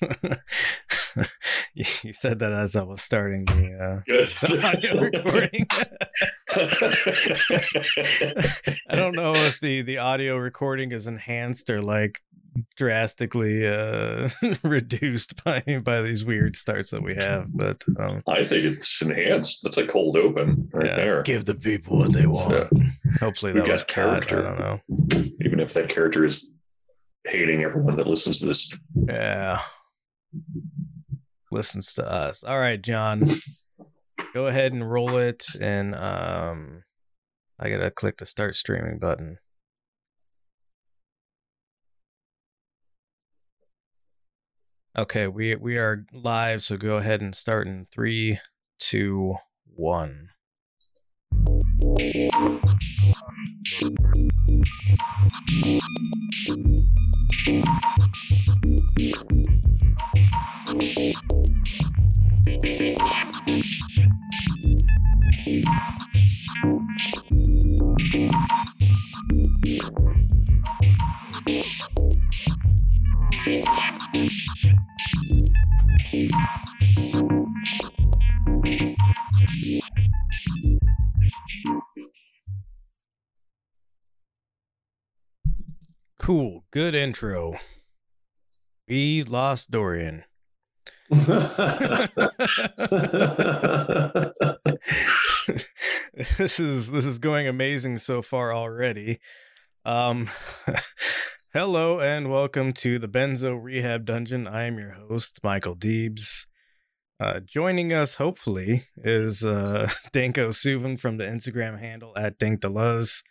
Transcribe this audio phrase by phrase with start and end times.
[1.74, 5.66] you you said that as I was starting the, uh, the audio recording.
[8.90, 12.20] I don't know if the the audio recording is enhanced or like
[12.76, 14.28] drastically uh
[14.64, 19.60] reduced by by these weird starts that we have but um I think it's enhanced.
[19.62, 21.22] That's a cold open right yeah, there.
[21.22, 22.68] give the people what they want So,
[23.20, 24.06] hopefully we that got was cut.
[24.06, 24.42] i character.
[24.42, 24.80] don't know
[25.40, 26.52] even if that character is
[27.24, 28.74] hating everyone that listens to this.
[29.08, 29.60] yeah
[31.50, 32.44] listens to us.
[32.44, 33.28] All right john
[34.34, 36.84] go ahead and roll it and um
[37.58, 39.38] i gotta click the start streaming button.
[44.98, 48.40] Okay we we are live so go ahead and start in three
[48.78, 50.30] two one
[86.30, 86.64] cool.
[86.70, 87.54] Good intro.
[88.86, 90.22] We lost dorian
[96.38, 99.18] this is this is going amazing so far already.
[99.84, 100.30] Um
[101.52, 104.46] hello and welcome to the Benzo Rehab Dungeon.
[104.46, 106.46] I am your host, Michael Deebs.
[107.18, 113.24] Uh, joining us, hopefully, is uh, Danko Suvin from the Instagram handle at DankDeleuze.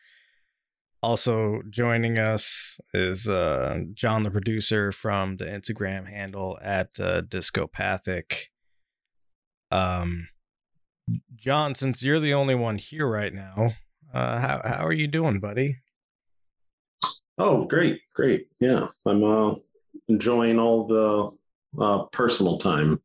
[1.01, 8.49] Also joining us is uh, John, the producer, from the Instagram handle at uh, Discopathic.
[9.71, 10.27] Um,
[11.35, 13.75] John, since you're the only one here right now,
[14.13, 15.77] uh, how how are you doing, buddy?
[17.37, 18.47] Oh, great, great.
[18.59, 19.55] Yeah, I'm uh,
[20.09, 22.99] enjoying all the uh, personal time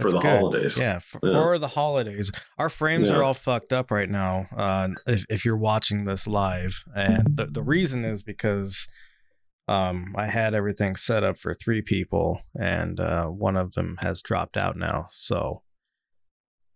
[0.00, 0.38] for the good.
[0.40, 0.78] holidays.
[0.78, 1.32] Yeah, for, Yeah.
[1.32, 2.30] for the holidays.
[2.58, 3.16] Our frames Yeah.
[3.16, 4.46] are all fucked up right now.
[4.56, 8.88] Uh, if if you're watching this live, and the the reason is because
[9.68, 14.20] um I had everything set up for three people, and uh, one of them has
[14.22, 15.06] dropped out now.
[15.10, 15.62] So.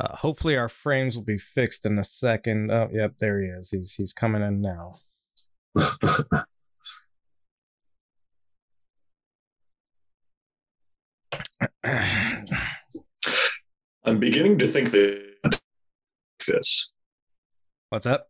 [0.00, 2.70] Uh, hopefully our frames will be fixed in a second.
[2.70, 3.70] Oh, yep, there he is.
[3.70, 5.00] He's he's coming in now.
[14.04, 15.28] I'm beginning to think that
[16.46, 16.92] this.
[17.90, 18.28] What's up?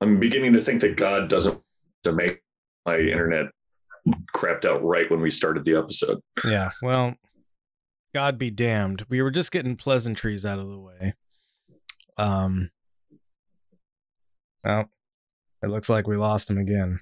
[0.00, 1.60] I'm beginning to think that God doesn't
[2.04, 2.42] to make
[2.84, 3.46] my internet
[4.34, 6.20] crapped out right when we started the episode.
[6.44, 7.14] Yeah, well,
[8.12, 9.06] God be damned.
[9.08, 11.14] We were just getting pleasantries out of the way.
[12.18, 12.70] Um,
[14.64, 14.88] well,
[15.62, 17.00] it looks like we lost him again.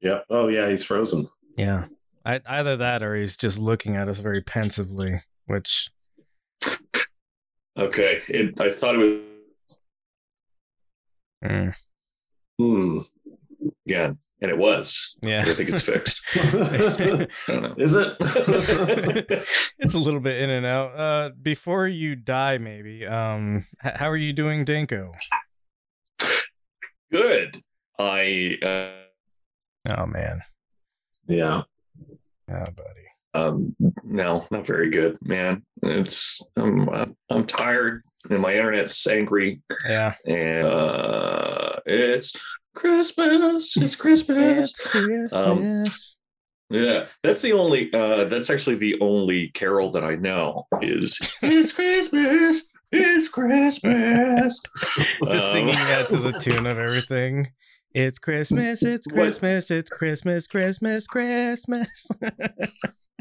[0.00, 0.24] yep.
[0.28, 1.28] Oh, yeah, he's frozen.
[1.56, 1.86] Yeah,
[2.24, 5.88] I, either that or he's just looking at us very pensively, which
[7.76, 9.20] Okay, it, I thought it was
[11.44, 11.74] mm,
[12.58, 12.98] Hmm.
[13.86, 15.16] again, and it was.
[15.22, 16.20] yeah, I think it's fixed.
[16.36, 17.74] I don't know.
[17.78, 18.16] Is it?
[19.78, 20.98] it's a little bit in and out.
[20.98, 23.06] Uh, before you die, maybe.
[23.06, 25.12] Um, h- how are you doing, Danko?
[27.12, 27.62] Good.
[27.98, 30.42] I uh, Oh man,
[31.28, 31.62] yeah.
[32.48, 33.07] yeah, buddy.
[33.34, 35.62] Um no, not very good, man.
[35.82, 42.32] It's I'm I'm, tired and my internet's angry Yeah, and uh it's
[42.74, 43.76] Christmas.
[43.76, 44.72] It's Christmas.
[44.76, 46.16] Christmas.
[46.70, 47.92] Yeah, that's the only.
[47.92, 52.62] Uh, that's actually the only carol that I know is "It's Christmas,
[52.92, 54.60] it's Christmas."
[54.96, 57.48] just Um, singing that to the tune of everything.
[57.94, 62.08] It's Christmas, it's What- Christmas, it's Christmas, Christmas, Christmas.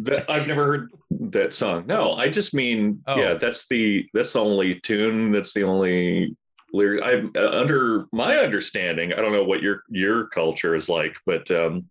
[0.04, 0.92] That I've never heard
[1.32, 1.88] that song.
[1.88, 3.16] No, I just mean, Oh.
[3.20, 5.32] yeah, that's the that's the only tune.
[5.32, 6.38] That's the only
[6.72, 7.04] lyric.
[7.04, 9.12] I'm uh, under my understanding.
[9.12, 11.86] I don't know what your your culture is like, but um,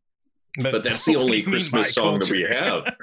[0.61, 2.95] but that's the only Christmas song that we have.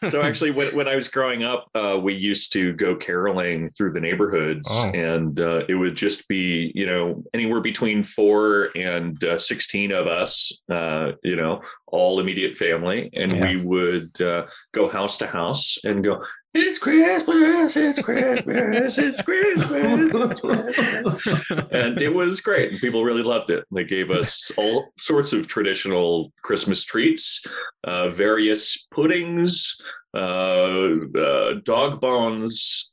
[0.10, 3.92] so actually when, when i was growing up uh, we used to go caroling through
[3.92, 4.90] the neighborhoods Oh.
[4.94, 10.06] and uh, it would just be you know anywhere between four and uh, 16 of
[10.06, 13.48] us uh, you know all immediate family and Yeah.
[13.50, 20.14] we would uh, go house to house and go It's Christmas, it's Christmas, it's Christmas,
[20.14, 21.66] it's Christmas.
[21.70, 22.72] and it was great.
[22.72, 23.64] And people really loved it.
[23.72, 27.42] They gave us all sorts of traditional Christmas treats,
[27.84, 29.80] uh, various puddings,
[30.14, 32.92] uh, uh, dog bones,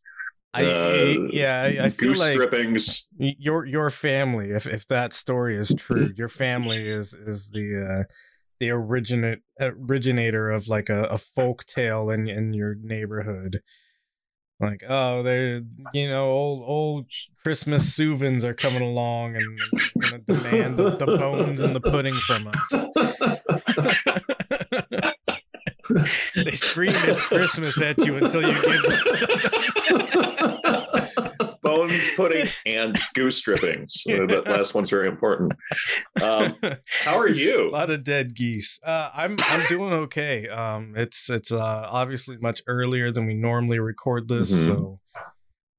[0.53, 3.07] I, uh, yeah, I, I feel goose like strippings.
[3.17, 8.13] your your family, if if that story is true, your family is is the uh,
[8.59, 13.61] the originate originator of like a, a folk tale in in your neighborhood.
[14.59, 15.61] Like, oh, they're
[15.93, 17.05] you know old old
[17.43, 19.59] Christmas souvens are coming along and
[20.01, 22.87] gonna demand the, the bones and the pudding from us.
[26.35, 30.59] they scream it's Christmas at you until you give them.
[31.87, 34.03] Bones, pudding, and goose strippings.
[34.09, 35.53] Uh, that last one's very important.
[36.21, 36.55] Um,
[37.03, 37.69] how are you?
[37.69, 38.79] a lot of dead geese.
[38.85, 40.47] Uh, I'm I'm doing okay.
[40.47, 44.65] Um, it's it's uh, obviously much earlier than we normally record this, Mhm.
[44.65, 44.99] so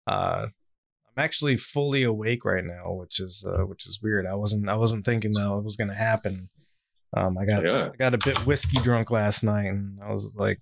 [0.07, 4.27] uh, I'm actually fully awake right now, which is uh, which is weird.
[4.27, 6.49] I wasn't I wasn't thinking that it was gonna happen.
[7.17, 7.91] Um, I got Yeah.
[7.93, 10.61] I got a bit whiskey drunk last night, and I was like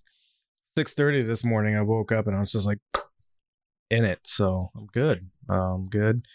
[0.77, 1.77] six thirty this morning.
[1.77, 2.79] I woke up and I was just like
[3.91, 5.31] in it, so I'm good.
[5.49, 6.27] Um, good.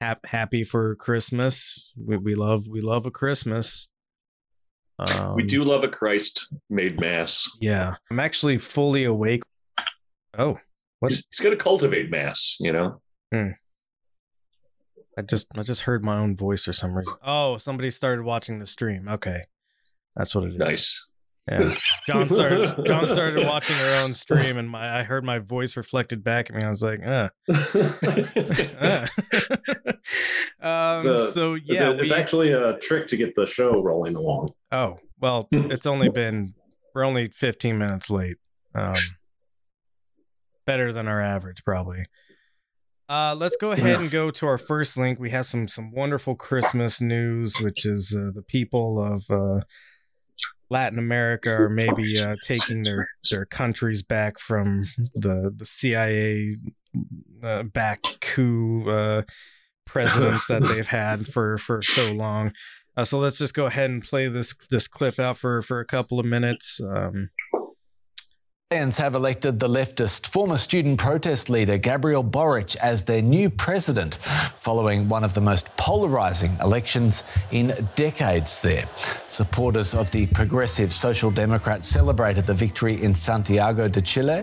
[0.00, 1.92] Hap- happy for Christmas.
[1.96, 3.88] We we love we love a Christmas.
[4.98, 7.48] Um, we do love a Christ made mass.
[7.60, 9.42] Yeah, I'm actually fully awake.
[10.36, 10.58] Oh,
[10.98, 11.12] what?
[11.12, 13.00] He's, he's going to cultivate mass, you know?
[15.18, 17.14] I just I just heard my own voice for some reason.
[17.24, 19.08] Oh, somebody started watching the stream.
[19.08, 19.42] Okay,
[20.14, 20.58] that's what it is.
[20.58, 21.07] Nice.
[21.50, 21.74] Yeah.
[22.06, 26.22] John started John started watching her own stream, and my I heard my voice reflected
[26.22, 26.62] back at me.
[26.62, 27.28] I was like, uh.
[27.48, 29.06] uh.
[30.60, 33.46] um, It's a- so It's, yeah, a- it's we- actually a trick to get the
[33.46, 34.50] show rolling along.
[34.72, 36.54] Oh, well, it's only been
[36.94, 38.36] we're only 15 minutes late.
[38.74, 38.96] Um
[40.66, 42.04] better than our average probably.
[43.08, 45.18] Uh let's go ahead and go to our first link.
[45.18, 49.60] We have some some wonderful Christmas news which is uh, the people of uh
[50.70, 56.54] Latin America are maybe uh, taking their their countries back from the the CIA
[57.42, 59.22] uh, backed coup uh,
[59.86, 62.52] presidents that they've had for for so long.
[62.96, 65.86] Uh, so let's just go ahead and play this this clip out for for a
[65.86, 66.80] couple of minutes.
[66.82, 67.30] Um,
[68.70, 74.16] Lions have elected the leftist former student protest leader Gabriel Boric as their new president,
[74.58, 78.86] following one of the most polarizing elections in decades there.
[79.26, 84.42] Supporters of the progressive Social Democrat celebrated the victory in Santiago de Chile.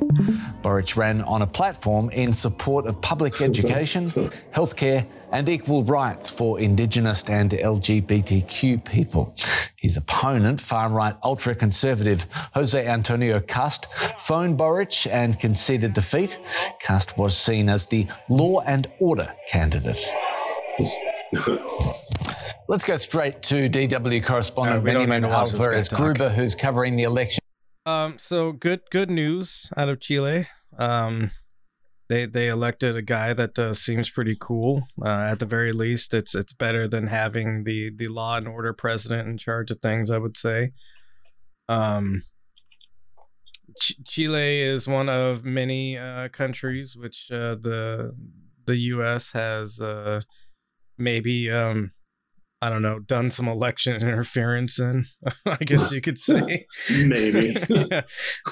[0.64, 4.10] Boric ran on a platform in support of public education,
[4.56, 9.36] healthcare, and equal rights for Indigenous and LGBTQ people.
[9.78, 13.88] His opponent, far right ultra conservative Jose Antonio Kast,
[14.20, 16.40] phoned Boric and conceded defeat.
[16.82, 20.12] Kast was seen as the law and order candidate.
[22.68, 25.66] Let's go straight to DW correspondent Uh, we don't Benjamin need to watch this guy
[25.66, 25.90] Alvarez.
[25.90, 27.40] Gruber, who's covering the election.
[27.86, 30.48] um, so good good news out of Chile.
[30.78, 31.32] Um,
[32.08, 34.88] they they elected a guy that uh, seems pretty cool.
[35.04, 38.74] Uh, at the very least, it's it's better than having the the law and order
[38.74, 40.10] president in charge of things.
[40.12, 40.72] I would say.
[41.68, 42.24] Um,
[43.80, 48.16] Ch- Chile is one of many uh, countries which uh, the
[48.66, 49.32] the U.S.
[49.32, 50.22] has uh,
[50.98, 51.92] maybe um,
[52.62, 55.06] I don't know done some election interference in.
[55.46, 57.56] I guess you could say Maybe.
[57.70, 58.02] Yeah.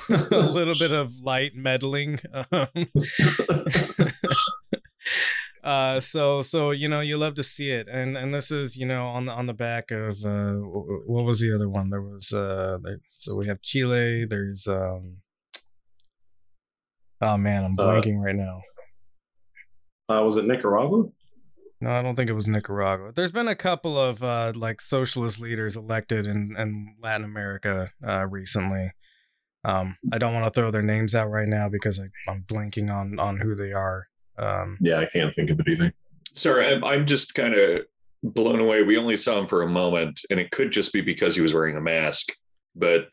[0.10, 2.20] a little bit of light meddling.
[2.52, 2.68] Um,
[5.64, 8.86] uh, so so you know you love to see it, and and this is you
[8.86, 11.90] know on the on the back of uh, what was the other one?
[11.90, 14.26] There was uh, there, so we have Chile.
[14.26, 15.18] There's um.
[17.22, 18.62] Oh man, I'm Uh, blanking right now.
[20.10, 21.04] Uh, was it Nicaragua?
[21.84, 23.12] No, I don't think it was Nicaragua.
[23.14, 28.26] There's been a couple of uh, like socialist leaders elected in, in Latin America uh,
[28.26, 28.86] recently.
[29.66, 32.90] Um, I don't want to throw their names out right now because I, I'm blanking
[32.90, 34.08] on on who they are.
[34.38, 35.94] Um, Yeah, I can't think of it either.
[36.32, 37.82] Sorry, I'm, I'm just kind of
[38.24, 38.84] blown away.
[38.84, 41.54] We only saw him for a moment, and it could just be because he was
[41.54, 42.30] wearing a mask.
[42.78, 43.10] But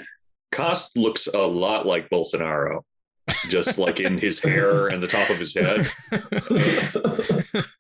[0.53, 2.83] Kast looks a lot like Bolsonaro,
[3.49, 5.87] just like in his hair and the top of his head.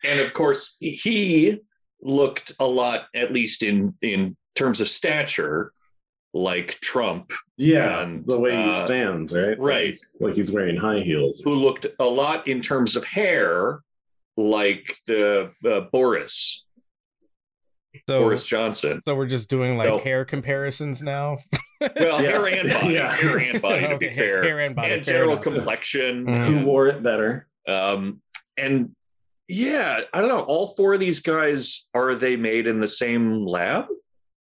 [0.05, 1.61] And of course, he
[2.03, 5.73] looked a lot, at least in in terms of stature,
[6.33, 9.59] like Trump, yeah, And, the way he uh, stands, right?
[9.59, 9.59] right.
[9.59, 11.41] Like he's, like he's wearing high heels.
[11.45, 13.81] who looked a lot in terms of hair
[14.37, 16.65] like the uh, Boris.
[18.09, 19.01] So, Boris Johnson.
[19.07, 19.99] so we're just doing like No.
[19.99, 21.39] hair comparisons now.
[21.81, 22.21] Well, Yeah.
[22.23, 23.11] hair and body, Yeah.
[23.13, 25.43] hair and body, to be fair, hair and body, and general enough.
[25.45, 26.27] complexion.
[26.27, 26.47] Mhm.
[26.47, 27.49] Who wore it better?
[27.67, 28.21] Um,
[28.57, 28.95] and
[29.49, 30.41] yeah, I don't know.
[30.41, 33.87] All four of these guys are they made in the same lab,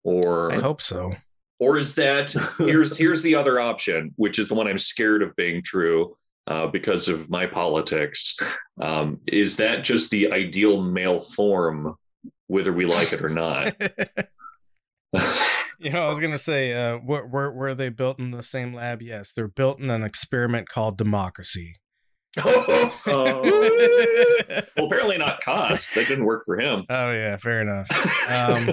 [0.05, 1.13] or I hope so.
[1.59, 5.35] or is that here's here's the other option, which is the one I'm scared of
[5.35, 6.17] being true
[6.47, 8.37] uh, because of my politics.
[8.81, 11.97] Um, is that just the ideal male form,
[12.47, 13.75] whether we like it or not?
[15.79, 18.75] you know, I was gonna say, uh, were, were were they built in the same
[18.75, 19.03] lab?
[19.03, 21.75] Yes, they're built in an experiment called democracy.
[22.45, 23.43] well,
[24.77, 25.95] apparently not Kast.
[25.95, 26.85] That didn't work for him.
[26.89, 27.89] Oh yeah, fair enough.
[28.31, 28.71] Um,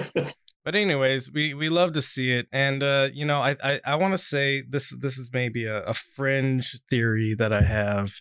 [0.64, 3.94] but anyways, we we love to see it, and uh, you know, I I, I
[3.96, 8.20] want to say this this is maybe a, a fringe theory that I have,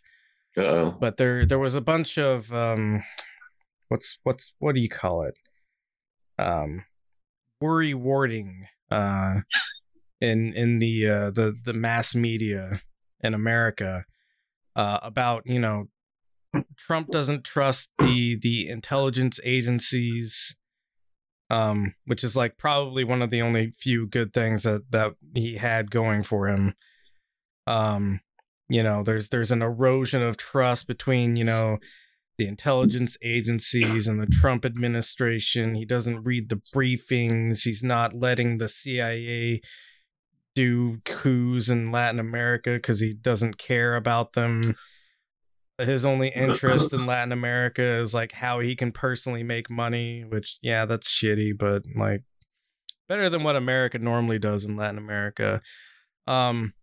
[0.57, 0.97] Uh-oh.
[0.99, 3.03] but there there was a bunch of um,
[3.89, 5.37] what's what's what do you call it?
[6.39, 6.85] Um,
[7.59, 9.41] worry warding uh,
[10.21, 12.81] in in the uh, the the mass media
[13.21, 14.05] in America
[14.75, 15.87] uh, about you know
[16.77, 20.55] Trump doesn't trust the the intelligence agencies,
[21.49, 25.57] um, which is like probably one of the only few good things that that he
[25.57, 26.73] had going for him.
[27.65, 28.21] Um,
[28.69, 31.77] you know, there's there's an erosion of trust between you know
[32.37, 35.75] the intelligence agencies and the Trump administration.
[35.75, 37.63] He doesn't read the briefings.
[37.63, 39.61] He's not letting the CIA
[40.55, 44.75] do coups in Latin America because he doesn't care about them.
[45.77, 50.57] His only interest in Latin America is like how he can personally make money, which
[50.61, 52.23] yeah, that's shitty, but like
[53.07, 55.61] better than what America normally does in Latin America.
[56.25, 56.73] Um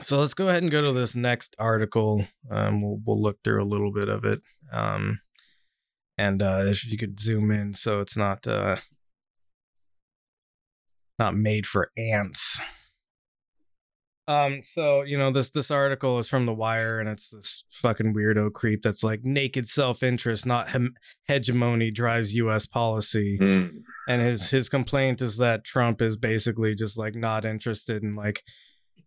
[0.00, 2.26] so let's go ahead and go to this next article.
[2.50, 4.40] Um we'll we'll look through a little bit of it.
[4.72, 5.18] Um
[6.18, 8.76] and uh if you could zoom in so it's not uh
[11.18, 12.60] not made for ants.
[14.28, 18.14] Um, so you know this this article is from The Wire, and it's this fucking
[18.14, 20.94] weirdo creep that's like naked self interest, not hem-
[21.26, 22.64] hegemony, drives U.S.
[22.64, 23.36] policy.
[23.36, 23.78] Hmm.
[24.08, 28.42] And his his complaint is that Trump is basically just like not interested in like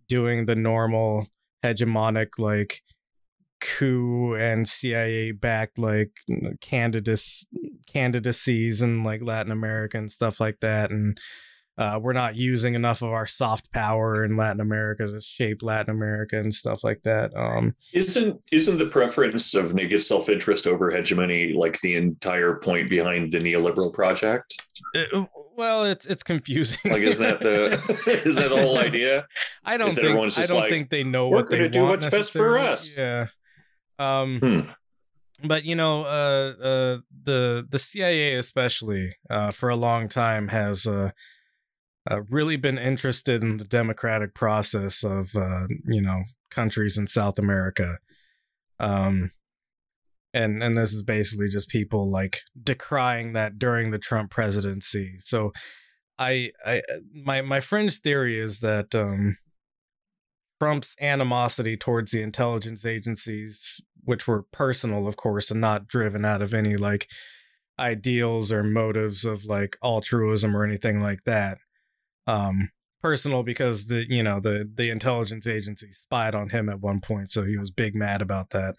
[0.08, 1.28] doing the normal
[1.64, 2.82] hegemonic like
[3.62, 6.12] coup and CIA backed like
[6.62, 7.48] candidates
[7.88, 11.20] candidacies and like Latin America and stuff like that and
[11.78, 15.94] uh, we're not using enough of our soft power in Latin America to shape Latin
[15.94, 17.36] America and stuff like that.
[17.36, 22.90] Um, Isn't isn't the preference of naked self interest over hegemony like the entire point
[22.90, 24.56] behind the neoliberal project?
[24.94, 26.78] it- well, it's it's confusing.
[26.86, 27.72] Like, is that the
[28.26, 29.28] is that the whole idea?
[29.64, 32.02] I don't think I don't like, think they know "We're what they gonna do want
[32.02, 32.98] what's best for necessarily." us.
[32.98, 33.28] Yeah.
[33.98, 34.60] Um, Hmm.
[35.48, 40.86] but you know, uh, uh, the the CIA especially uh, for a long time has
[40.86, 41.12] uh,
[42.10, 47.40] uh, really been interested in the democratic process of uh, you know countries in South
[47.40, 47.98] America.
[48.80, 49.32] Um,
[50.36, 55.16] and and this is basically just people like decrying that during the Trump presidency.
[55.22, 55.54] So,
[56.20, 56.82] I I
[57.14, 59.38] my my friend's theory is that um,
[60.62, 66.42] Trump's animosity towards the intelligence agencies, which were personal, of course, and not driven out
[66.42, 67.08] of any like
[67.80, 71.58] ideals or motives of like altruism or anything like that.
[72.28, 77.00] Um, personal because the you know the the intelligence agency spied on him at one
[77.00, 78.76] point, so he was big mad about that.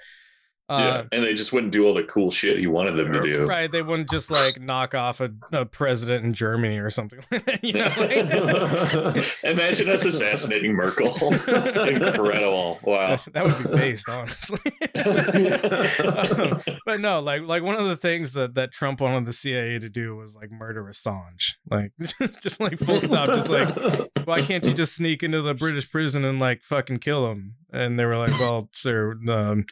[0.68, 3.22] Yeah, Uh, and they just wouldn't do all the cool shit he wanted them to
[3.34, 3.44] do.
[3.44, 7.20] Right, they wouldn't just like knock off a, a president in Germany or something.
[7.62, 11.14] you know, like, Imagine us assassinating Merkel.
[11.32, 12.80] Incredible!
[12.82, 13.18] Wow.
[13.32, 14.58] that would be based, honestly.
[14.96, 19.78] Um, but no, like like one of the things that that Trump wanted the CIA
[19.78, 21.92] to do was like murder Assange, like
[22.40, 23.76] just like full stop, just like
[24.24, 27.54] why can't you just sneak into the British prison and like fucking kill him?
[27.72, 29.66] And they were like, well, sir, um,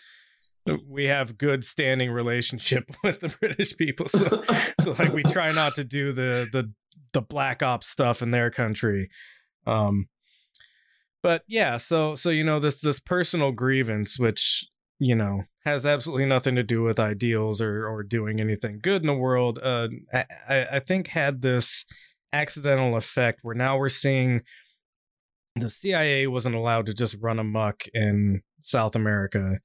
[0.88, 4.42] we have good standing relationship with the British people, so
[4.80, 6.73] so like we try not to do the the
[7.12, 9.09] the black ops stuff in their country.
[9.66, 10.09] Um,
[11.23, 14.64] but yeah, so so you know this this personal grievance, which
[14.99, 19.06] you know has absolutely nothing to do with ideals or or doing anything good in
[19.06, 19.59] the world.
[19.62, 21.85] Uh, I I I think had this
[22.33, 24.42] accidental effect where now we're seeing
[25.56, 29.59] the CIA wasn't allowed to just run amok in South America.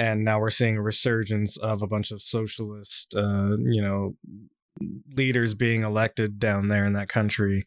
[0.00, 4.14] And now we're seeing a resurgence of a bunch of socialist, uh, you know,
[5.14, 7.64] leaders being elected down there in that country,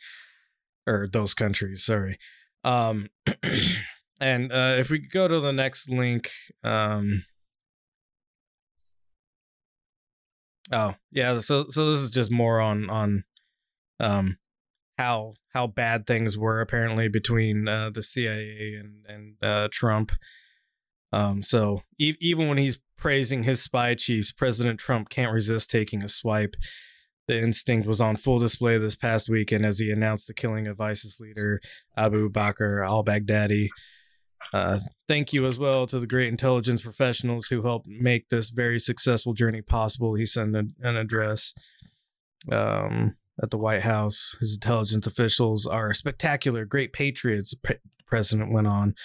[0.88, 1.86] or those countries.
[1.86, 2.18] Sorry.
[2.64, 3.10] Um,
[4.20, 6.32] and uh, if we go to the next link,
[6.64, 7.24] um,
[10.72, 13.24] Oh yeah, so so this is just more on on
[14.00, 14.38] um
[14.98, 20.12] how how bad things were apparently between uh, the CIA and and uh, Trump.
[21.14, 26.02] Um, so e- even when he's praising his spy chiefs, President Trump can't resist taking
[26.02, 26.56] a swipe.
[27.28, 30.82] The instinct was on full display this past weekend as he announced the killing of
[30.82, 31.62] ISIS leader
[31.96, 33.70] Abu Bakr al Baghdadi.
[34.52, 38.80] Uh, thank you as well to the great intelligence professionals who helped make this very
[38.80, 40.16] successful journey possible.
[40.16, 41.54] He sent an, an address
[42.52, 44.36] um, at the White House.
[44.40, 48.96] His intelligence officials are spectacular, great patriots, pre- president went on.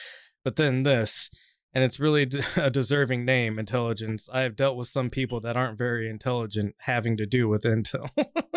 [0.45, 1.31] But then this,
[1.73, 4.29] and it's really a deserving name, intelligence.
[4.33, 8.11] I have dealt with some people that aren't very intelligent having to do with intel.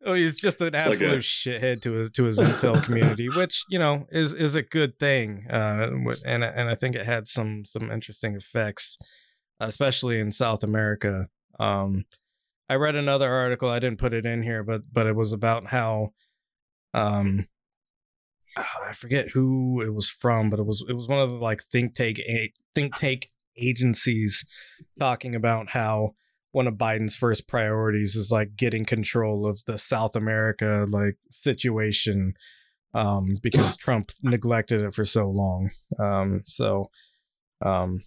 [0.04, 1.18] oh, he's just an it's absolute like a...
[1.18, 5.46] shithead to his to his intel community, which you know is is a good thing,
[5.50, 5.90] uh,
[6.24, 8.96] and and I think it had some some interesting effects,
[9.60, 11.28] especially in South America.
[11.60, 12.06] Um,
[12.66, 13.68] I read another article.
[13.68, 16.14] I didn't put it in here, but but it was about how,
[16.94, 17.46] um,
[18.56, 21.62] I forget who it was from, but it was it was one of the like
[21.64, 22.20] think tank
[22.74, 24.44] think tank agencies
[24.98, 26.14] talking about how
[26.52, 32.34] one of Biden's first priorities is like getting control of the South America like situation
[32.94, 35.70] um because Trump neglected it for so long.
[35.98, 36.90] Um so
[37.64, 38.02] um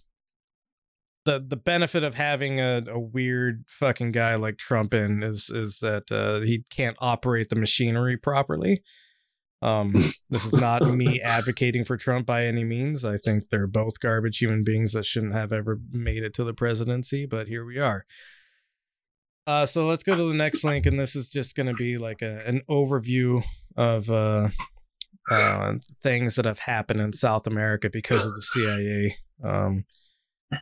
[1.26, 5.80] the the benefit of having a, a weird fucking guy like Trump in is is
[5.80, 8.82] that uh, he can't operate the machinery properly.
[9.66, 9.94] Um,
[10.30, 13.04] this is not me advocating for Trump by any means.
[13.04, 16.54] I think they're both garbage human beings that shouldn't have ever made it to the
[16.54, 18.06] presidency, but here we are.
[19.46, 21.98] Uh, so let's go to the next link, and this is just going to be
[21.98, 23.42] like a, an overview
[23.76, 24.48] of uh,
[25.30, 29.16] uh, things that have happened in South America because of the CIA.
[29.44, 29.84] Um,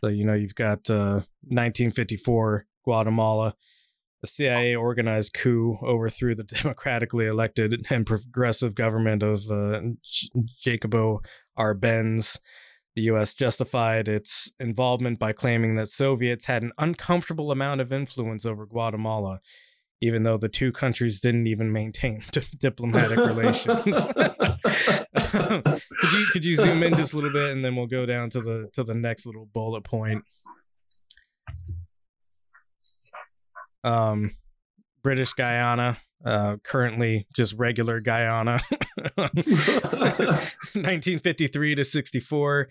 [0.03, 3.55] so you know you've got 1954 uh, Guatemala
[4.25, 9.83] the CIA organized coup overthrew the democratically elected and progressive government of uh,
[10.63, 11.21] Jacobo
[11.59, 12.39] Arbenz.
[12.97, 13.35] The U.S.
[13.35, 19.41] justified its involvement by claiming that Soviets had an uncomfortable amount of influence over Guatemala,
[20.01, 23.75] even though the two countries didn't even maintain d- diplomatic relations.
[25.13, 28.31] could you could you zoom in just a little bit, and then we'll go down
[28.31, 30.25] to the to the next little bullet point.
[33.85, 34.33] Um,
[35.03, 38.61] British Guyana, uh, currently just regular Guyana.
[39.17, 42.69] 1953 to 64,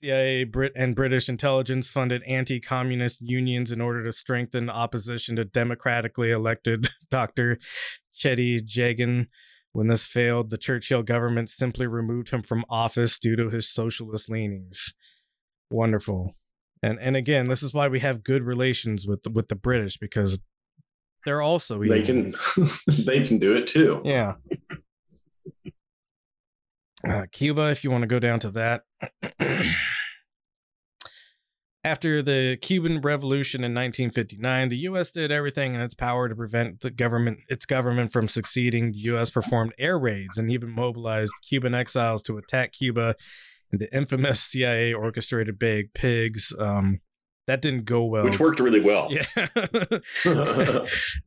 [0.00, 6.30] CIA Brit and British intelligence funded anti-communist unions in order to strengthen opposition to democratically
[6.30, 7.58] elected Dr.
[8.16, 9.26] Cheddi Jagan.
[9.72, 14.28] When this failed, the Churchill government simply removed him from office due to his socialist
[14.28, 14.94] leanings.
[15.70, 16.34] Wonderful
[16.82, 19.96] and and again this is why we have good relations with the, with the british
[19.98, 20.38] because
[21.24, 21.96] they're also evil.
[21.96, 22.34] they can
[23.04, 24.34] they can do it too yeah
[27.06, 28.82] uh, cuba if you want to go down to that
[31.88, 35.10] after the Cuban Revolution in 1959, the U.S.
[35.10, 38.92] did everything in its power to prevent the government, its government, from succeeding.
[38.92, 39.30] The U.S.
[39.30, 43.14] performed air raids and even mobilized Cuban exiles to attack Cuba
[43.72, 46.54] the infamous CIA orchestrated Big Pigs.
[46.58, 47.00] Um,
[47.46, 48.24] that didn't go well.
[48.24, 49.08] Which worked really well.
[49.10, 49.24] Yeah.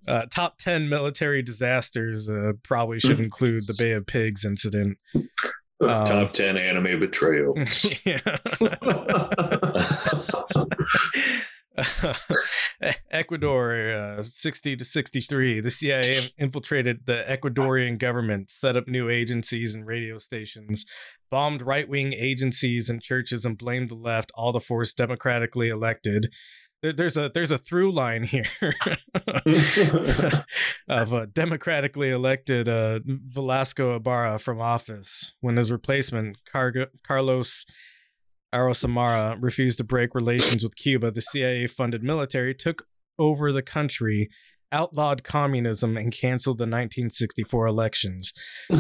[0.08, 5.00] uh, top 10 military disasters uh, probably should include the Bay of Pigs incident.
[5.16, 7.58] Um, top 10 anime betrayal.
[8.06, 8.38] yeah.
[13.12, 15.62] Ecuador, uh, 60 to 63.
[15.62, 20.86] The CIA infiltrated the Ecuadorian government, set up new agencies and radio stations,
[21.30, 26.32] bombed right wing agencies and churches, and blamed the left, all the force democratically elected.
[26.82, 28.46] there's a there's a through line here
[30.90, 37.66] of a democratically elected uh, Velasco Ibarra from office when his replacement Car- Carlos
[38.54, 42.86] Arosemena refused to break relations with Cuba, the CIA funded military took
[43.18, 44.30] over the country,
[44.72, 48.34] outlawed communism, and canceled the 1964 elections.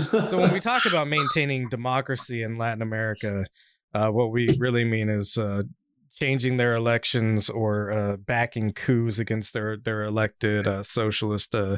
[0.09, 3.45] so, when we talk about maintaining democracy in Latin America,
[3.93, 5.63] uh, what we really mean is uh,
[6.13, 11.77] changing their elections or uh, backing coups against their, their elected uh, socialist uh,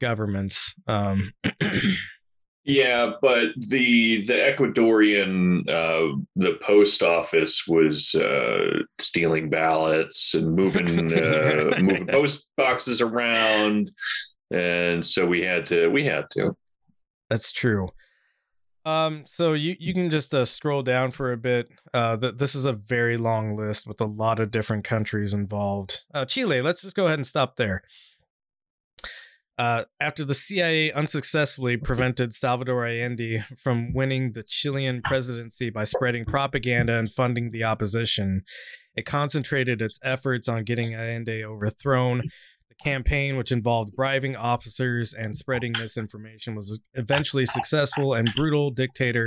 [0.00, 0.74] governments.
[0.86, 1.32] Um,
[2.64, 11.12] Yeah, but the the Ecuadorian uh, the post office was uh, stealing ballots and moving
[11.12, 13.90] uh, moving post boxes around,
[14.50, 16.54] and so we had to we had to.
[17.30, 17.88] That's true.
[18.84, 21.68] Um, so you you can just uh, scroll down for a bit.
[21.92, 26.04] Uh, th- this is a very long list with a lot of different countries involved.
[26.14, 26.62] Uh, Chile.
[26.62, 27.82] Let's just go ahead and stop there.
[29.58, 36.24] Uh, after the CIA unsuccessfully prevented Salvador Allende from winning the Chilean presidency by spreading
[36.24, 38.42] propaganda and funding the opposition,
[38.94, 42.22] it concentrated its efforts on getting Allende overthrown.
[42.68, 49.26] The campaign, which involved bribing officers and spreading misinformation, was eventually successful, and brutal dictator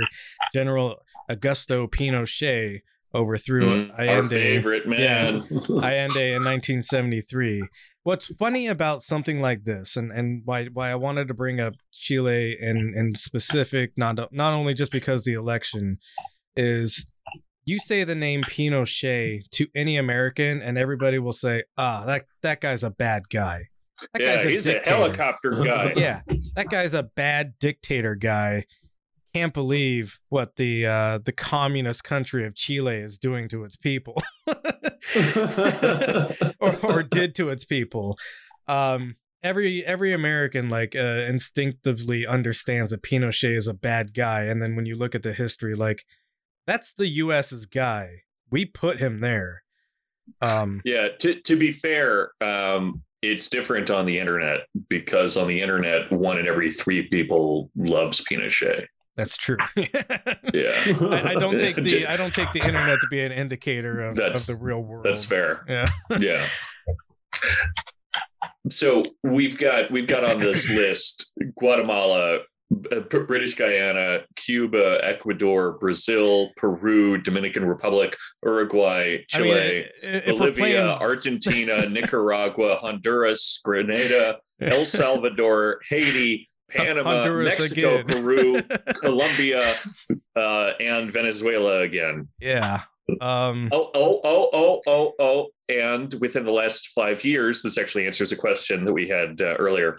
[0.54, 0.96] General
[1.30, 2.80] Augusto Pinochet
[3.14, 5.36] overthrew Mm, our favorite man.
[5.68, 7.62] Allende in 1973.
[8.04, 11.74] What's funny about something like this, and, and why why I wanted to bring up
[11.92, 15.98] Chile in in specific, not not only just because the election,
[16.56, 17.06] is
[17.64, 22.60] you say the name Pinochet to any American, and everybody will say, ah, that that
[22.60, 23.68] guy's a bad guy.
[24.14, 25.92] That yeah, guy's a he's a helicopter guy.
[25.96, 26.22] Yeah,
[26.56, 28.64] that guy's a bad dictator guy.
[29.34, 34.22] Can't believe what the uh, the communist country of Chile is doing to its people.
[36.60, 38.18] or, or did to its people.
[38.68, 44.62] Um, every every American like uh, instinctively understands that Pinochet is a bad guy, and
[44.62, 46.04] then when you look at the history, like
[46.66, 48.22] that's the U.S.'s guy.
[48.50, 49.62] We put him there.
[50.40, 55.60] Um, Yeah, to to be fair, um, it's different on the internet because on the
[55.60, 58.86] internet, one in every three people loves Pinochet.
[59.16, 59.56] That's true.
[60.54, 60.70] Yeah,
[61.00, 64.10] I, I don't take the I don't take the internet to be an indicator of,
[64.10, 65.04] of That's- the real world.
[65.06, 65.64] that's fair.
[65.68, 65.88] Yeah.
[66.20, 66.44] Yeah.
[68.70, 72.38] So we've got we've got on this list Guatemala,
[72.92, 79.50] uh, British Guyana, Cuba, Ecuador, Brazil, Peru, Dominican Republic, Uruguay, Chile.
[79.52, 87.98] I mean, if Bolivia, playing, Argentina, Nicaragua, Honduras, Grenada, El Salvador, Haiti, Panama, Honduras Mexico,
[87.98, 88.22] again.
[88.22, 88.62] Peru,
[89.00, 89.62] Colombia,
[90.36, 92.28] uh, and Venezuela again.
[92.40, 92.82] yeah.
[93.20, 95.48] Um, Oh, oh, oh, oh, oh, oh.
[95.68, 99.54] And within the last five years, this actually answers a question that we had uh,
[99.58, 99.96] earlier.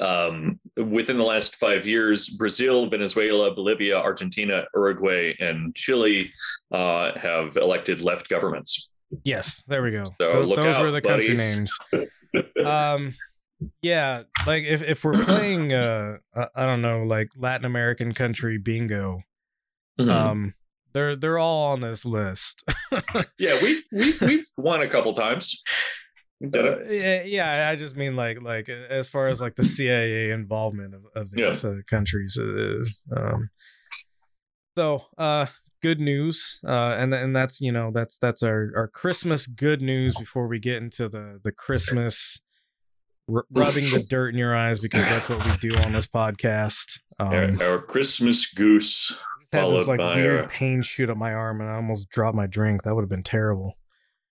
[0.00, 6.32] Um, within the last five years, Brazil, Venezuela, Bolivia, Argentina, Uruguay, and Chile
[6.72, 8.90] uh, have elected left governments.
[9.24, 10.06] yes, there we go.
[10.20, 11.78] So those those out, were the country names.
[12.64, 13.14] um
[13.82, 19.20] yeah like if, if we're playing uh I- don't know like latin american country bingo
[19.98, 20.10] Mhm.
[20.10, 20.54] um
[20.92, 22.64] they're they're all on this list
[23.38, 25.62] yeah, we've we've we've won a couple times.
[26.42, 30.94] Uh, yeah, yeah i just mean like like as far as like the cia involvement
[30.94, 32.84] of, of these uh, countries uh,
[33.16, 33.48] um
[34.76, 35.46] so uh
[35.80, 40.14] good news uh and and that's you know that's that's our our christmas good news
[40.16, 42.42] before we get into the the christmas
[43.32, 46.98] r- rubbing the dirt in your eyes because that's what we do on this podcast
[47.18, 47.28] um
[47.60, 49.16] Our, our Christmas goose
[49.52, 52.46] had this like weird uh, pain shoot up my arm and i almost dropped my
[52.46, 53.76] drink that would have been terrible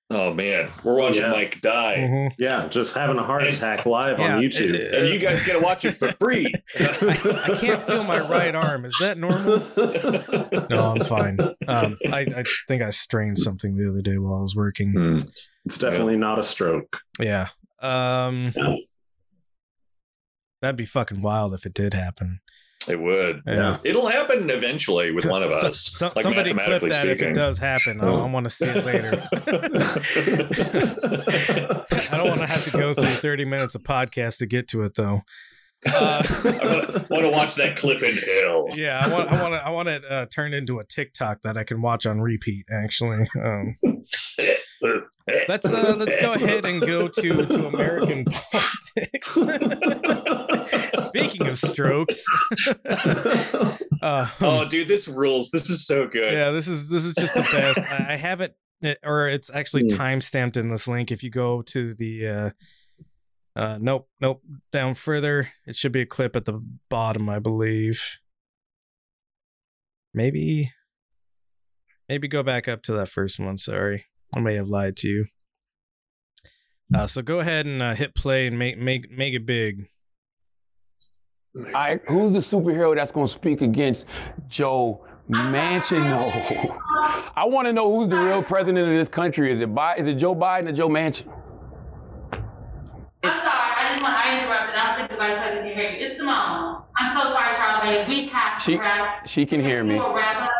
[0.09, 1.31] oh man, we're watching Yeah.
[1.31, 2.31] Mike die, Mhm.
[2.37, 4.73] yeah, just having a heart attack live Yeah, on YouTube.
[4.75, 6.53] it- and you guys get to watch it for free.
[6.79, 9.63] I, I can't feel my right arm is that normal
[10.69, 14.41] no i'm fine um i i think i strained something the other day while i
[14.41, 15.17] was working Hmm.
[15.65, 16.99] it's definitely not a stroke.
[17.19, 17.47] Yeah.
[17.83, 18.53] Um
[20.61, 22.39] That'd be fucking wild if it did happen.
[22.87, 23.41] It would.
[23.45, 23.77] Yeah.
[23.83, 25.79] It'll happen eventually with one of us.
[25.79, 28.01] so- like somebody clip mathematically that if it does happen.
[28.01, 29.27] I, I want to see it later.
[32.11, 34.83] I don't want to have to go through 30 minutes of podcast to get to
[34.83, 35.21] it though.
[35.85, 38.67] Uh, I want to watch that clip in hell.
[38.73, 41.57] yeah, I want I want to I want it uh, turned into a TikTok that
[41.57, 43.27] I can watch on repeat actually.
[43.43, 43.77] Um
[45.47, 49.33] let's uh let's go ahead and go to to American politics.
[51.07, 52.23] Speaking of strokes,
[54.01, 55.51] uh, Oh, dude, this rules.
[55.51, 56.33] This is so good.
[56.33, 59.49] yeah this is this is just the best i, I have it it- or it's
[59.53, 59.97] actually Hmm.
[59.97, 62.49] time stamped in this link if you go to the uh
[63.55, 66.59] uh nope nope down further it should be a clip at the
[66.89, 68.01] bottom i believe
[70.13, 70.71] maybe
[72.09, 75.25] maybe go back up to that first one sorry i may have lied to you
[76.95, 79.87] uh so go ahead and uh, hit play and make make make it big
[81.55, 84.07] All right, who's the superhero that's gonna speak against
[84.47, 86.09] Joe Manchin?
[86.09, 86.23] No,
[87.35, 89.51] I want to know who's the real president of this country.
[89.53, 91.27] Is it Bi- Is it Joe Biden or Joe Manchin?
[93.23, 95.91] I'm sorry, I just want, I interrupted, I don't think the vice president can hear
[95.91, 96.07] you.
[96.07, 96.83] It's Symone.
[96.97, 99.27] I'm so sorry, Charlie, we have to She wrap.
[99.27, 99.95] she can hear me.
[99.99, 100.51] We'll wrap up.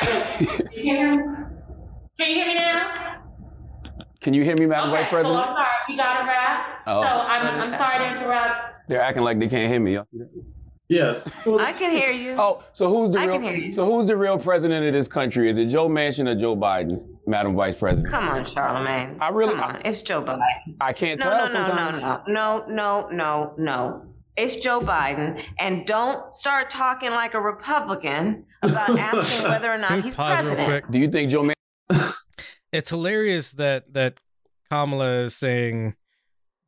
[0.00, 1.22] I just- Can you hear me?
[2.18, 3.03] Can you hear me now?
[4.24, 5.36] Can you hear me, Madam Okay, Vice so President?
[5.38, 6.80] I'm sorry, we got to wrap.
[6.86, 7.02] Oh.
[7.02, 8.88] So I'm, I'm sorry to interrupt.
[8.88, 9.92] They're acting like they can't hear me.
[9.94, 10.30] Y'all see that?
[10.88, 11.20] Yeah.
[11.60, 12.34] I can hear you.
[12.38, 13.34] Oh, so who's the I real?
[13.34, 13.74] can hear you.
[13.74, 15.50] So who's the real president of this country?
[15.50, 18.08] Is it Joe Manchin or Joe Biden, Madam Vice President?
[18.10, 19.18] Come on, Charlamagne.
[19.20, 19.82] I really- Come on.
[19.84, 20.40] It's Joe Biden.
[20.80, 22.00] I can't No, tell no, no, sometimes.
[22.02, 24.02] no, no, no, no, no, no.
[24.38, 29.92] It's Joe Biden, and don't start talking like a Republican about asking whether or not
[29.92, 30.88] we he's pause real quick?
[30.90, 32.14] Do you think Joe Manchin?
[32.74, 34.18] It's hilarious that that
[34.68, 35.94] Kamala is saying,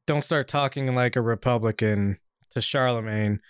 [0.06, 2.18] "Don't start talking like a Republican"
[2.50, 3.40] to Charlamagne.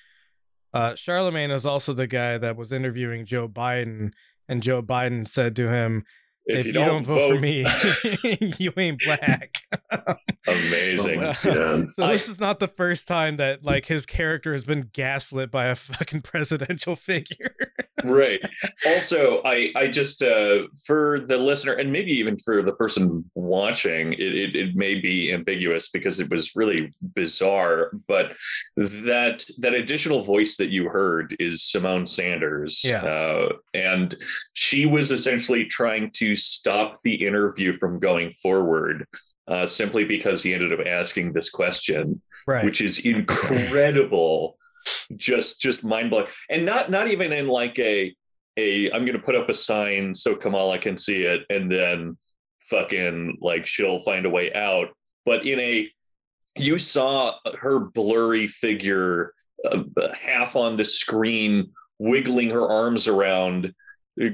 [0.73, 4.13] Uh, Charlamagne is also the guy that was interviewing Joe Biden,
[4.49, 6.05] and Joe Biden said to him,
[6.47, 7.67] "If, you, don't, vote, for me,
[8.59, 9.57] you ain't black."
[10.49, 11.21] amazing.
[11.21, 11.89] My God.
[11.95, 15.67] so this is not the first time that like his character has been gaslit by
[15.67, 17.55] a fucking presidential figure.
[18.05, 18.41] Right
[18.87, 24.13] also i i just uh for the listener and maybe even for the person watching
[24.13, 28.33] it, it it may be ambiguous because it was really bizarre but
[28.77, 33.03] that that additional voice that you heard is symone sanders Yeah.
[33.03, 34.15] uh, and
[34.53, 39.07] she was essentially trying to stop the interview from going forward
[39.49, 42.65] uh, simply because he ended up asking this question right.
[42.65, 44.59] which is incredible
[45.17, 48.15] just just mind blowing and not not even in like a
[48.57, 52.17] a i'm gonna put up a sign so kamala can see it and then
[52.71, 54.89] fucking like she'll find a way out.
[55.25, 55.89] But in a
[56.57, 59.33] you saw her blurry figure
[59.71, 59.83] uh,
[60.21, 63.73] half on the screen wiggling her arms around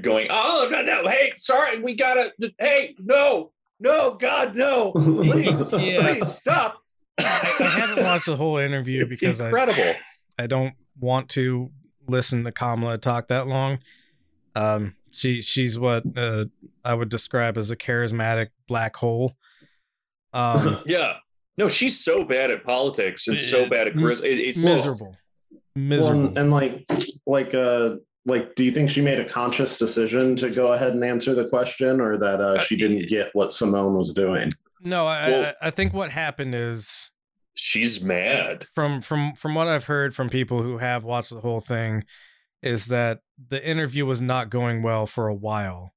[0.01, 6.15] going oh no no hey sorry we gotta hey no no god no please Yeah.
[6.17, 6.79] please stop.
[7.19, 9.83] I, I haven't watched the whole interview it's because incredible.
[9.83, 9.97] I
[10.47, 11.71] don't want to
[12.07, 13.79] listen to Kamala talk that long.
[14.55, 16.45] Um, she she's what uh,
[16.83, 19.35] I would describe as a charismatic black hole.
[20.33, 21.15] Um, Yeah.
[21.55, 24.23] No, she's so bad at politics and so bad at charisma.
[24.25, 25.15] It, it's just- miserable,
[25.51, 26.25] Well, miserable.
[26.29, 26.83] and, and like,
[27.27, 31.03] like, uh, like, do you think she made a conscious decision to go ahead and
[31.03, 34.49] answer the question, or that uh, she didn't get what Symone was doing?
[34.81, 37.11] no, I, well- I I think what happened is
[37.55, 38.65] she's mad.
[38.75, 42.03] from from from what I've heard from people who have watched the whole thing
[42.61, 45.93] is that the interview was not going well for a while.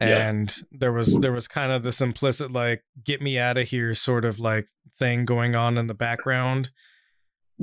[0.00, 0.28] Yeah.
[0.28, 3.94] And there was there was kind of this implicit like get me out of here
[3.94, 4.66] sort of like
[4.98, 6.70] thing going on in the background.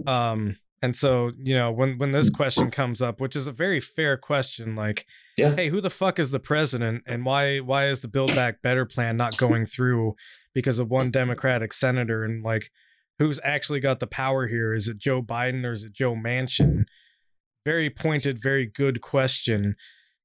[0.07, 3.81] Um and so, you know, when when this question comes up, which is a very
[3.81, 5.53] fair question like Yeah.
[5.53, 8.85] hey, who the fuck is the president and why why is the build back better
[8.85, 10.15] plan not going through
[10.53, 12.71] because of one democratic senator and like
[13.19, 14.73] who's actually got the power here?
[14.73, 16.85] Is it Joe Biden or is it Joe Manchin?
[17.65, 19.75] Very pointed, very good question.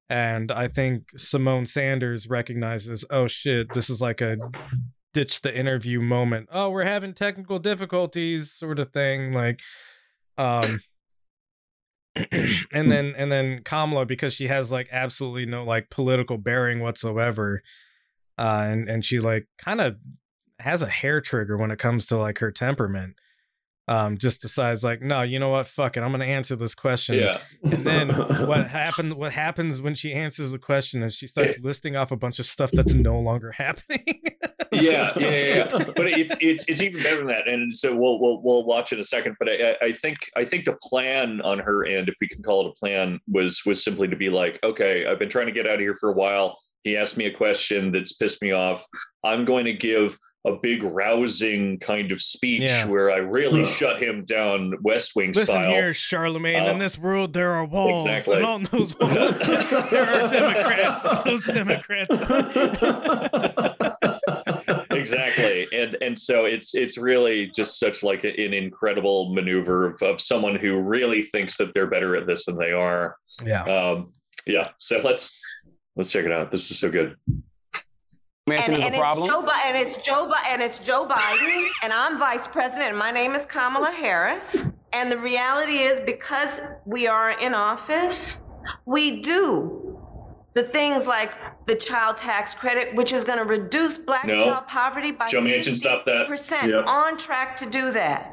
[0.08, 4.36] And I think Symone Sanders recognizes, oh shit, this is like a
[5.12, 6.48] ditch the interview moment.
[6.52, 9.32] Oh, we're having technical difficulties, sort of thing.
[9.32, 9.60] Like,
[10.38, 10.80] um,
[12.72, 17.62] and then and then Kamala because she has like absolutely no like political bearing whatsoever,
[18.38, 19.96] uh, and and she like kind of
[20.64, 23.16] has a hair trigger when it comes to like her temperament.
[23.86, 27.16] Um, just decides like, no, you know what, fuck it, I'm gonna answer this question.
[27.16, 27.40] Yeah.
[27.62, 29.12] And then what happened?
[29.12, 32.46] What happens when she answers the question is she starts listing off a bunch of
[32.46, 34.22] stuff that's no longer happening.
[34.72, 35.84] Yeah, yeah, yeah, yeah.
[35.96, 37.46] But it's it's it's even better than that.
[37.46, 39.36] And so we'll we'll we'll watch in a second.
[39.38, 42.66] But I, I think I think the plan on her end, if we can call
[42.66, 45.66] it a plan, was was simply to be like, okay, I've been trying to get
[45.66, 46.58] out of here for a while.
[46.84, 48.84] He asked me a question that's pissed me off.
[49.24, 52.86] I'm going to give a big rousing kind of speech Yeah.
[52.86, 55.70] where I really shut him down West Wing Listen style.
[55.70, 56.68] here, Charlamagne.
[56.68, 58.36] Uh, in this world, there are walls, exactly.
[58.36, 59.38] and on those walls,
[59.90, 61.00] there are Democrats.
[61.04, 62.10] and those Democrats.
[64.90, 70.02] exactly and and so it's it's really just such like a- an incredible maneuver of,
[70.02, 73.62] of someone who really thinks that they're better at this than they are yeah.
[73.64, 74.12] um
[74.46, 75.38] yeah so let's
[75.96, 77.16] let's check it out this is so good
[78.48, 79.26] Manchin and, is and a problem.
[79.26, 82.98] It's Joe and it's Joe Bi- and it's Joe Biden, and I'm vice president, and
[82.98, 84.66] my name is Kamala Harris.
[84.92, 88.38] And the reality is, because we are in office,
[88.84, 89.98] we do
[90.52, 91.30] the things like
[91.66, 94.44] the child tax credit, which is going to reduce black No.
[94.44, 96.28] child poverty by Joe Manchin, stop that.
[96.28, 96.68] percent.
[96.70, 96.84] Yep.
[96.86, 98.30] On track to do that.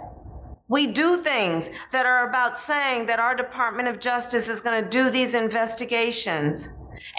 [0.67, 4.89] We do things that are about saying that our Department of Justice is going to
[4.89, 6.69] do these investigations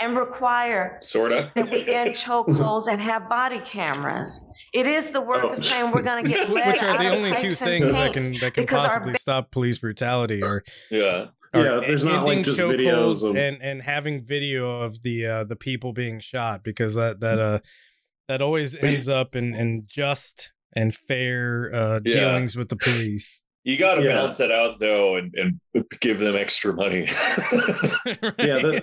[0.01, 4.43] and require sorta that we end chokeholds and have body cameras.
[4.73, 5.51] It is the work Oh.
[5.51, 8.33] of saying we're going to get lead Which are the only two things that can
[8.41, 12.39] that can because our possibly stop police brutality or yeah or Yeah, there's not, like,
[12.39, 12.77] ending just chokeholds
[13.23, 17.21] videos of- and and having video of the uh the people being shot because that
[17.21, 17.59] that uh
[18.29, 22.15] that always ends up in in just and fair uh Yeah.
[22.15, 23.43] dealings with the police.
[23.65, 24.15] You got to Yeah.
[24.17, 27.09] balance that out though, and, and give them extra money.
[28.39, 28.81] Yeah,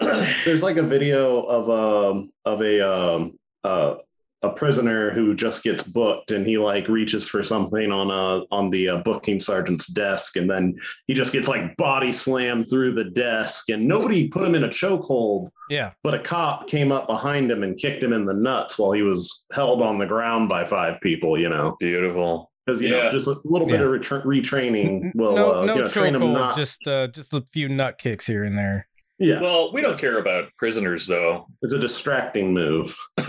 [0.44, 3.96] There's like a video of um of a um uh
[4.44, 8.70] a prisoner who just gets booked and he like reaches for something on uh on
[8.70, 10.74] the uh, booking sergeant's desk and then
[11.06, 14.68] he just gets like body slammed through the desk and nobody put him in a
[14.68, 15.92] chokehold yeah.
[16.02, 19.02] but a cop came up behind him and kicked him in the nuts while he
[19.02, 22.50] was held on the ground by five people you know Beautiful.
[22.66, 23.04] Because you Yeah.
[23.04, 23.86] know just a little bit Yeah.
[23.86, 27.34] of retra- retraining will no, uh, no you know, train them not just uh, just
[27.34, 28.86] a few nut kicks here and there.
[29.18, 31.46] yeah Well, we don't care about prisoners though.
[31.62, 32.96] it's a distracting move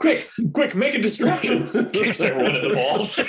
[0.00, 1.68] quick, quick, make a distraction.
[1.92, 3.20] Kicks everyone in the balls.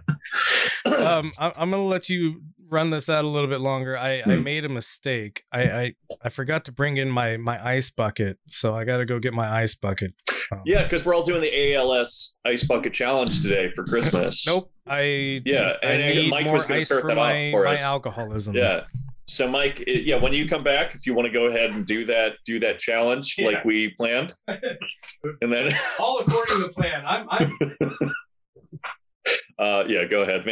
[0.86, 3.96] um, I, I'm gonna let you run this out a little bit longer.
[3.98, 4.42] I, I Hmm.
[4.44, 5.42] made a mistake.
[5.52, 9.04] I, I I forgot to bring in my my ice bucket, so I got to
[9.06, 10.14] go get my ice bucket.
[10.52, 14.44] Um, yeah, because we're all doing the ALS Ice Bucket Challenge today for Christmas.
[14.48, 14.72] Nope.
[14.86, 17.64] I Yeah, I and need Mike more was gonna ice start for that off for
[17.64, 17.82] my us.
[17.82, 18.56] alcoholism.
[18.56, 18.80] Yeah.
[19.28, 21.86] So Mike, i- yeah, when you come back, if you want to go ahead and
[21.86, 23.46] do that, do that challenge Yeah.
[23.46, 27.04] like we planned, and then, All according to the plan.
[27.06, 27.56] I'm, I'm
[29.60, 30.46] uh, yeah, go ahead,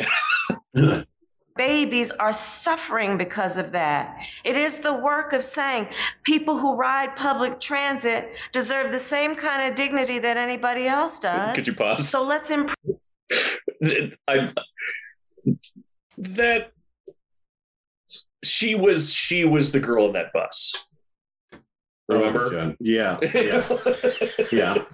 [0.74, 1.06] man.
[1.56, 4.16] Babies are suffering because of that.
[4.44, 5.88] It is the work of saying
[6.22, 11.56] people who ride public transit deserve the same kind of dignity that anybody else does.
[11.56, 12.08] Could you pause?
[12.08, 12.76] So let's improve.
[14.28, 14.52] I
[16.18, 16.72] that
[18.44, 20.87] she was she was the girl in that bus.
[22.10, 22.44] Oh, Remember?
[22.46, 22.76] Okay.
[22.80, 23.68] yeah yeah
[24.52, 24.84] yeah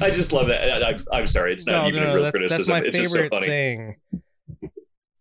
[0.00, 0.82] I just love that.
[0.82, 2.72] I, I, I'm sorry, it's not no, even no, a real that's, that's criticism.
[2.72, 3.46] my it's just so funny.
[3.46, 3.96] thing.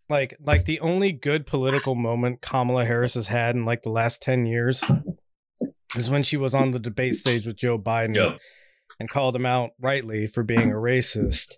[0.09, 4.21] Like, like the only good political moment Kamala Harris has had in like the last
[4.21, 4.83] ten years
[5.95, 8.37] is when she was on the debate stage with Joe Biden Yeah.
[8.99, 11.55] and called him out rightly for being a racist.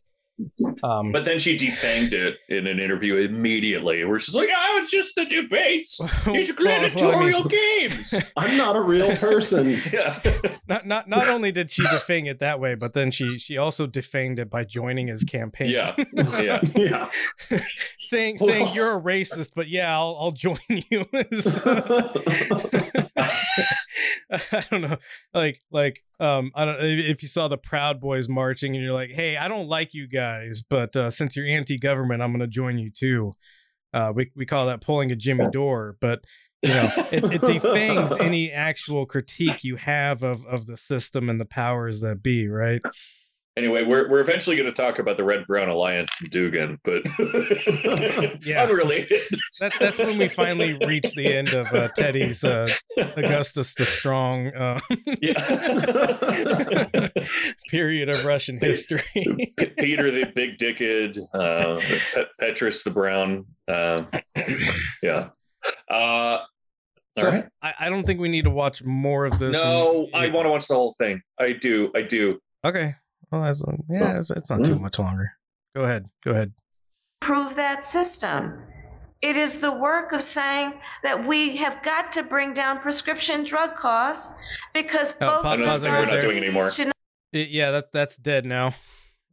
[0.84, 4.91] Um, But then she defanged it in an interview immediately, where she's like, "Oh, it's
[4.91, 5.98] just the debates.
[6.26, 10.19] These are Well, well, I mean- games." i'm not a real person yeah,
[10.67, 13.86] not not not only did she defang it that way, but then she she also
[13.88, 15.69] defanged it by joining his campaign.
[15.69, 15.96] yeah,
[16.39, 16.60] yeah.
[16.76, 17.10] yeah
[18.00, 21.06] saying saying you're a racist, but yeah, I'll I'll join you.
[24.52, 24.98] I don't know,
[25.34, 29.12] like like um I don't if you saw the Proud Boys marching and you're like,
[29.12, 32.89] hey, I don't like you guys, but uh, since you're anti-government, I'm gonna join you
[32.89, 33.34] too.
[33.93, 36.24] Uh, we we call that pulling a Jimmy Dore, but
[36.63, 41.39] you know it, it defangs any actual critique you have of of the system and
[41.39, 42.82] the powers that be, right?
[43.56, 47.04] Anyway, we're we're eventually going to talk about the Red Brown Alliance in Dugin, but
[48.46, 48.63] Yeah.
[48.63, 49.22] unrelated.
[49.60, 54.48] That, that's when we finally reach the end of uh, Teddy's uh, Augustus the Strong
[54.56, 54.80] uh,
[57.70, 59.02] period of Russian history.
[59.78, 61.80] Peter the Big Dicked, uh,
[62.39, 63.46] Petrus the Brown.
[63.68, 64.08] Um,
[65.04, 65.30] yeah.
[65.88, 66.39] Uh,
[67.18, 67.46] so all right.
[67.62, 69.54] I, I don't think we need to watch more of this.
[69.63, 71.22] No, and- I want to watch the whole thing.
[71.39, 71.92] I do.
[71.96, 72.39] I do.
[72.66, 72.96] Okay.
[73.34, 74.82] Well, that's, yeah, it's, it's not too Mm.
[74.82, 75.32] much longer.
[75.76, 76.08] Go ahead.
[76.24, 76.54] Go ahead.
[77.19, 78.62] Prove that system.
[79.24, 83.76] It is the work of saying that we have got to bring down prescription drug
[83.76, 84.32] costs
[84.76, 86.06] because Oh, both pause- of pause it our there.
[86.08, 86.69] We're not doing anymore.
[86.72, 86.91] should
[87.34, 88.67] Y- Yeah, that's that's dead now.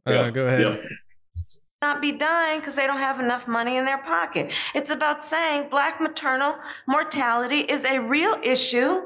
[0.07, 0.29] Uh, Yeah.
[0.31, 0.61] Go ahead.
[0.61, 0.81] Yep.
[1.83, 4.51] not be dying because they don't have enough money in their pocket.
[4.73, 6.55] It's about saying black maternal
[6.87, 9.01] mortality is a real issue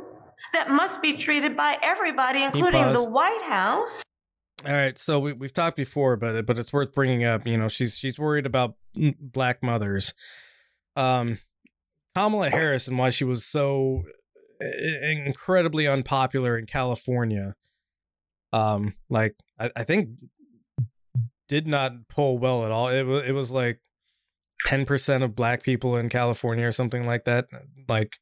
[0.53, 4.01] that must be treated by everybody, including the White House.
[4.65, 7.45] All right, so we we've talked before, but but it's worth bringing up.
[7.45, 8.75] You know, she's she's worried about
[9.19, 10.13] black mothers.
[10.95, 11.39] Um,
[12.15, 14.03] Kamala Harris and why she was so
[14.59, 17.55] incredibly unpopular in California.
[18.53, 20.09] Um, like I, I think
[21.47, 22.87] did not pull well at all.
[22.87, 23.81] It was it was like
[24.65, 27.47] ten percent of black people in California or something like that.
[27.87, 28.13] Like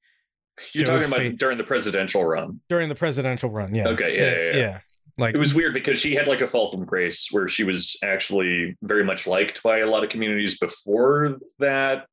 [0.74, 2.62] You're talking about during the presidential run.
[2.68, 3.76] during the presidential run.
[3.76, 3.90] Yeah.
[3.90, 4.80] Okay, yeah, yeah, yeah.
[5.18, 7.98] Like It was weird because she had like a fall from grace where she was
[8.04, 12.06] actually very much liked by a lot of communities before that,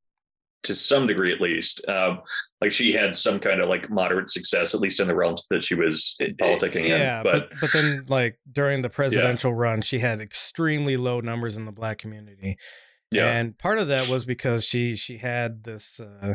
[0.62, 1.80] to some degree at least.
[1.88, 2.20] Um,
[2.60, 5.64] like she had some kind of like moderate success, at least in the realms that
[5.64, 7.22] she was politicking yeah, in.
[7.24, 11.64] but But, but then like during the presidential run, she had extremely low numbers in
[11.64, 12.58] the black community,
[13.10, 16.34] yeah, and part of that was because she she had this uh,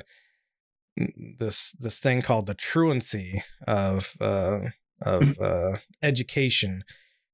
[1.38, 4.60] this this thing called the truancy of uh,
[5.02, 6.84] of uh, education.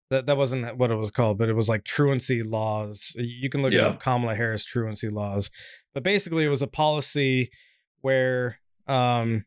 [0.10, 3.16] That that wasn't what it was called, but it was like truancy laws.
[3.18, 3.88] You can look Yeah.
[3.88, 5.50] up, Kamala Harris truancy laws.
[5.94, 7.50] But basically, it was a policy
[8.02, 8.58] where
[8.88, 9.46] um,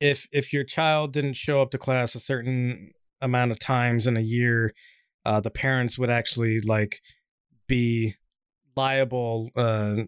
[0.00, 4.16] if if your child didn't show up to class a certain amount of times in
[4.16, 4.72] a year,
[5.24, 7.00] uh, the parents would actually like
[7.66, 8.14] be
[8.76, 10.02] liable uh,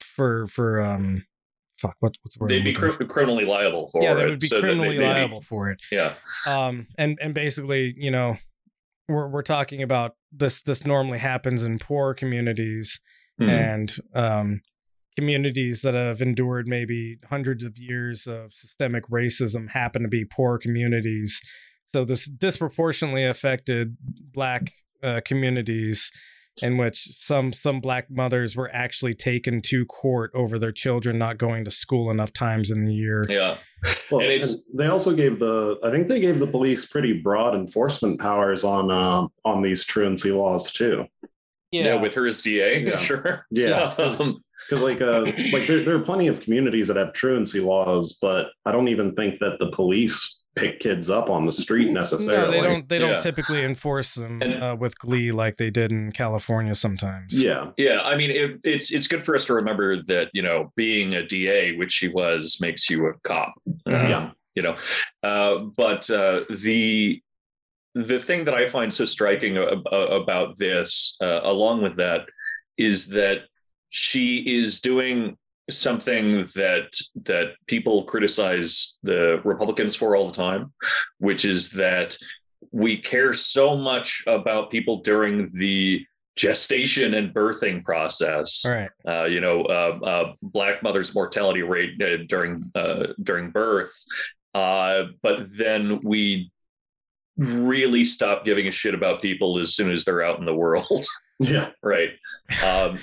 [0.00, 1.24] for for um
[1.82, 4.14] fuck what, what's the word They'd be cr- criminally liable for yeah, it.
[4.16, 5.80] they would be so criminally they'd be- liable for it.
[5.90, 6.14] Yeah.
[6.46, 8.36] Um, and and basically, you know,
[9.08, 10.62] we're we're talking about this.
[10.62, 13.00] This normally happens in poor communities
[13.40, 13.48] Mhm.
[13.48, 14.60] and um,
[15.18, 20.58] communities that have endured maybe hundreds of years of systemic racism happen to be poor
[20.58, 21.40] communities.
[21.88, 23.96] So this disproportionately affected
[24.32, 24.72] black
[25.02, 26.10] uh, communities
[26.58, 31.38] in which some some black mothers were actually taken to court over their children not
[31.38, 33.24] going to school enough times in the year.
[33.28, 33.56] Yeah.
[34.10, 37.14] Well, And it's- and they also gave the I think they gave the police pretty
[37.14, 41.06] broad enforcement powers on uh, on these truancy laws too.
[41.70, 41.94] Yeah.
[41.94, 42.96] with her as DA, Yeah.
[43.08, 43.46] sure.
[43.50, 45.22] Yeah, Um, because like uh
[45.52, 49.14] like there, there are plenty of communities that have truancy laws, but I don't even
[49.14, 52.56] think that the police pick kids up on the street necessarily.
[52.58, 52.88] No, they don't.
[52.88, 53.18] They don't Yeah.
[53.18, 57.42] typically enforce them And- uh, with glee like they did in California sometimes.
[57.42, 60.72] Yeah, yeah, I mean, it, it's it's good for us to remember that you know
[60.76, 63.54] being a DA, which she was, makes you a cop.
[63.88, 64.08] Mhm.
[64.08, 64.30] Yeah.
[64.54, 64.76] You know,
[65.22, 67.22] uh, but uh, the
[67.94, 72.26] the thing that I find so striking a- a- about this, uh, along with that,
[72.78, 73.44] is that
[73.90, 75.36] she is doing
[75.70, 76.88] something that
[77.24, 80.72] that people criticize the Republicans for all the time,
[81.18, 82.16] which is that
[82.70, 86.04] we care so much about people during the
[86.34, 88.90] gestation and birthing process All right.
[89.06, 93.92] uh, you know, uh, uh, black mothers' mortality rate uh, during uh, during birth,
[94.54, 96.50] uh, but then we
[97.36, 101.06] really stop giving a shit about people as soon as they're out in the world,
[101.38, 102.10] yeah, right?
[102.64, 102.98] Um,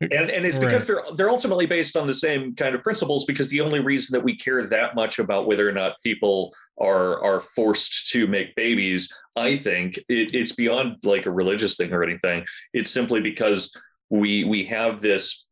[0.00, 3.24] and and it's because they're they're ultimately based on the same kind of principles.
[3.24, 7.22] Because the only reason that we care that much about whether or not people are
[7.22, 12.02] are forced to make babies, I think it, it's beyond like a religious thing or
[12.02, 12.44] anything.
[12.74, 13.74] It's simply because
[14.10, 15.46] we we have this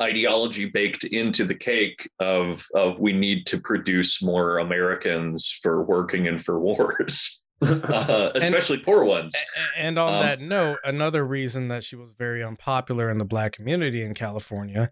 [0.00, 6.28] ideology baked into the cake of of we need to produce more Americans for working
[6.28, 9.34] and for wars, uh, especially poor ones.
[9.76, 13.52] And on Um, that note, another reason that she was very unpopular in the black
[13.52, 14.88] community in California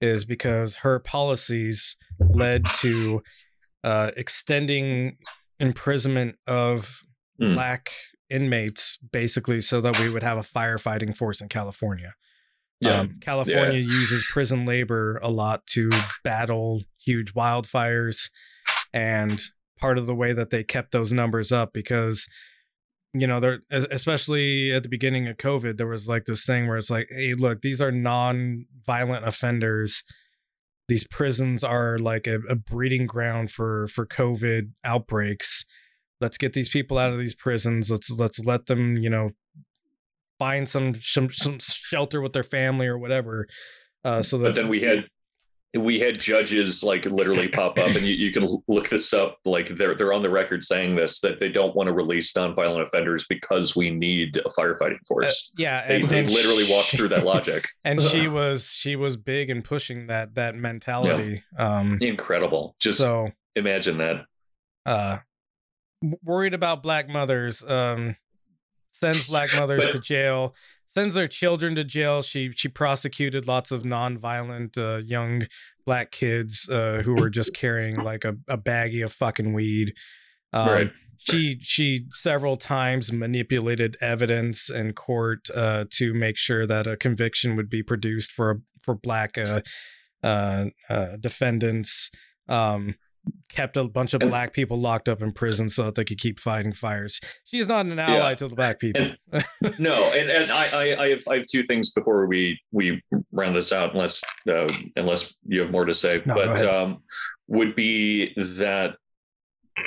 [0.00, 3.22] is because her policies led to
[3.84, 5.16] uh, extending
[5.60, 7.02] imprisonment of
[7.40, 7.54] Mm.
[7.54, 7.92] black
[8.30, 12.14] inmates, basically, so that we would have a firefighting force in California.
[12.80, 12.98] Yeah.
[13.00, 15.88] Um, California uses prison labor a lot to
[16.24, 18.28] battle huge wildfires.
[18.92, 19.40] And
[19.78, 22.28] part of the way that they kept those numbers up because,
[23.12, 26.76] you know, they're especially at the beginning of COVID, there was like this thing where
[26.76, 30.02] it's like, hey, look, these are non violent offenders.
[30.88, 35.64] These prisons are like a, a breeding ground for for COVID outbreaks.
[36.20, 37.90] Let's get these people out of these prisons.
[37.90, 39.30] Let's let's let them, you know,
[40.38, 43.46] find some some some shelter with their family or whatever.
[44.04, 45.06] Uh, so that but then we had
[45.76, 49.68] we had judges like literally pop up and you, you can look this up like
[49.76, 53.26] they're they're on the record saying this that they don't want to release nonviolent offenders
[53.28, 56.88] because we need a firefighting uh, force yeah, they, and, they and literally she- walked
[56.88, 61.42] through that logic and she was she was big in pushing that that mentality.
[61.58, 64.24] Um, incredible just so imagine that
[64.86, 65.18] uh,
[66.24, 67.62] worried about black mothers.
[67.62, 68.16] Um,
[68.92, 70.54] sends black mothers But- to jail.
[70.88, 72.22] Sends their children to jail.
[72.22, 75.46] She she prosecuted lots of nonviolent uh, young
[75.84, 79.94] black kids uh, who were just carrying like a, a baggie of fucking weed.
[80.52, 86.86] Um, right she she several times manipulated evidence in court uh, to make sure that
[86.86, 89.60] a conviction would be produced for for black uh,
[90.22, 92.10] uh, uh, defendants.
[92.48, 92.94] Um,
[93.48, 96.18] kept a bunch of And- black people locked up in prison so that they could
[96.18, 97.20] keep fighting fires.
[97.44, 98.34] She is not an ally Yeah.
[98.36, 99.10] to the black people.
[99.78, 103.02] no and, and I, I i have i have two things before we we
[103.32, 104.66] round this out unless uh,
[104.96, 107.02] unless you have more to say No, but um
[107.48, 108.96] would be that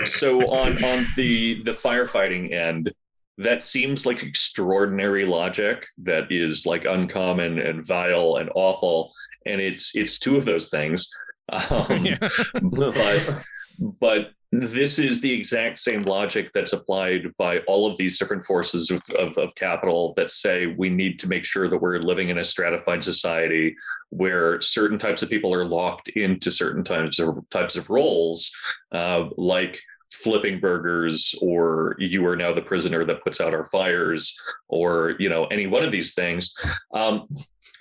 [0.05, 2.91] so on on the the firefighting end
[3.37, 9.11] that seems like extraordinary logic that is like uncommon and vile and awful
[9.45, 11.09] and it's it's two of those things
[11.51, 12.29] um, Yeah.
[12.61, 13.43] but
[13.99, 18.91] but this is the exact same logic that's applied by all of these different forces
[18.91, 22.37] of, of, of capital that say we need to make sure that we're living in
[22.37, 23.73] a stratified society
[24.09, 28.51] where certain types of people are locked into certain types of types of roles
[28.91, 29.81] uh, like
[30.12, 34.38] flipping burgers or you are now the prisoner that puts out our fires
[34.68, 36.55] or you know any one of these things.
[36.93, 37.28] Um,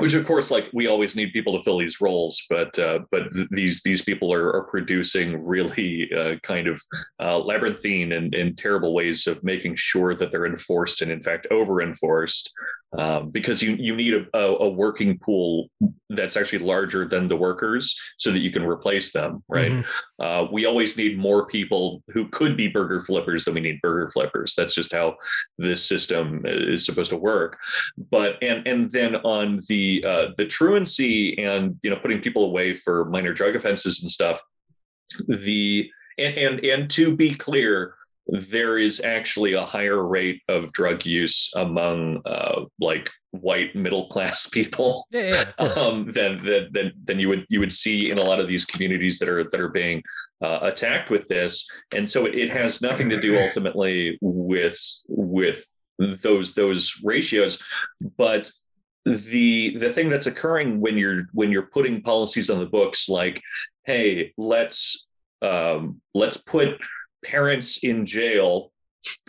[0.00, 3.30] which of course like we always need people to fill these roles but uh, but
[3.32, 6.80] th- these these people are, are producing really uh, kind of
[7.22, 11.46] uh, labyrinthine and, and terrible ways of making sure that they're enforced and in fact
[11.50, 12.50] over enforced
[12.98, 15.70] um, because you you need a, a, working pool
[16.08, 19.70] that's actually larger than the workers so that you can replace them right?
[19.70, 20.24] Mm-hmm.
[20.24, 24.10] uh, we always need more people who could be burger flippers than we need burger
[24.10, 24.54] flippers.
[24.56, 25.16] That's just how
[25.58, 27.58] this system is supposed to work.
[28.10, 32.74] But and and then on the uh, the truancy and you know putting people away
[32.74, 34.40] for minor drug offenses and stuff
[35.28, 37.94] the and and, and to be clear
[38.26, 44.48] there is actually a higher rate of drug use among uh, like white middle class
[44.52, 48.40] people yeah, yeah, um, than, than than you would you would see in a lot
[48.40, 50.02] of these communities that are that are being
[50.42, 55.66] uh, attacked with this, and so it, it has nothing to do ultimately with with
[55.98, 57.62] those those ratios,
[58.16, 58.50] but
[59.06, 63.40] the the thing that's occurring when you're when you're putting policies on the books like
[63.84, 65.06] hey let's
[65.42, 66.78] um, let's put
[67.24, 68.72] parents in jail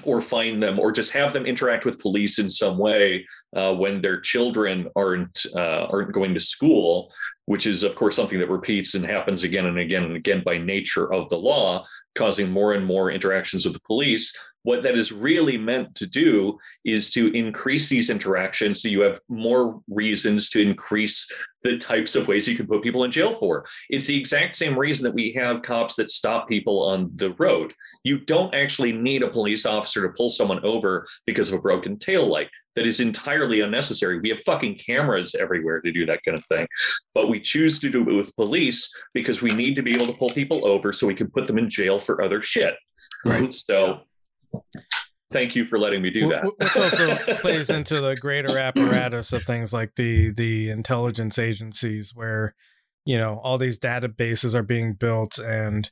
[0.03, 3.25] or find them or just have them interact with police in some way
[3.55, 7.09] uh, when their children aren't uh, aren't going to school
[7.45, 10.57] which is of course something that repeats and happens again and again and again by
[10.57, 11.85] nature of the law
[12.15, 14.33] causing more and more interactions with the police.
[14.63, 19.19] What that is really meant to do is to increase these interactions so you have
[19.27, 21.29] more reasons to increase
[21.63, 23.65] the types of ways you can put people in jail for.
[23.89, 27.73] It's the exact same reason that we have cops that stop people on the road.
[28.03, 31.97] You don't actually need a police officer to pull someone over because of a broken
[31.97, 32.49] tail light.
[32.75, 34.19] That is entirely unnecessary.
[34.21, 36.67] We have fucking cameras everywhere to do that kind of thing.
[37.13, 40.13] But we choose to do it with police because we need to be able to
[40.13, 42.75] pull people over so we can put them in jail for other shit.
[43.25, 43.53] Right.
[43.53, 44.01] So
[45.31, 46.43] thank you for letting me do that.
[46.43, 52.55] Which also plays into the greater apparatus of things like the the intelligence agencies, where
[53.05, 55.91] you know all these databases are being built and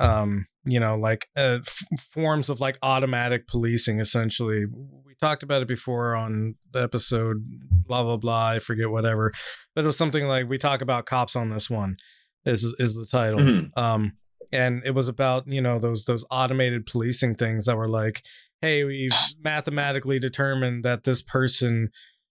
[0.00, 4.64] um you know like uh, f- forms of like automatic policing essentially
[5.04, 7.36] we talked about it before on the episode
[7.70, 9.32] blah blah blah i forget whatever
[9.74, 11.96] but it was something like we talk about cops on this one
[12.44, 13.78] is is the title mm-hmm.
[13.78, 14.12] um
[14.52, 18.22] and it was about you know those those automated policing things that were like
[18.60, 21.90] hey we've mathematically determined that this person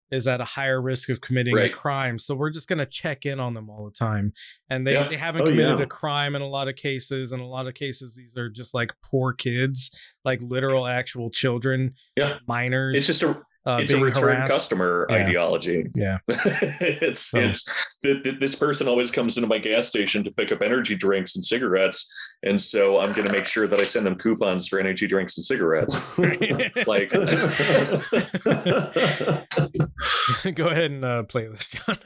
[0.10, 1.72] is at a higher risk of committing right.
[1.72, 4.32] a crime so we're just going to check in on them all the time
[4.70, 5.08] and they, yeah.
[5.08, 5.84] they haven't oh, committed yeah.
[5.84, 8.74] a crime in a lot of cases in a lot of cases these are just
[8.74, 9.92] like poor kids
[10.24, 13.38] like literal actual children yeah minors it's just a
[13.68, 14.52] uh, it's a return harassed.
[14.52, 15.16] customer yeah.
[15.18, 15.88] ideology.
[15.94, 17.40] Yeah, it's so.
[17.40, 17.68] it's
[18.02, 22.10] this person always comes into my gas station to pick up energy drinks and cigarettes,
[22.44, 25.36] and so I'm going to make sure that I send them coupons for energy drinks
[25.36, 26.00] and cigarettes.
[26.88, 27.10] like,
[30.56, 31.98] go ahead and uh, play this, John.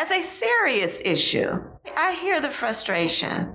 [0.00, 1.50] As a serious issue,
[1.94, 3.54] I hear the frustration,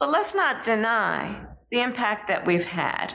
[0.00, 3.12] but let's not deny the impact that we've had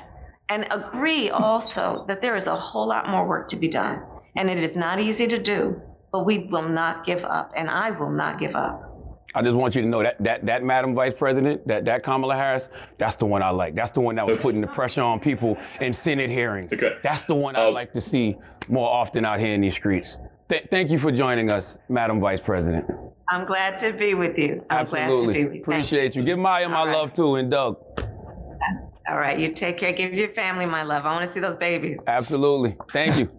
[0.50, 4.02] and agree also that there is a whole lot more work to be done.
[4.36, 5.80] And it is not easy to do,
[6.12, 8.90] but we will not give up, and I will not give up.
[9.36, 12.36] I just want you to know that that that Madam Vice President, that that Kamala
[12.36, 12.70] Harris,
[13.00, 13.74] that's the one I like.
[13.74, 16.72] That's the one that was putting the pressure on people in Senate hearings.
[16.72, 16.98] Okay.
[17.02, 18.38] That's the one um, I like to see
[18.70, 20.20] more often out here in these streets.
[20.50, 22.86] Th- thank you for joining us, Madam Vice President.
[23.30, 24.64] I'm glad to be with you.
[24.70, 25.08] I'm Absolutely.
[25.08, 25.62] glad to be with you.
[25.62, 26.22] Appreciate you.
[26.22, 26.28] you.
[26.28, 26.94] Give Maya my right.
[26.94, 27.78] love too, and Doug.
[29.10, 29.94] All right, you take care.
[29.94, 31.06] Give your family my love.
[31.06, 31.98] I want to see those babies.
[32.08, 32.76] Absolutely.
[32.92, 33.30] Thank you.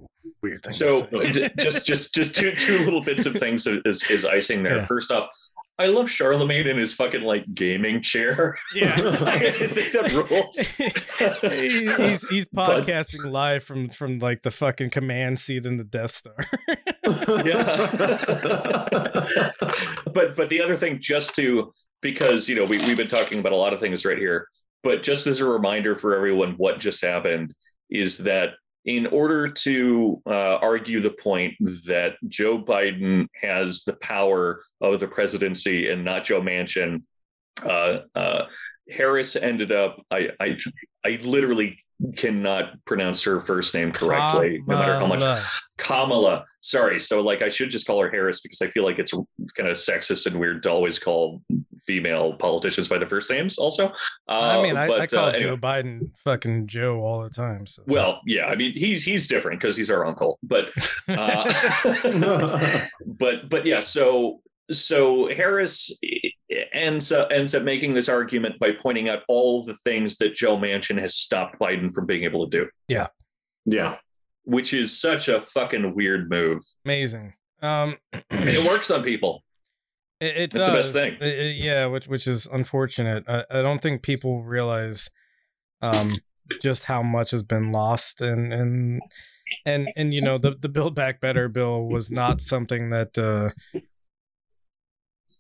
[0.42, 0.74] Weird thing.
[0.74, 4.78] So uh, just just just two two little bits of things is is icing there.
[4.78, 4.86] Yeah.
[4.86, 5.28] First off,
[5.76, 8.56] I love Charlamagne in his fucking like gaming chair.
[8.74, 10.56] Yeah, I think that rules.
[11.98, 16.12] he's he's podcasting but, live from from like the fucking command seat in the Death
[16.12, 16.36] Star.
[17.44, 17.90] yeah,
[20.12, 23.50] but but the other thing, just to because you know we we've been talking about
[23.52, 24.46] a lot of things right here.
[24.84, 27.54] But just as a reminder for everyone, what just happened
[27.90, 28.50] is that
[28.84, 31.54] in order to uh, argue the point
[31.86, 37.02] that Joe Biden has the power of the presidency and not Joe Manchin,
[37.64, 38.44] uh, uh,
[38.90, 40.02] Harris ended up.
[40.10, 40.58] I, I
[41.04, 41.83] I literally
[42.16, 44.66] cannot pronounce her first name correctly, Kamala.
[44.66, 45.44] no matter how much.
[45.76, 46.46] Kamala.
[46.60, 47.00] Sorry.
[47.00, 49.12] So, like, I should just call her Harris because I feel like it's
[49.56, 51.42] kind of sexist and weird to always call
[51.86, 53.58] female politicians by their first names.
[53.58, 53.88] Also,
[54.28, 57.66] uh, I mean, I, but, I call uh, Joe Biden fucking Joe all the time.
[57.66, 57.82] So.
[57.86, 58.46] Well, yeah.
[58.46, 60.66] I mean, he's he's different because he's our uncle, but
[61.08, 63.80] uh, but but yeah.
[63.80, 64.40] So
[64.70, 65.92] so Harris
[66.74, 70.56] ends up ends up making this argument by pointing out all the things that Joe
[70.56, 72.68] Manchin has stopped Biden from being able to do.
[72.88, 73.06] Yeah.
[73.64, 73.96] Yeah.
[74.44, 76.60] Which is such a fucking weird move.
[76.84, 77.34] Amazing.
[77.62, 77.96] Um,
[78.30, 79.42] it works on people.
[80.20, 80.92] It, it That's does.
[80.92, 81.28] the best thing.
[81.28, 83.24] It- it- yeah, which which is unfortunate.
[83.28, 85.08] I, I don't think people realize
[85.82, 86.16] um
[86.62, 89.00] just how much has been lost and and
[89.64, 93.48] and and you know the the build back better bill was not something that uh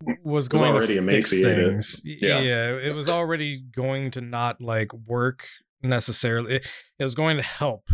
[0.02, 1.72] was was going already to fix emaciated.
[1.72, 2.00] things.
[2.04, 2.40] Yeah.
[2.40, 5.46] yeah, it was already going to not like work
[5.82, 6.56] necessarily.
[6.56, 6.66] It,
[6.98, 7.88] it was going to help,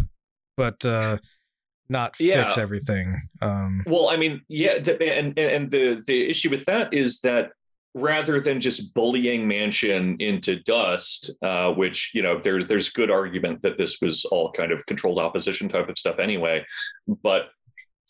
[0.56, 1.18] but uh
[1.88, 2.62] not fix Yeah.
[2.62, 3.20] everything.
[3.42, 7.50] Um Well, I mean, yeah, and and the the issue with that is that
[7.94, 13.62] rather than just bullying Manchin into dust, uh, which you know there's there's good argument
[13.62, 16.64] that this was all kind of controlled opposition type of stuff anyway,
[17.24, 17.48] but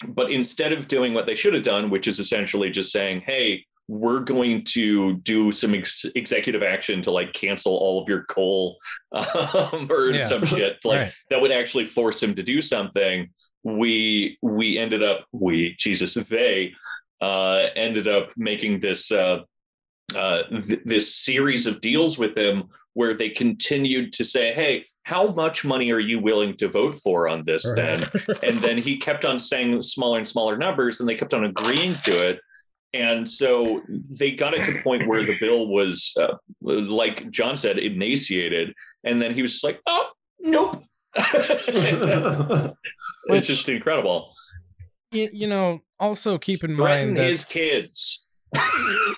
[0.06, 3.64] but instead of doing what they should have done, which is essentially just saying, hey.
[3.90, 8.78] We're going to do some ex- executive action to like cancel all of your coal
[9.12, 10.24] um, or Yeah.
[10.26, 11.12] some shit like Right.
[11.30, 13.30] that would actually force him to do something
[13.64, 16.72] we we ended up we jesus they
[17.20, 19.40] uh ended up making this uh
[20.14, 22.64] uh th- this series of deals with him
[22.94, 27.28] where they continued to say hey how much money are you willing to vote for
[27.28, 28.02] on this then
[28.42, 31.94] and then he kept on saying smaller and smaller numbers and they kept on agreeing
[32.04, 32.40] to it
[32.92, 37.56] and so they got it to the point where the bill was uh, like john
[37.56, 38.74] said emaciated.
[39.04, 40.10] And then he was just like oh
[40.40, 40.82] nope.
[43.26, 44.32] It's just incredible.
[45.12, 48.26] You, you know, also keep in threaten mind that his kids.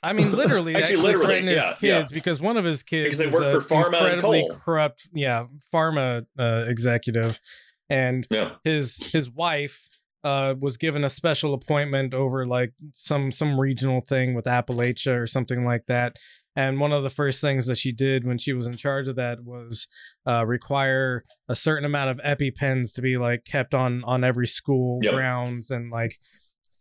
[0.02, 2.14] I mean, literally, Actually, actually, literally, threaten his yeah, kids yeah.
[2.14, 5.46] because one of his kids Because they is work a for Pharma incredibly corrupt, yeah,
[5.72, 7.40] pharma uh, executive,
[7.88, 8.52] and yeah.
[8.64, 9.88] his his wife
[10.24, 15.26] uh, was given a special appointment over like some some regional thing with Appalachia or
[15.26, 16.16] something like that.
[16.54, 19.16] And one of the first things that she did when she was in charge of
[19.16, 19.88] that was
[20.26, 25.00] uh, require a certain amount of EpiPens to be like kept on on every school
[25.02, 25.14] Yep.
[25.14, 26.18] grounds, and like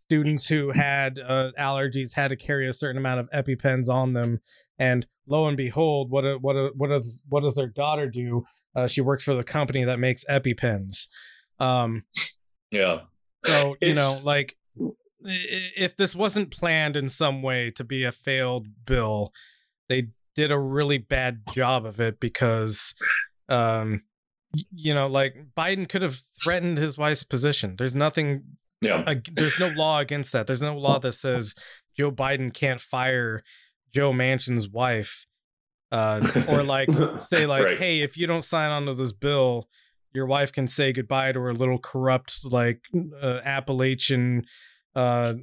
[0.09, 4.39] students who had uh, allergies had to carry a certain amount of EpiPens on them.
[4.77, 8.43] And lo and behold, what a, what a, what does what does their daughter do?
[8.75, 11.07] Uh, she works for the company that makes EpiPens.
[11.59, 12.03] Um,
[12.71, 13.01] yeah
[13.45, 14.57] so you know, like
[15.23, 19.31] if this wasn't planned in some way to be a failed bill,
[19.89, 22.95] they did a really bad job of it because,
[23.49, 24.01] um,
[24.71, 27.75] you know, like Biden could have threatened his wife's position.
[27.77, 28.43] There's nothing.
[28.81, 30.47] yeah There's no law against that.
[30.47, 31.55] There's no law that says
[31.97, 33.43] Joe Biden can't fire
[33.93, 35.25] Joe Manchin's wife,
[35.91, 36.89] uh, or like
[37.19, 37.77] say like, Right.
[37.77, 39.67] hey, if you don't sign onto this bill,
[40.13, 42.81] your wife can say goodbye to her little corrupt like
[43.21, 44.45] uh, Appalachian
[44.95, 45.33] uh,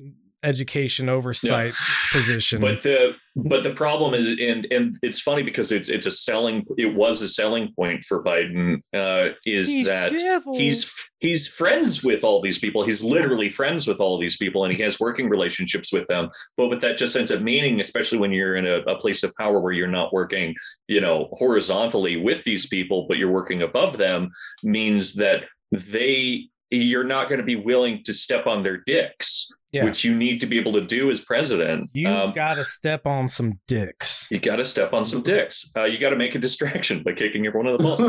[0.42, 1.74] education oversight
[2.12, 2.60] position.
[2.60, 6.64] but the but the problem is and and it's funny because it's it's a selling
[6.76, 10.12] it was a selling point for biden uh is that
[10.54, 12.84] he's he's friends with all these people.
[12.84, 16.30] He's literally friends with all these people and he has working relationships with them.
[16.56, 19.34] But what that just ends up meaning especially when you're in a, a place of
[19.36, 20.54] power where you're not working
[20.86, 24.30] you know horizontally with these people but you're working above them
[24.62, 29.84] means that they you're not going to be willing to step on their dicks Yeah.
[29.84, 33.28] which you need to be able to do as president you Um, gotta step on
[33.28, 34.28] some dicks.
[34.30, 35.70] you got to step on some dicks.
[35.76, 38.00] Uh, you got to make a distraction by kicking everyone in the balls.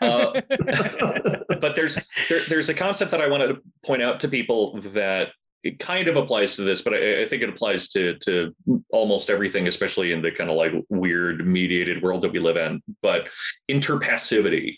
[0.00, 1.96] Uh, but there's
[2.28, 5.28] there, there's a concept that I wanted to point out to people that
[5.64, 8.54] it kind of applies to this, but I, I think it applies to to
[8.90, 12.80] almost everything, especially in the kind of like weird mediated world that we live in.
[13.02, 13.26] But
[13.68, 14.76] interpassivity,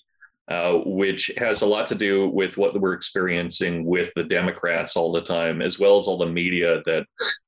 [0.50, 5.12] uh, which has a lot to do with what we're experiencing with the Democrats all
[5.12, 7.06] the time, as well as all the media that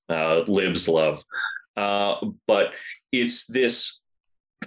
[0.08, 1.22] uh, libs love.
[1.76, 2.14] Uh,
[2.46, 2.70] but
[3.10, 4.01] it's this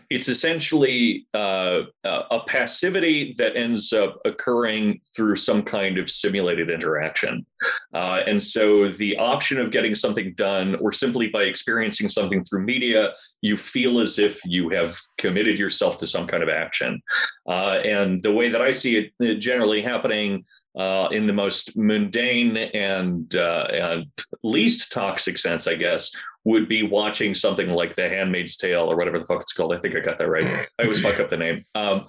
[0.09, 6.69] it's essentially uh, uh, a passivity that ends up occurring through some kind of simulated
[6.69, 7.45] interaction.
[7.93, 12.63] Uh, and so the option of getting something done, or simply by experiencing something through
[12.63, 17.01] media, you feel as if you have committed yourself to some kind of action.
[17.47, 20.45] Uh, and the way that I see it uh, generally happening
[20.77, 24.05] uh, in the most mundane and, uh, and
[24.43, 26.11] least toxic sense, I guess,
[26.45, 29.73] would be watching something like The Handmaid's Tale or whatever the fuck it's called.
[29.73, 30.67] I think I got that right.
[30.79, 31.63] I always fuck up the name.
[31.75, 32.07] Um,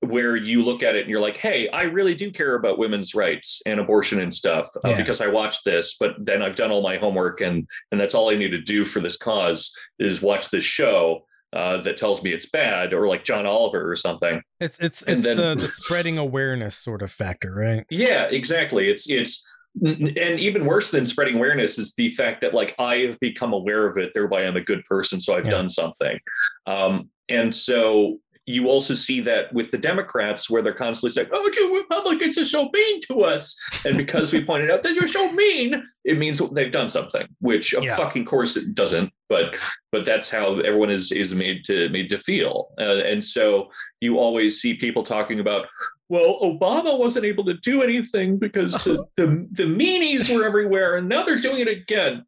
[0.00, 3.14] where you look at it and you're like, hey, I really do care about women's
[3.14, 4.96] rights and abortion and stuff uh, Yeah.
[4.96, 8.28] because I watched this, but then I've done all my homework and and that's all
[8.30, 12.32] I need to do for this cause is watch this show uh, that tells me
[12.32, 14.42] it's bad or like John Oliver or something.
[14.58, 17.84] It's it's And it's then- the, the spreading awareness sort of factor, right?
[17.88, 18.88] Yeah, exactly.
[18.90, 19.46] It's it's
[19.80, 23.86] and even worse than spreading awareness is the fact that like I have become aware
[23.86, 25.52] of it, thereby I'm a good person, so I've Yeah.
[25.52, 26.18] done something.
[26.66, 31.50] Um, and so you also see that with the Democrats, where they're constantly saying, "Oh,
[31.54, 35.30] you Republicans are so mean to us," and because we pointed out that you're so
[35.32, 37.26] mean, it means they've done something.
[37.40, 37.96] Which, of Yeah.
[37.96, 39.12] fucking course, it doesn't.
[39.28, 39.54] But
[39.92, 42.70] but that's how everyone is is made to made to feel.
[42.78, 43.70] Uh, and so
[44.00, 45.68] you always see people talking about,
[46.08, 51.08] well, Obama wasn't able to do anything because the, the, the meanies were everywhere, and
[51.08, 52.24] now they're doing it again.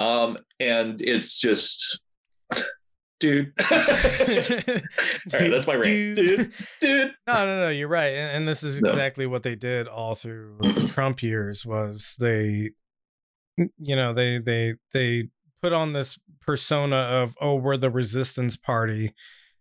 [0.00, 2.00] Um, and it's just,
[3.22, 3.52] dude.
[3.70, 3.78] All
[5.40, 6.52] right, that's my rant, dude.
[6.80, 7.14] Dude.
[7.26, 7.68] No, no, no.
[7.68, 8.90] You're right, and, and this is No.
[8.90, 10.58] exactly what they did all through
[10.88, 11.64] Trump years.
[11.64, 12.70] Was they,
[13.56, 15.28] you know, they they they
[15.62, 19.14] put on this persona of oh, we're the resistance party.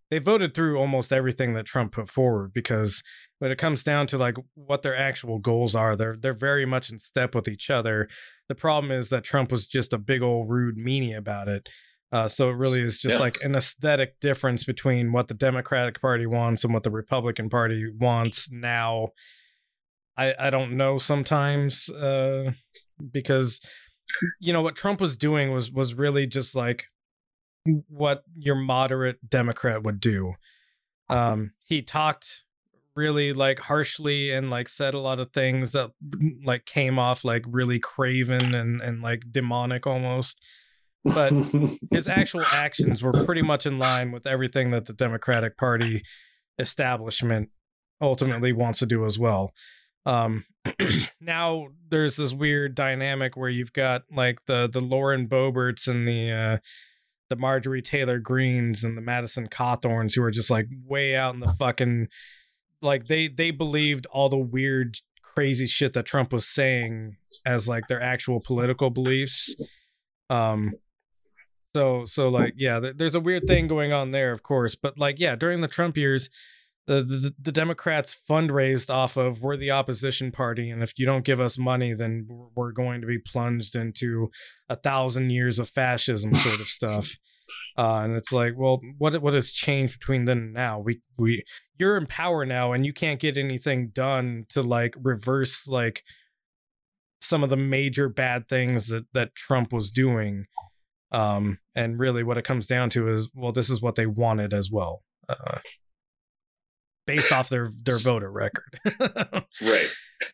[0.10, 3.02] They voted through almost everything that Trump put forward because
[3.40, 6.90] when it comes down to like what their actual goals are, they're they're very much
[6.92, 8.10] in step with each other.
[8.50, 11.70] The problem is that Trump was just a big old rude meanie about it.
[12.12, 13.20] Uh, so it really is just Yeah.
[13.22, 17.90] like an aesthetic difference between what the Democratic Party wants and what the Republican Party
[17.90, 19.10] wants now.
[20.18, 22.52] I I don't know sometimes uh,
[23.12, 23.62] because
[24.42, 26.86] you know what Trump was doing was was really just like
[27.88, 30.34] what your moderate Democrat would do.
[31.10, 32.44] Um, he talked
[32.96, 35.92] really like harshly and like said a lot of things that
[36.44, 40.42] like came off like really craven and and like demonic almost
[41.04, 41.32] but
[41.92, 46.04] his actual actions were pretty much in line with everything that the Democratic Party
[46.60, 47.50] establishment
[48.00, 49.52] ultimately wants to do as well.
[50.06, 50.46] Um,
[51.22, 56.32] now there's this weird dynamic where you've got like the the Lauren Boeberts and the
[56.32, 56.58] uh,
[57.30, 61.40] the Marjorie Taylor Greens and the Madison Cawthorns who are just like way out in
[61.40, 62.08] the fucking
[62.82, 67.88] like they they believed all the weird crazy shit that Trump was saying as like
[67.88, 69.56] their actual political beliefs.
[70.30, 70.74] Um,
[71.76, 74.76] so so like yeah, th- there's a weird thing going on there, of course.
[74.76, 76.30] But like yeah, during the Trump years,
[76.88, 81.26] the the, the Democrats fundraised off of we're the opposition party, and if you don't
[81.26, 84.30] give us money, then we're- we're going to be plunged into
[84.70, 87.18] a thousand years of fascism sort of stuff.
[87.78, 90.80] Uh, and it's like, well, what what has changed between then and now?
[90.80, 91.44] We we
[91.80, 96.04] you're in power now, and you can't get anything done to like reverse like
[97.22, 100.46] some of the major bad things that that Trump was doing.
[101.12, 104.54] Um, and really, what it comes down to is, well, this is what they wanted
[104.54, 105.60] as well, uh,
[107.06, 108.80] based off their their voter record.
[109.62, 109.88] Right.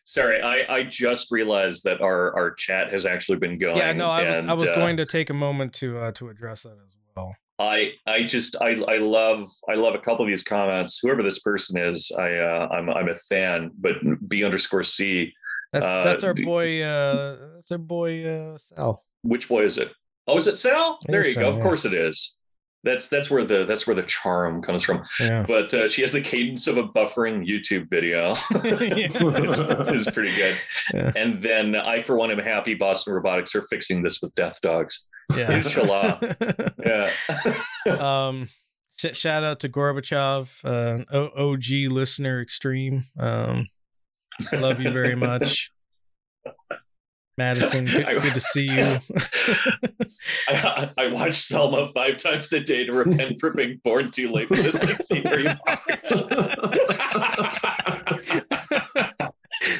[0.04, 3.76] Sorry, I, I just realized that our, our chat has actually been going.
[3.78, 6.28] yeah, no, I was I was uh, going to take a moment to uh, to
[6.28, 7.34] address that as well.
[7.58, 11.00] I I just I I love I love a couple of these comments.
[11.02, 13.70] Whoever this person is, I uh, I'm I'm a fan.
[13.78, 13.94] But
[14.28, 15.32] B underscore C,
[15.72, 16.82] That's Uh, that's our boy.
[16.82, 19.02] Uh, that's our boy uh, Sal.
[19.22, 19.90] which boy is it?
[20.28, 20.98] Oh, is it Sal?
[21.06, 21.48] There you Sal, go.
[21.48, 21.62] Of yeah.
[21.62, 22.38] course it is.
[22.84, 25.02] That's that's where the that's where the charm comes from.
[25.18, 25.44] Yeah.
[25.48, 28.32] But uh, she has the cadence of a buffering YouTube video.
[28.50, 30.56] it's, it's pretty good.
[30.94, 31.12] Yeah.
[31.16, 35.08] And then I, for one, am happy Boston Robotics are fixing this with death dogs.
[35.34, 35.56] Yeah.
[35.56, 36.20] Inshallah.
[36.84, 37.10] Yeah.
[37.86, 38.48] um,
[38.96, 43.04] sh- shout out to Gorbachev, uh, OG listener extreme.
[43.18, 43.66] Um,
[44.52, 45.72] love you very much,
[47.38, 47.86] Madison.
[47.86, 48.98] Good, good to see you.
[50.48, 54.48] I, I watch Selma five times a day to repent for being born too late
[54.48, 55.44] for the 63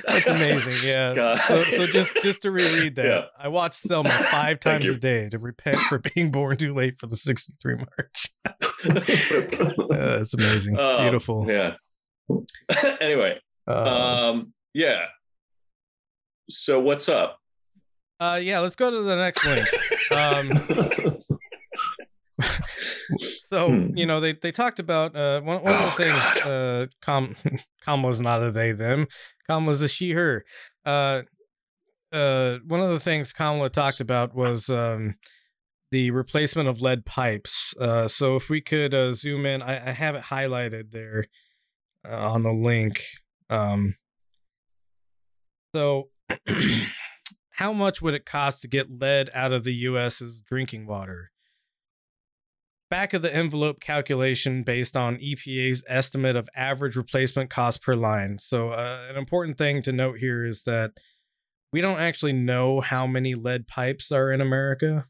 [0.06, 0.88] That's amazing.
[0.88, 1.36] Yeah.
[1.46, 3.24] So, so just just to reread that, Yeah.
[3.38, 7.06] I watched Selma five times a day to repent for being born too late for
[7.06, 8.28] the '63 March.
[9.90, 11.44] Uh, it's amazing, Um, beautiful.
[11.48, 11.74] Yeah.
[13.00, 15.06] anyway, Uh, um, yeah.
[16.48, 17.40] So what's up?
[18.20, 19.68] Uh, yeah, let's go to the next link.
[20.10, 20.52] Um,
[23.48, 23.96] so Hmm.
[23.96, 27.34] you know they they talked about uh one, one Oh, of the things uh com
[27.84, 29.06] Kamala's not a they them.
[29.48, 30.44] Kamala's a she her.
[30.84, 31.22] Uh
[32.12, 35.14] uh one of the things Kamala talked about was um
[35.90, 37.74] the replacement of lead pipes.
[37.80, 41.24] Uh so if we could uh, zoom in I, I have it highlighted there
[42.08, 43.02] uh, on the link.
[43.50, 43.96] Um
[45.74, 46.10] so
[47.58, 51.30] how much would it cost to get lead out of the US's drinking water
[52.90, 58.38] back of the envelope calculation based on EPA's estimate of average replacement cost per line.
[58.38, 60.92] So, uh, an important thing to note here is that
[61.72, 65.06] we don't actually know how many lead pipes are in America.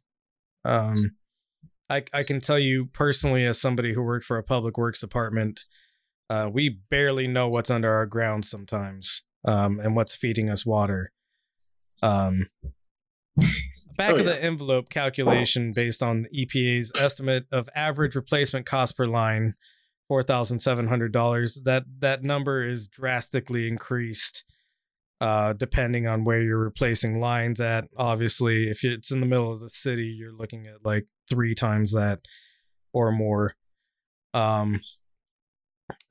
[0.65, 1.13] Um,
[1.91, 5.65] I, I can tell you personally, as somebody who worked for a public works department,
[6.29, 11.13] uh, we barely know what's under our ground sometimes um, and what's feeding us water.
[12.03, 12.49] Um,
[13.97, 14.33] back Oh, of yeah.
[14.33, 19.55] the envelope calculation based on the EPA's estimate of average replacement cost per line,
[20.09, 21.61] four thousand seven hundred dollars.
[21.65, 24.45] That that number is drastically increased,
[25.21, 27.87] uh, depending on where you're replacing lines at.
[27.97, 31.93] Obviously, if it's in the middle of the city, you're looking at like three times
[31.93, 32.21] that
[32.93, 33.55] or more.
[34.35, 34.81] Um,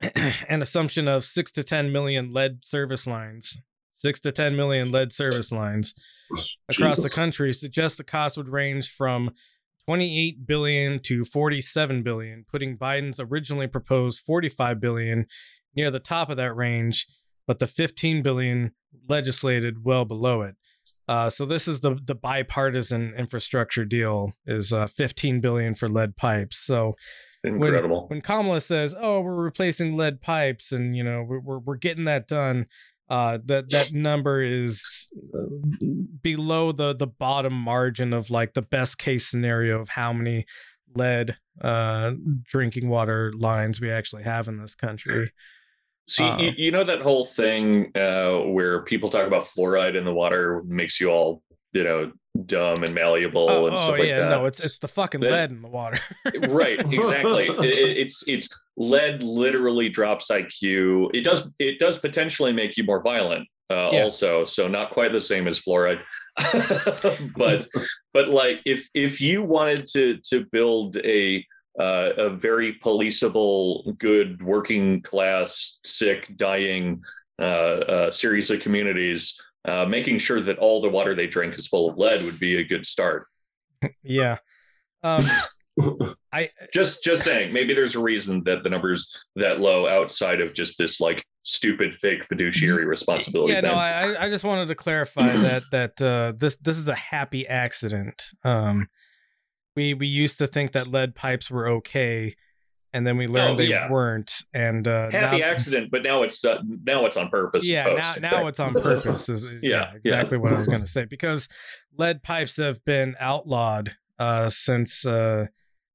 [0.48, 3.62] an assumption of six to ten million lead service lines,
[3.98, 5.94] six to ten million lead service lines
[6.68, 7.12] across Jesus.
[7.12, 9.30] the country suggests the cost would range from
[9.86, 15.26] 28 billion to 47 billion, putting Biden's originally proposed 45 billion
[15.74, 17.06] near the top of that range,
[17.46, 18.72] but the 15 billion
[19.08, 20.56] legislated well below it.
[21.08, 26.16] Uh, so this is the the bipartisan infrastructure deal is uh, 15 billion for lead
[26.16, 26.58] pipes.
[26.58, 26.94] So
[27.42, 28.08] Incredible.
[28.08, 32.04] when Kamala says, "Oh, we're replacing lead pipes," and you know we're we're, we're getting
[32.04, 32.66] that done,
[33.08, 35.86] uh, that that number is uh,
[36.22, 40.46] below the the bottom margin of like the best case scenario of how many
[40.94, 42.12] lead uh,
[42.44, 45.30] drinking water lines we actually have in this country.
[46.06, 50.04] See, Uh, you, you know that whole thing uh, where people talk about fluoride in
[50.04, 51.42] the water makes you all,
[51.72, 52.12] you know,
[52.46, 54.30] dumb and malleable Oh, and oh, stuff like yeah, that.
[54.30, 55.98] no, it's it's the fucking lead in the water.
[56.48, 57.46] right, exactly.
[57.48, 61.10] It- it- it's it's lead literally drops IQ.
[61.14, 63.48] It does it does potentially make you more violent.
[63.70, 64.02] Uh, Yeah.
[64.04, 66.00] Also, so not quite the same as fluoride,
[67.36, 67.68] but
[68.14, 71.44] but like if if you wanted to to build a
[71.78, 77.00] uh, a very policeable, good working class, sick, dying
[77.40, 81.66] uh, uh, series of communities, uh, making sure that all the water they drink is
[81.66, 83.26] full of lead would be a good start.
[84.02, 84.38] yeah.
[85.02, 85.24] Um,
[86.32, 90.52] I Just just saying, maybe there's a reason that the numbers that low outside of
[90.52, 93.52] just this like stupid fake fiduciary responsibility.
[93.52, 93.78] yeah, no, thing.
[93.78, 97.46] I I- I just wanted to clarify that that uh, this this is a happy
[97.46, 98.24] accident.
[98.44, 98.88] Um,
[99.76, 102.34] we we used to think that lead pipes were okay,
[102.92, 103.90] and then we learned Oh, they yeah.
[103.90, 104.32] weren't.
[104.54, 107.68] And uh, Happy now, accident, but now it's done, now it's on purpose.
[107.68, 109.28] yeah, post, now now it's on purpose.
[109.28, 110.12] Is, yeah, Yeah, yeah.
[110.14, 111.48] exactly what I was going to say because
[111.96, 115.46] lead pipes have been outlawed uh, since uh,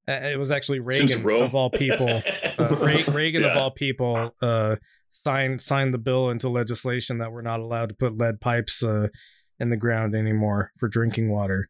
[0.08, 2.22] uh, it was actually Reagan of all people.
[2.60, 4.76] uh, Re- Reagan of all people uh,
[5.10, 9.08] signed signed the bill into legislation that we're not allowed to put lead pipes uh,
[9.60, 11.68] in the ground anymore for drinking water.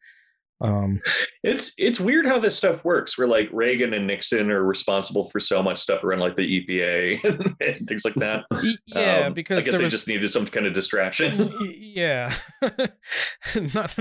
[0.63, 1.01] Um,
[1.43, 3.17] It's it's weird how this stuff works.
[3.17, 7.55] Where like Reagan and Nixon are responsible for so much stuff around like the EPA
[7.61, 8.45] and things like that.
[8.87, 11.53] yeah, Um, because I guess they was, just needed some kind of distraction.
[11.77, 12.33] yeah,
[13.73, 13.97] not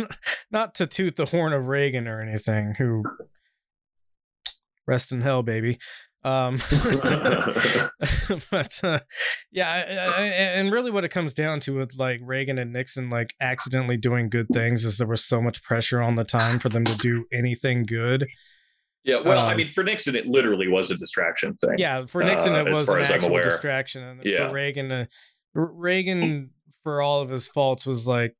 [0.50, 2.74] not to toot the horn of Reagan or anything.
[2.74, 3.02] Who
[4.86, 5.78] rest in hell, baby.
[6.24, 6.60] Um,
[8.50, 9.00] but uh,
[9.50, 9.70] yeah,
[10.16, 13.34] I, I, and really, what it comes down to with like Reagan and Nixon, like
[13.40, 16.84] accidentally doing good things, is there was so much pressure on the time for them
[16.84, 18.26] to do anything good.
[19.04, 21.74] yeah, well, I Um, mean, for Nixon, it literally was a distraction thing.
[21.78, 24.48] Yeah, for Nixon, Uh, it as was an actual distraction, and Yeah.
[24.48, 25.06] for Reagan, uh,
[25.54, 26.50] Reagan,
[26.84, 28.34] for all of his faults, was like.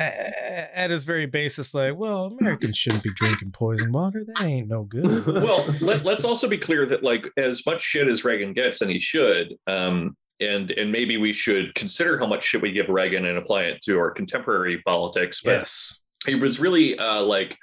[0.00, 4.24] At his very basis, like, well, Americans shouldn't be drinking poison water.
[4.26, 5.26] That ain't no good.
[5.26, 8.90] well, let, let's also be clear that like as much shit as Reagan gets, and
[8.90, 13.26] he should, um, and and maybe we should consider how much shit we give Reagan
[13.26, 15.42] and apply it to our contemporary politics.
[15.44, 15.98] But Yes.
[16.26, 17.56] he was really uh, like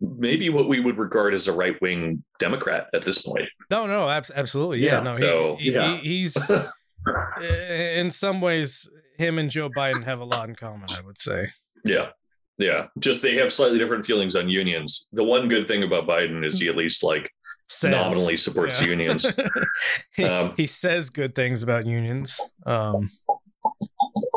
[0.00, 3.48] maybe what we would regard as a right wing Democrat at this point.
[3.70, 4.84] No, no, abs- absolutely.
[4.84, 5.96] Yeah, Yeah, no, he, so- he, yeah.
[5.96, 6.50] he- he's
[7.42, 8.88] in some ways
[9.18, 10.88] him and Joe Biden have a lot in common.
[10.96, 11.48] I would say.
[11.84, 12.10] Yeah.
[12.56, 12.86] Yeah.
[12.98, 15.08] Just they have slightly different feelings on unions.
[15.12, 17.30] The one good thing about Biden is he at least like
[17.68, 17.90] Says.
[17.90, 18.88] nominally supports Yeah.
[18.88, 19.26] unions.
[20.16, 22.40] he, Um, he says good things about unions.
[22.66, 23.10] Um,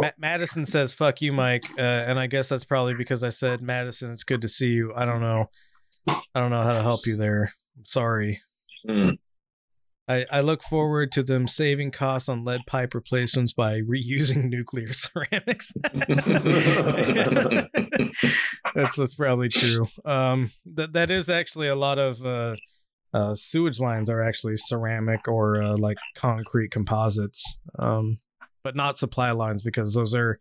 [0.01, 3.61] Ma- Madison says "fuck you, Mike," uh, and I guess that's probably because I said
[3.61, 4.11] Madison.
[4.11, 4.93] It's good to see you.
[4.95, 5.49] I don't know.
[6.09, 7.53] I don't know how to help you there.
[7.77, 8.41] I'm sorry.
[8.87, 9.15] Mm.
[10.11, 14.91] I, I look forward to them saving costs on lead pipe replacements by reusing nuclear
[14.91, 15.71] ceramics.
[18.75, 19.87] that's that's probably true.
[20.03, 22.55] Um, that that is actually a lot of uh,
[23.13, 28.19] uh, sewage lines are actually ceramic or uh, like concrete composites, um,
[28.63, 30.37] but not supply lines because those are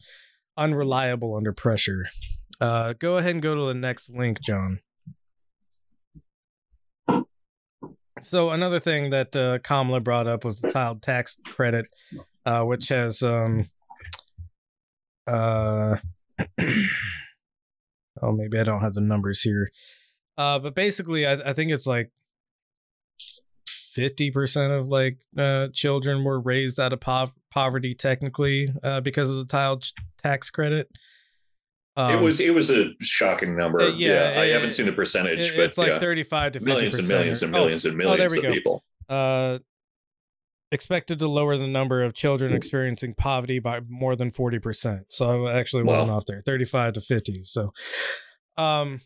[0.57, 2.07] unreliable under pressure.
[2.61, 4.81] Uh, go ahead and go to the next link, John.
[8.23, 11.89] So another thing that uh, Kamala brought up was the child tax credit,
[12.45, 13.69] uh, which has um,
[15.27, 15.97] uh,
[18.23, 19.71] oh maybe I don't have the numbers here,
[20.39, 22.11] uh, but basically I, I think it's like
[23.67, 29.31] fifty percent of like uh, children were raised out of pov- poverty technically uh, because
[29.31, 29.91] of the child
[30.23, 30.89] tax credit.
[31.97, 33.81] It Um, was it was a shocking number.
[33.81, 35.99] uh, yeah, yeah, I haven't seen the percentage, it- but it's like yeah.
[35.99, 38.53] 35 to 50 millions and millions and millions and oh, there millions we of go.
[38.53, 38.85] people.
[39.09, 39.59] uh,
[40.73, 45.01] expected to lower the number of children experiencing poverty by more than 40%.
[45.09, 46.19] So I actually wasn't Wow.
[46.19, 46.41] off there.
[46.47, 47.43] 35 to 50.
[47.43, 47.73] So
[48.57, 49.01] um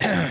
[0.00, 0.30] I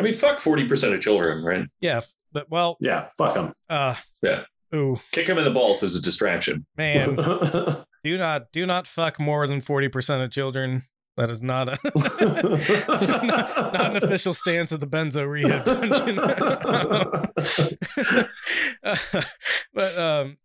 [0.00, 1.66] mean, fuck forty percent of children, right?
[1.80, 2.00] yeah,
[2.32, 3.52] but well, Yeah, fuck them.
[3.68, 4.44] uh Yeah.
[4.74, 6.64] ooh, Kick them in the balls as a distraction.
[6.76, 7.16] man,
[8.04, 10.82] do not do not fuck more than 40% of children.
[11.16, 11.78] That is not a
[12.86, 16.16] not an official stance of the Benzo Rehab Dungeon.
[19.74, 20.36] but um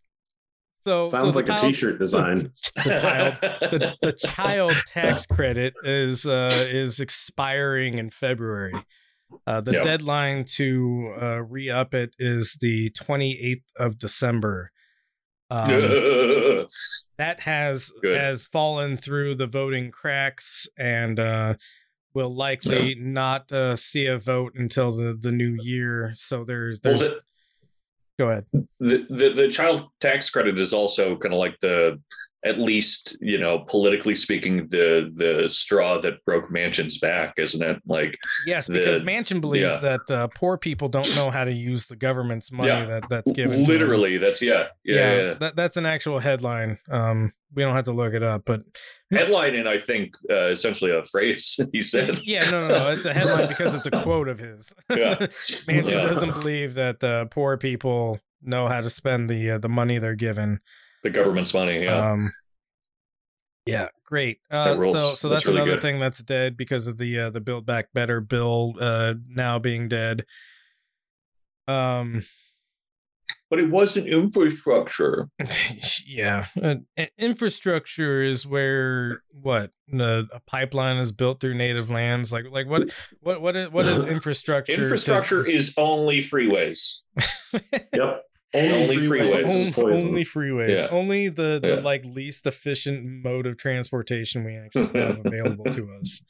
[0.85, 2.37] so so Sounds the like a child- t-shirt design.
[2.75, 8.73] the child the, the child tax credit is uh is expiring in February.
[9.47, 9.83] Uh, the Yep.
[9.83, 14.69] deadline to uh, re-up it is the 28th of December.
[15.53, 15.69] Um,
[17.17, 18.17] that has Good.
[18.17, 21.53] has fallen through the voting cracks and uh,
[22.15, 26.11] will likely not uh, see a vote until the, the new year.
[26.15, 27.19] So there's Well, there's the,
[28.17, 28.45] go ahead.
[28.79, 32.01] the, the the child tax credit is also kind of like the
[32.45, 37.81] at least you know politically speaking the the straw that broke Manchin's back, isn't it?
[37.87, 39.97] Like Yes, because the- Manchin believes yeah.
[39.97, 42.85] that uh, poor people don't know how to use the government's money Yeah.
[42.85, 43.63] that that's given.
[43.63, 45.13] literally, that's yeah, yeah.
[45.15, 45.33] yeah.
[45.35, 46.79] That, that's an actual headline.
[46.89, 48.63] Um, we don't have to look it up, but
[49.11, 52.17] Headline and I think uh, essentially a phrase he said.
[52.23, 54.73] yeah, no, no, no, it's a headline because it's a quote of his.
[54.89, 55.15] Yeah.
[55.15, 56.07] Manchin Yeah.
[56.07, 60.15] doesn't believe that uh, poor people know how to spend the uh, the money they're
[60.15, 60.59] given.
[61.03, 61.83] The government's money.
[61.83, 62.11] Yeah.
[62.11, 62.31] Um,
[63.65, 64.39] yeah, great.
[64.51, 65.81] Uh, so so That's that's, really another good.
[65.81, 69.87] thing that's dead because of the uh, the Build Back Better bill uh, now being
[69.87, 70.25] dead.
[71.67, 72.23] Um,
[73.49, 75.29] but it wasn't infrastructure.
[76.05, 76.75] yeah, uh,
[77.17, 82.33] infrastructure is where what the, a pipeline is built through native lands.
[82.33, 82.89] Like like what
[83.21, 84.75] what what is what is infrastructure?
[84.75, 87.01] to- Infrastructure is only freeways.
[87.93, 88.23] Yep.
[88.55, 89.43] Only freeways.
[89.45, 90.07] only, is poison.
[90.07, 90.77] only freeways.
[90.77, 90.87] Yeah.
[90.91, 91.81] Only the, the Yeah.
[91.81, 96.21] like least efficient mode of transportation we actually have available to us.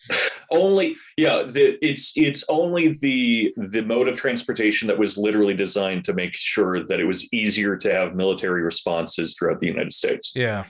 [0.51, 6.05] only yeah the, it's it's only the the mode of transportation that was literally designed
[6.05, 10.31] to make sure that it was easier to have military responses throughout the united states
[10.35, 10.65] Yeah,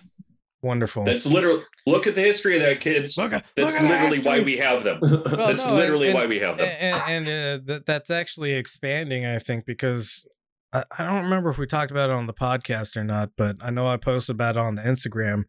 [0.62, 1.04] wonderful.
[1.04, 4.40] that's literally look at the history of that kids Look at- that's look literally why
[4.40, 7.64] we have them Well, that's no, literally and- why we have them and, and uh,
[7.66, 10.28] that that's actually expanding i think because
[10.74, 13.58] I, I don't remember if we talked about it on the podcast or not but
[13.62, 15.44] i know i posted about it on the instagram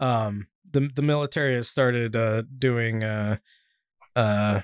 [0.00, 3.36] um the the military has started uh doing uh
[4.14, 4.60] uh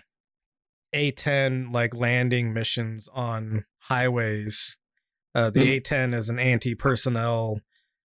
[0.95, 4.79] a10 like landing missions on highways
[5.35, 5.81] uh the Hmm.
[5.81, 7.61] a10 is an anti-personnel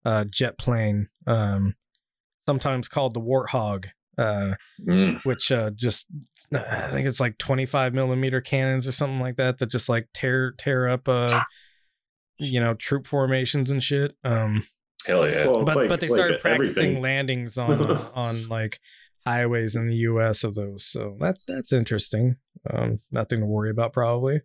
[0.05, 1.75] uh jet plane um
[2.47, 3.85] sometimes called the warthog
[4.17, 5.19] uh Mm.
[5.23, 6.07] which uh just
[6.53, 10.53] I think it's like 25 millimeter cannons or something like that that just like tear
[10.57, 11.41] tear up uh
[12.39, 14.15] you know troop formations and shit.
[14.23, 14.65] Um
[15.05, 17.01] hell yeah Well, but like- but they like started practicing everything.
[17.01, 18.79] landings on uh, on like
[19.25, 20.85] highways in the US of those.
[20.85, 22.35] So that that's interesting.
[22.69, 24.41] Um nothing to worry about probably.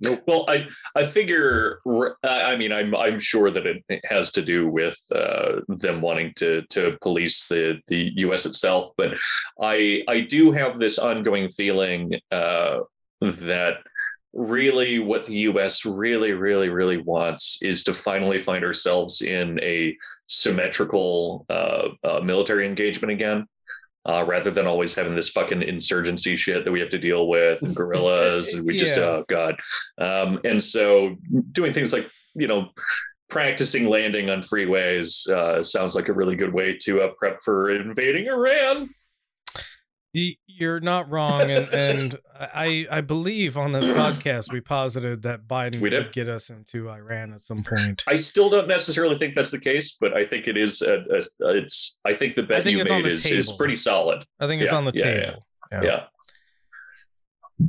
[0.00, 1.80] No well, I I figure
[2.22, 6.34] I I mean I'm I'm sure that it has to do with uh, them wanting
[6.36, 8.46] to to police the the U.S.
[8.46, 9.14] itself, but
[9.60, 12.78] I I do have this ongoing feeling uh,
[13.20, 13.78] that
[14.32, 15.84] really what the U.S.
[15.84, 22.66] really really really wants is to finally find ourselves in a symmetrical uh, uh, military
[22.66, 23.46] engagement again.
[24.06, 27.60] Uh, rather than always having this fucking insurgency shit that we have to deal with
[27.62, 29.02] and guerrillas and we just Yeah.
[29.02, 29.56] oh god
[29.98, 31.16] um, and so
[31.52, 32.70] doing things like you know
[33.28, 37.70] practicing landing on freeways uh, sounds like a really good way to uh, prep for
[37.70, 38.88] invading iran
[40.12, 45.80] You're not wrong and and I I believe on this podcast we posited that Biden
[45.80, 46.04] We did.
[46.04, 48.02] would get us into Iran at some point.
[48.08, 51.48] i still don't necessarily think that's the case but i think it is a, a,
[51.56, 54.72] it's i think the bet think you made is, is pretty solid I think it's
[54.72, 55.20] Yeah, on the yeah, yeah.
[55.20, 55.46] table.
[55.82, 56.04] yeah,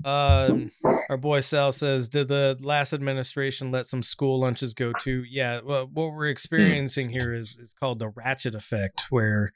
[0.05, 0.71] Um,
[1.09, 5.61] our boy Sal says, "Did the last administration let some school lunches go too?" Yeah.
[5.63, 6.31] Well, what we're hmm.
[6.31, 9.51] experiencing here is is called the ratchet effect, where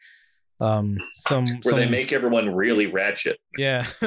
[0.63, 3.83] um some where some they make everyone really ratchet yeah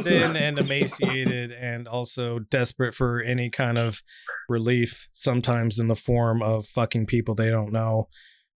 [0.00, 4.02] thin and emaciated and also desperate for any kind of
[4.48, 5.08] relief.
[5.12, 8.08] Sometimes in the form of fucking people they don't know.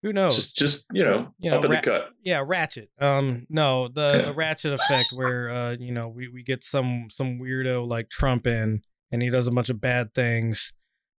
[0.03, 0.37] Who knows?
[0.37, 4.35] just just you know You know, ra- the cut yeah ratchet um no the the
[4.35, 8.83] ratchet effect where uh you know we we get some some weirdo like trump in
[9.11, 10.73] and he does a bunch of bad things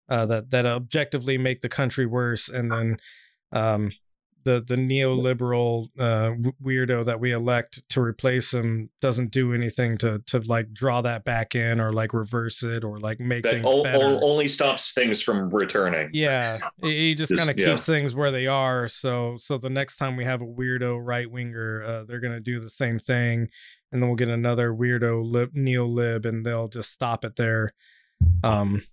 [0.07, 2.97] uh that that objectively make the country worse and then
[3.51, 3.91] um,
[4.47, 6.31] the the neoliberal uh,
[6.63, 11.25] weirdo that we elect to replace him doesn't do anything to to like draw that
[11.25, 14.19] back in or like reverse it or like make that things o- better.
[14.23, 16.09] only stops things from returning.
[16.13, 17.67] Yeah, he just Just- kind of yeah.
[17.71, 18.87] keeps things where they are.
[18.87, 22.61] So, so the next time we have a weirdo right winger, uh, they're gonna do
[22.61, 23.49] the same thing,
[23.91, 27.73] and then we'll get another weirdo lib, neo lib, and they'll just stop it there.
[28.43, 28.83] Um,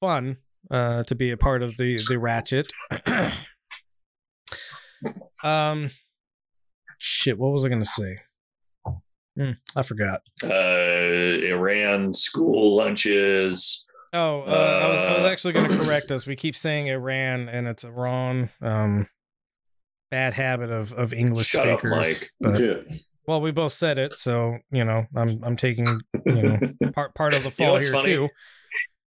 [0.00, 0.36] fun
[0.70, 2.70] uh, to be a part of the the ratchet.
[5.42, 5.90] um,
[6.98, 8.18] shit, what was I gonna say?
[9.36, 10.22] Hmm, I forgot.
[10.42, 13.84] Uh, Iran school lunches.
[14.12, 16.26] Oh, uh, I was I was Uh, actually going to correct us.
[16.26, 18.50] We keep saying Iran, and it's Iran.
[18.60, 19.06] Um,
[20.10, 21.90] bad habit of of English Shut up, speakers.
[22.20, 22.30] Mike.
[22.40, 22.74] But Yeah.
[23.26, 26.58] well, we both said it, so you know, I'm I'm taking you know
[26.94, 28.14] part part of the You know fall here funny?
[28.14, 28.28] too.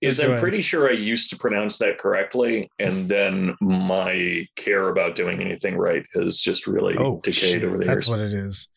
[0.02, 5.16] Is I'm pretty sure I used to pronounce that correctly, and then my care about
[5.16, 7.98] doing anything right has just really Oh, decayed shit, over the years.
[7.98, 8.70] that's what it is.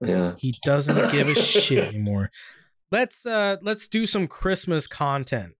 [0.00, 0.34] yeah.
[0.38, 2.30] He doesn't give a shit anymore.
[2.90, 5.54] Let's uh let's do some Christmas content.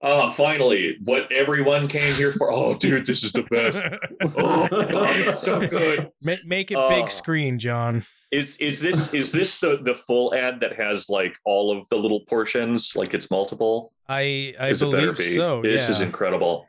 [0.00, 2.52] Oh, finally, what everyone came here for.
[2.52, 3.82] Oh, dude, this is the best.
[4.22, 6.10] Oh, God, it's so good.
[6.22, 6.88] Make make it Oh.
[6.88, 8.04] big screen, John.
[8.30, 11.96] Is is this is this the the full ad that has like all of the
[11.96, 13.92] little portions, like it's multiple?
[14.08, 15.34] I I Is it better believe be?
[15.34, 15.62] so.
[15.62, 15.94] This yeah.
[15.94, 16.66] is incredible.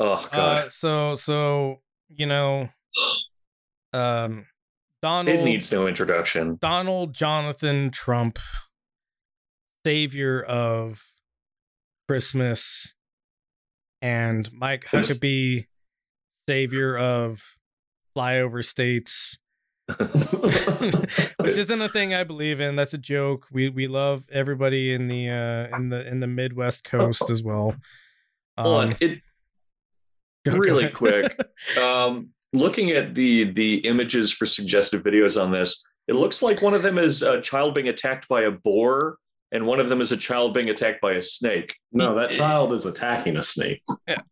[0.00, 2.68] Oh god, Uh, so so you know,
[3.92, 4.46] um,
[5.02, 6.58] Donald it needs no introduction.
[6.60, 8.38] Donald Jonathan Trump,
[9.86, 11.02] savior of
[12.06, 12.94] Christmas,
[14.02, 15.66] and Mike Huckabee,
[16.48, 17.56] savior of
[18.16, 19.38] flyover states.
[21.40, 22.76] Which isn't a thing I believe in.
[22.76, 23.46] That's a joke.
[23.50, 27.74] We we love everybody in the uh in the in the Midwest coast as well.
[28.58, 29.20] Hold on, Um, it
[30.46, 31.34] go- really quick.
[31.80, 36.74] um, looking at the the images for suggested videos on this, it looks like one
[36.74, 39.16] of them is a child being attacked by a boar,
[39.52, 41.74] and one of them is a child being attacked by a snake.
[41.92, 43.82] No, that child is attacking a snake.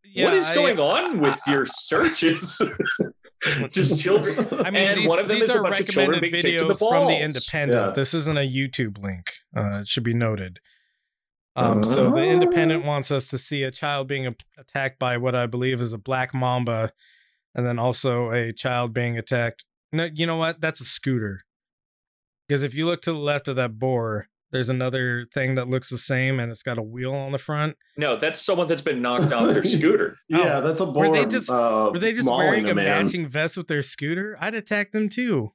[0.04, 2.60] Yeah, what is I- going on with I- your searches?
[3.70, 4.38] Just children.
[4.52, 6.58] I mean, and these, one of them is a bunch of children recommended being in
[6.58, 7.12] the videos from the balls.
[7.12, 7.88] Independent.
[7.88, 7.92] Yeah.
[7.92, 9.32] This isn't a YouTube link.
[9.56, 10.58] Uh, it should be noted.
[11.54, 15.34] Um, so the Independent wants us to see a child being a- attacked by what
[15.34, 16.92] I believe is a black mamba,
[17.54, 19.64] and then also a child being attacked.
[19.92, 20.60] No, you know what?
[20.60, 21.44] That's a scooter.
[22.46, 25.90] Because if you look to the left of that boar, there's another thing that looks
[25.90, 27.76] the same, and it's got a wheel on the front.
[27.98, 30.16] No, that's someone that's been knocked off their scooter.
[30.30, 31.08] Yeah, that's a boar.
[31.10, 33.04] Were they just- uh, Were they just wearing a man.
[33.04, 34.36] matching vest with their scooter?
[34.40, 35.52] I'd attack them too.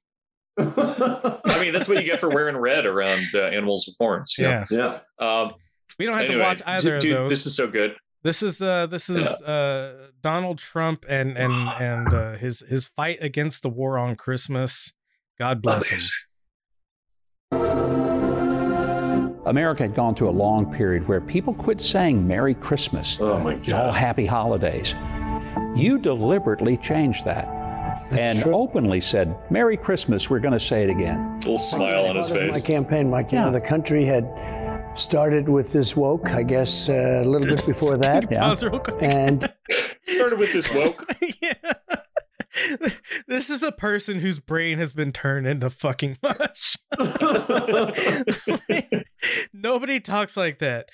[0.60, 4.36] I mean, that's what you get for wearing red around uh, animals with horns.
[4.38, 4.66] you know?
[4.70, 5.00] Yeah.
[5.20, 5.42] yeah.
[5.42, 5.54] Um,
[5.98, 7.30] We don't have anyway, to watch either dude, of those.
[7.32, 7.96] This is so good.
[8.24, 13.18] This is uh this is uh Donald Trump and and and uh, his his fight
[13.20, 14.94] against the war on Christmas.
[15.40, 16.00] God bless him.
[19.52, 23.56] America had gone through a long period where people quit saying Merry Christmas, Oh my
[23.56, 23.94] all god.
[23.94, 24.96] happy holidays.
[25.76, 27.50] You deliberately changed that
[28.18, 31.36] and openly said, Merry Christmas, we're going to say it again.
[31.40, 32.54] Little smile on his face.
[32.54, 33.34] My campaign, Mike.
[33.34, 33.46] You Yeah.
[33.48, 34.26] know, the country had
[34.96, 38.32] started with this woke, I guess, uh, a little bit before that.
[38.32, 38.40] Yeah.
[38.40, 39.04] Pause real quick.
[39.04, 39.52] And
[40.04, 41.14] Started with this woke.
[41.42, 41.54] yeah.
[43.28, 46.76] This is a person whose brain has been turned into fucking mush.
[49.54, 50.90] Nobody talks like that.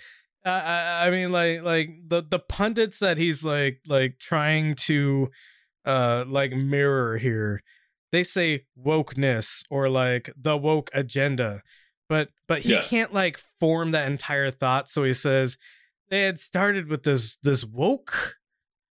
[0.45, 5.29] Uh, I, I mean, like, like the the pundits that he's like, like trying to,
[5.85, 7.63] uh, like mirror here.
[8.11, 11.61] They say wokeness or like the woke agenda,
[12.07, 12.81] but but he Yeah.
[12.83, 14.87] can't like form that entire thought.
[14.89, 15.57] So he says
[16.09, 18.35] they had started with this this woke.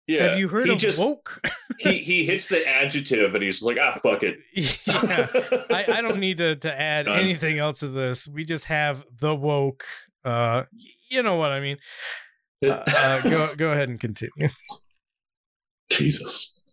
[0.07, 0.29] Yeah.
[0.29, 1.41] Have you heard he of just, woke?
[1.79, 4.39] he he hits the adjective and he's like, ah, fuck it.
[4.53, 5.27] yeah.
[5.69, 7.19] I, I don't need to, to add Done.
[7.19, 8.27] anything else to this.
[8.27, 9.85] We just have the woke.
[10.25, 10.63] Uh,
[11.09, 11.77] you know what I mean.
[12.63, 14.49] Uh, uh, go go ahead and continue.
[15.89, 16.63] Jesus.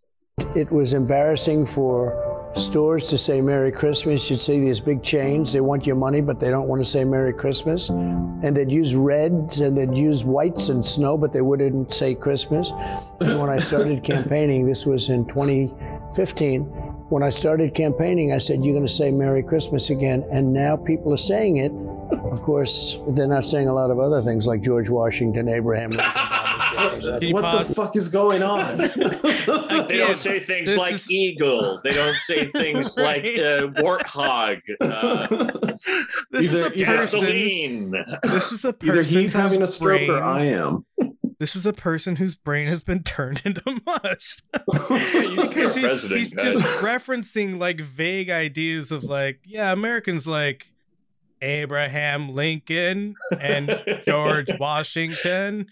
[0.55, 4.29] it was embarrassing for stores to say Merry Christmas.
[4.31, 5.53] You'd see these big chains.
[5.53, 7.89] They want your money, but they don't want to say Merry Christmas.
[7.89, 12.73] And they'd use reds and they'd use whites and snow, but they wouldn't say Christmas.
[13.21, 16.63] And when I started campaigning, this was in 2015.
[17.11, 20.27] When I started campaigning, I said, You're going to say Merry Christmas again.
[20.31, 21.73] And now people are saying it.
[22.31, 26.23] Of course, they're not saying a lot of other things like George Washington, Abraham Lincoln.
[26.79, 27.21] Thomas Jefferson.
[27.21, 27.69] Can you what pause?
[27.69, 28.79] the fuck is going on?
[29.89, 31.81] They don't say things this like is- eagle.
[31.85, 34.61] They don't say things like uh, warthog.
[34.81, 35.27] Uh,
[36.31, 36.85] This is a person.
[36.85, 38.05] gasoline.
[38.25, 38.89] This is a person.
[38.99, 40.85] Either he's having a whose stroke or brain- I am.
[41.39, 44.39] this is a person whose brain has been turned into mush
[44.89, 46.57] He's because he- he's guys.
[46.57, 50.67] just referencing like vague ideas of like yeah americans like
[51.41, 55.67] abraham lincoln and george washington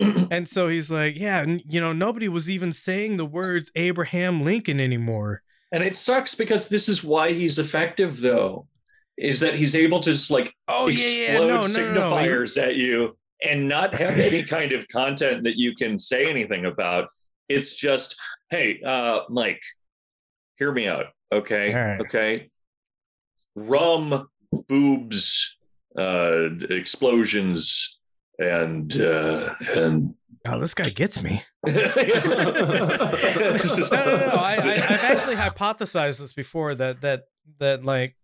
[0.00, 4.44] and so he's like yeah and, you know nobody was even saying the words abraham
[4.44, 5.42] lincoln anymore
[5.72, 8.66] And it sucks because this is why he's effective, though,
[9.16, 12.12] is that he's able to just like oh yeah explode yeah no no no, no.
[12.12, 16.64] signifiers at you and not have any kind of content that you can say anything
[16.64, 17.08] about.
[17.48, 18.16] It's just,
[18.50, 19.62] hey, uh, Mike,
[20.56, 21.74] hear me out, okay?
[21.74, 22.00] Right.
[22.00, 22.50] Okay.
[23.54, 24.28] Rum,
[24.68, 25.56] boobs,
[25.98, 27.97] uh, explosions,
[28.38, 30.14] and uh, and
[30.46, 31.82] oh this guy gets me just-
[33.92, 34.26] no, no, no.
[34.32, 37.24] I, I, I've actually hypothesized this before that that
[37.58, 38.16] that like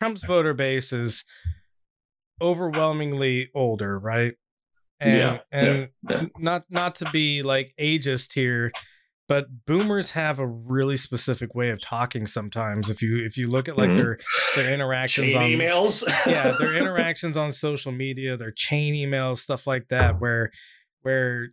[0.00, 1.24] Trump's voter base is
[2.40, 4.34] overwhelmingly older, right?
[5.00, 6.24] And Yeah, and yeah.
[6.38, 8.72] not not to be like ageist here,
[9.28, 12.88] but boomers have a really specific way of talking sometimes.
[12.90, 13.96] If you if you look at like Mhm.
[13.96, 14.18] their
[14.54, 16.02] their interactions chain on emails.
[16.26, 20.50] yeah, their interactions on social media, their chain emails, stuff like that, where
[21.02, 21.48] where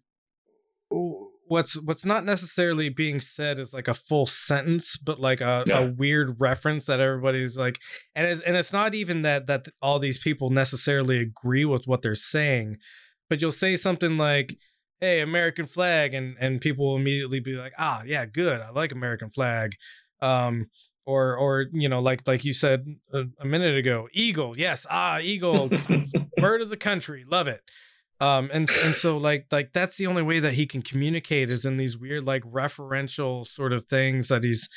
[1.47, 5.79] what's what's not necessarily being said is like a full sentence, but like a, Yeah.
[5.79, 7.79] a weird reference that everybody's like,
[8.15, 12.01] and it's and it's not even that that all these people necessarily agree with what
[12.01, 12.77] they're saying,
[13.29, 14.57] but you'll say something like.
[15.03, 18.93] Hey, American flag, and and people will immediately be like, ah, yeah, good, I like
[18.93, 19.75] American flag,
[20.21, 20.67] um,
[21.05, 25.19] or or you know like like you said a, a minute ago eagle yes ah
[25.19, 25.69] eagle
[26.37, 27.61] bird of the country love it.
[28.19, 31.65] Um and and so like like that's the only way that he can communicate is
[31.65, 34.69] in these weird like referential sort of things that he's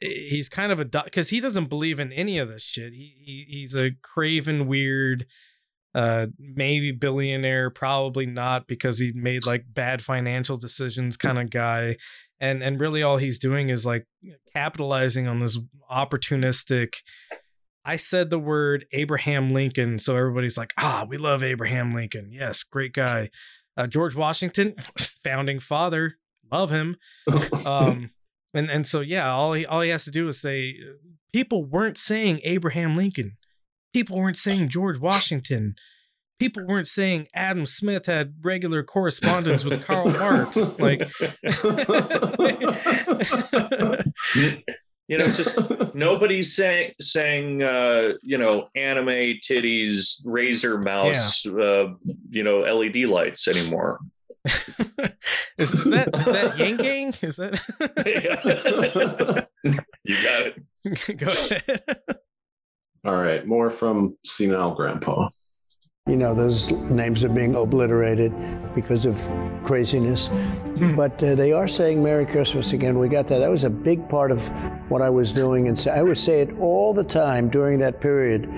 [0.00, 2.92] he's kind of a because he doesn't believe in any of this shit.
[2.94, 5.26] He, he he's a craven weird
[5.94, 11.96] uh maybe billionaire probably not because he made like bad financial decisions kind of guy
[12.40, 14.06] and and really all he's doing is like
[14.52, 15.58] capitalizing on this
[15.90, 16.96] opportunistic
[17.88, 22.28] I said the word Abraham Lincoln, so everybody's like, ah, we love Abraham Lincoln.
[22.30, 23.30] Yes, great guy.
[23.78, 24.74] Uh, George Washington,
[25.24, 26.18] founding father,
[26.52, 26.96] love him.
[27.64, 28.10] Um,
[28.54, 30.74] and and so yeah, all he all he has to do is say,
[31.32, 33.32] people weren't saying Abraham Lincoln,
[33.92, 35.74] people weren't saying George Washington,
[36.38, 40.78] people weren't saying Adam Smith had regular correspondence with Karl Marx.
[40.78, 41.00] Like,
[45.08, 45.58] you know, just
[45.94, 51.94] nobody's saying saying uh, you know anime titties, Razer mouse, uh,
[52.30, 53.98] you know LED lights anymore.
[55.58, 57.14] is, is that is that Yang Gang?
[57.22, 57.60] Is that?
[60.04, 61.18] you got it.
[61.18, 61.98] Go ahead.
[63.04, 65.28] All right, more from senile grandpa.
[66.06, 68.32] You know, those names are being obliterated
[68.74, 69.16] because of
[69.62, 70.30] craziness.
[70.96, 72.98] But uh, they are saying Merry Christmas again.
[72.98, 73.40] We got that.
[73.40, 74.48] That was a big part of
[74.88, 75.68] what I was doing.
[75.68, 78.48] And so I would say it all the time during that period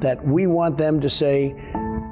[0.00, 1.56] that we want them to say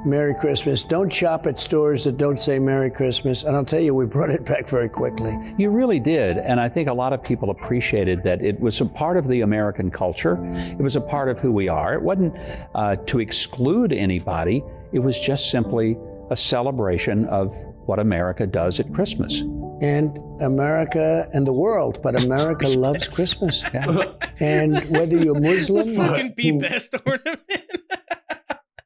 [0.05, 0.83] Merry Christmas.
[0.83, 3.43] Don't shop at stores that don't say Merry Christmas.
[3.43, 5.37] And I'll tell you, we brought it back very quickly.
[5.57, 6.37] You really did.
[6.37, 9.41] And I think a lot of people appreciated that it was a part of the
[9.41, 10.37] American culture.
[10.55, 11.93] It was a part of who we are.
[11.93, 12.35] It wasn't
[12.75, 14.63] uh, to exclude anybody,
[14.93, 15.97] it was just simply
[16.31, 17.53] a celebration of
[17.85, 19.41] what America does at Christmas.
[19.81, 23.63] And America and the world, but America loves Christmas.
[23.73, 24.11] Yeah.
[24.39, 27.41] And whether you're Muslim, or fucking be best ornament.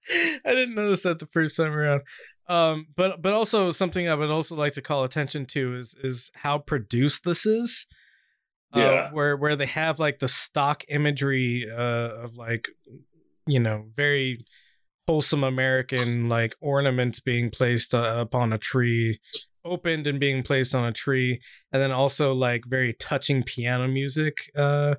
[0.46, 2.02] I didn't notice that the first time around.
[2.48, 6.32] Um, but but also something I would also like to call attention to is is
[6.34, 7.86] how produced this is.
[8.72, 9.10] Uh, Yeah.
[9.12, 12.68] where where they have like the stock imagery uh, of like
[13.48, 14.46] you know very
[15.08, 19.20] wholesome American like ornaments being placed uh, upon a tree,
[19.66, 21.42] opened and being placed on a tree,
[21.72, 24.94] and then also like very touching piano music uh,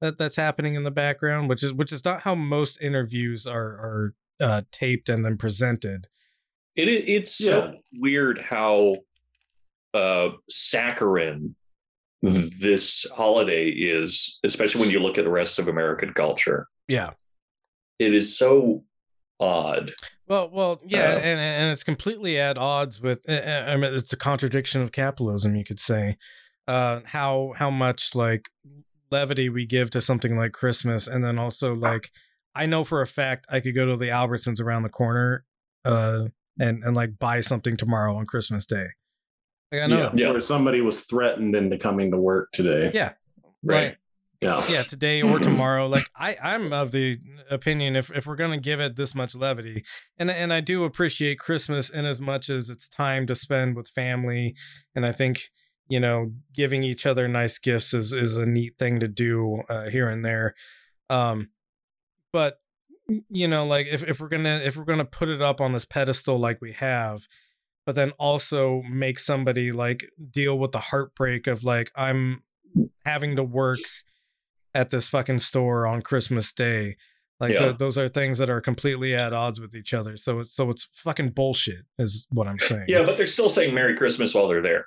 [0.00, 3.56] that that's happening in the background, which is which is not how most interviews are
[3.60, 6.06] are uh, taped and then presented.
[6.74, 8.96] It, it it's so weird how
[9.94, 11.54] uh, saccharine
[12.22, 16.66] this holiday is, especially when you look at the rest of American culture.
[16.88, 17.10] Yeah.
[17.98, 18.84] It is so
[19.40, 19.92] odd.
[20.26, 23.28] Well, well, yeah, Uh, and and it's completely at odds with.
[23.28, 26.16] uh, uh, I mean, it's a contradiction of capitalism, you could say.
[26.66, 28.48] Uh, how how much like
[29.10, 32.10] levity we give to something like Christmas, and then also like
[32.56, 35.44] I know for a fact I could go to the Albertsons around the corner,
[35.84, 36.26] uh,
[36.58, 38.86] and and like buy something tomorrow on Christmas Day.
[39.72, 42.90] Like I know, Yeah, where somebody was threatened into coming to work today.
[42.94, 43.12] yeah,
[43.62, 43.74] Right.
[43.88, 43.96] right.
[44.42, 44.68] Yeah.
[44.68, 47.18] yeah today or tomorrow like i i'm of the
[47.50, 49.82] opinion if if we're gonna give it this much levity
[50.18, 53.88] and and i do appreciate christmas in as much as it's time to spend with
[53.88, 54.54] family
[54.94, 55.48] and i think
[55.88, 59.88] you know giving each other nice gifts is is a neat thing to do uh,
[59.88, 60.54] here and there
[61.08, 61.48] um
[62.32, 62.58] but
[63.28, 65.84] you know like if, if we're gonna if we're gonna put it up on this
[65.84, 67.26] pedestal like we have
[67.84, 72.42] but then also make somebody like deal with the heartbreak of like i'm
[73.04, 73.78] having to work
[74.74, 76.96] at this fucking store on Christmas Day.
[77.40, 77.58] Like Yeah.
[77.60, 80.18] th- those are things that are completely at odds with each other.
[80.18, 82.84] So it's so it's fucking bullshit, is what I'm saying.
[82.88, 84.84] Yeah, but they're still saying Merry Christmas while they're there.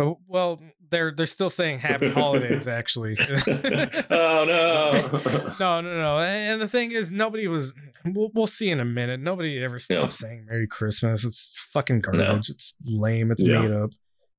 [0.00, 0.60] Oh, well,
[0.90, 2.66] they're they're still saying Happy Holidays.
[2.80, 5.20] Actually, oh no.
[5.60, 6.18] no, no, no.
[6.18, 7.74] And the thing is, nobody was.
[8.04, 9.20] We'll, we'll see in a minute.
[9.20, 10.08] Nobody ever stopped Yeah.
[10.08, 11.22] saying Merry Christmas.
[11.24, 12.48] It's fucking garbage.
[12.48, 13.30] It's lame.
[13.30, 13.60] It's Yeah.
[13.60, 13.90] made up.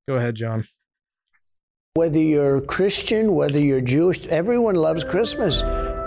[0.10, 0.68] Go ahead, John.
[1.94, 5.62] Whether you're Christian, whether you're Jewish, everyone loves Christmas.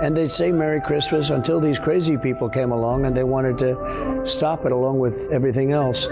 [0.05, 4.21] And they'd say Merry Christmas until these crazy people came along and they wanted to
[4.27, 6.09] stop it along with everything else.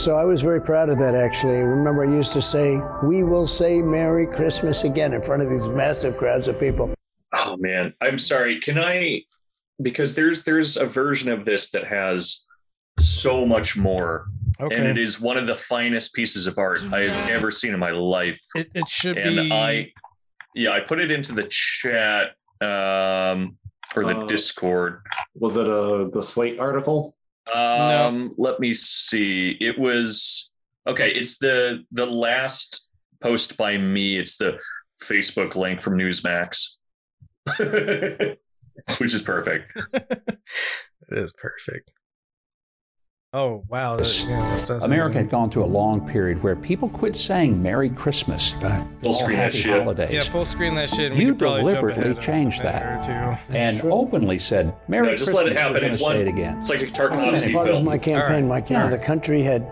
[0.00, 1.56] So I was very proud of that actually.
[1.56, 5.66] Remember, I used to say, We will say Merry Christmas again in front of these
[5.66, 6.94] massive crowds of people.
[7.32, 8.60] Oh man, I'm sorry.
[8.60, 9.22] Can I?
[9.82, 12.46] Because there's there's a version of this that has
[13.00, 14.26] so much more,
[14.60, 14.76] Okay.
[14.76, 17.90] and it is one of the finest pieces of art I've ever seen in my
[17.90, 18.40] life.
[18.54, 19.52] it, it should and be.
[19.52, 19.92] I,
[20.54, 23.58] yeah, I put it into the chat um,
[23.96, 25.02] or the Uh, Discord.
[25.34, 27.16] Was it a the Slate article?
[27.52, 29.56] Um, let me see.
[29.60, 30.52] It was
[30.86, 31.10] okay.
[31.12, 32.88] It's the the last
[33.20, 34.16] post by me.
[34.16, 34.58] It's the
[35.02, 36.76] Facebook link from Newsmax,
[38.98, 39.76] which is perfect.
[39.92, 40.38] it
[41.10, 41.90] is perfect.
[43.34, 43.96] Oh wow!
[43.96, 44.86] that- yeah, that says it.
[44.86, 48.52] America had gone through a long period where people quit saying Merry Christmas.
[48.52, 49.80] Full all screen that shit.
[49.80, 50.10] holidays.
[50.12, 51.14] Yeah, full screen that shit.
[51.14, 53.40] You could probably jump deliberately changed minute that.
[53.48, 53.90] and Sure.
[53.90, 55.44] openly said, Merry No, just Christmas.
[55.44, 55.82] let it happen.
[55.82, 56.16] It's one.
[56.16, 56.58] it again.
[56.58, 57.84] It's like a That's Tarkovsky part of film.
[57.86, 58.42] my campaign.
[58.42, 58.66] All My right.
[58.66, 58.90] campaign.
[58.90, 59.66] The country had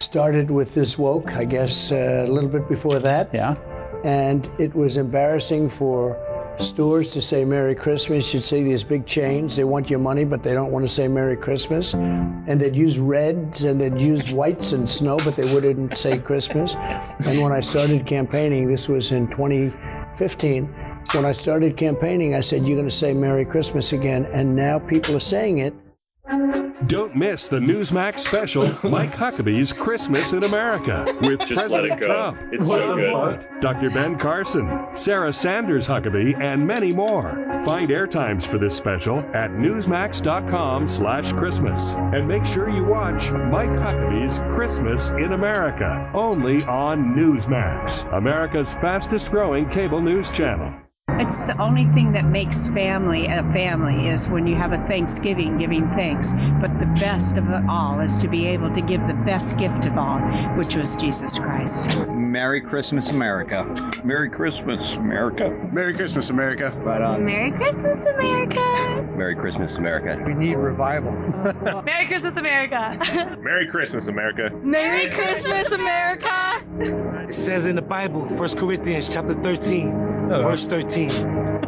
[0.00, 3.28] started with this woke, I guess, uh, a little bit before that.
[3.34, 3.56] Yeah.
[4.04, 6.16] and it was embarrassing for
[6.60, 8.32] stores to say Merry Christmas.
[8.32, 11.08] You'd see these big chains, they want your money, but they don't want to say
[11.08, 11.94] Merry Christmas.
[11.94, 16.74] And they'd use reds and they'd use whites and snow, but they wouldn't say Christmas.
[16.74, 20.64] And when I started campaigning, this was in 2015,
[21.12, 24.26] when I started campaigning, I said, You're going to say Merry Christmas again.
[24.26, 25.74] And now people are saying it.
[26.88, 32.00] Don't miss the Newsmax special, Mike Huckabee's Christmas in America, with Just let President it
[32.00, 32.06] go.
[32.06, 33.46] Trump, It's so good.
[33.60, 33.90] Dr.
[33.90, 37.32] Ben Carson, Sarah Sanders Huckabee, and many more.
[37.64, 41.94] Find airtimes for this special at newsmax.com slash Christmas.
[41.94, 49.30] And make sure you watch Mike Huckabee's Christmas in America, only on Newsmax, America's fastest
[49.30, 50.72] growing cable news channel.
[51.18, 55.56] It's the only thing that makes family a family is when you have a Thanksgiving
[55.56, 56.32] giving thanks.
[56.60, 59.86] But the best of it all is to be able to give the best gift
[59.86, 60.18] of all,
[60.58, 61.86] which was Jesus Christ.
[62.08, 63.64] Merry Christmas, America.
[64.04, 65.48] Merry Christmas, America.
[65.72, 66.70] Merry Christmas, America.
[66.84, 67.24] Right on.
[67.24, 69.08] Merry Christmas, America!
[69.16, 70.22] Merry Christmas, America.
[70.26, 71.12] We need revival.
[71.82, 73.36] Merry Christmas, America!
[73.40, 74.50] Merry Christmas, America.
[74.62, 76.62] Merry Christmas, America!
[77.28, 81.08] It says in the Bible, 1 Corinthians chapter 13, verse 13.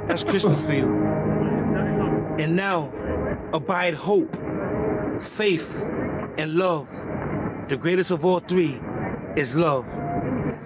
[0.08, 0.86] That's Christmas for you.
[2.38, 2.92] And now
[3.52, 4.34] abide hope,
[5.20, 5.88] faith,
[6.38, 6.88] and love.
[7.68, 8.80] The greatest of all three
[9.36, 9.86] is love.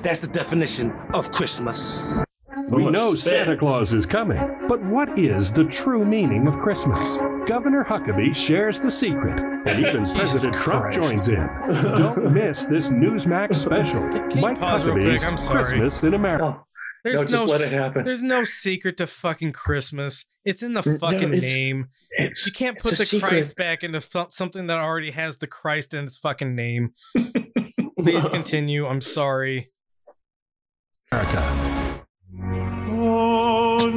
[0.03, 2.25] That's the definition of Christmas.
[2.71, 3.33] we know spit.
[3.33, 7.17] Santa Claus is coming, but what is the true meaning of Christmas?
[7.47, 10.17] Governor Huckabee shares the secret, and even Jesus
[10.47, 11.47] President Trump joins in.
[11.73, 15.33] Don't miss this Newsmax special, Can you Mike pause Huckabee's quick?
[15.33, 15.65] I'm sorry.
[15.65, 16.61] Christmas in America.
[17.05, 18.05] There's No, just no, let it happen.
[18.05, 20.25] There's no secret to fucking Christmas.
[20.45, 21.89] It's in the No, fucking it's- name.
[22.13, 23.29] It's, You can't put the secret.
[23.29, 26.95] Christ back into th- something that already has the Christ in its fucking name.
[27.99, 28.87] Please continue.
[28.87, 29.71] I'm sorry.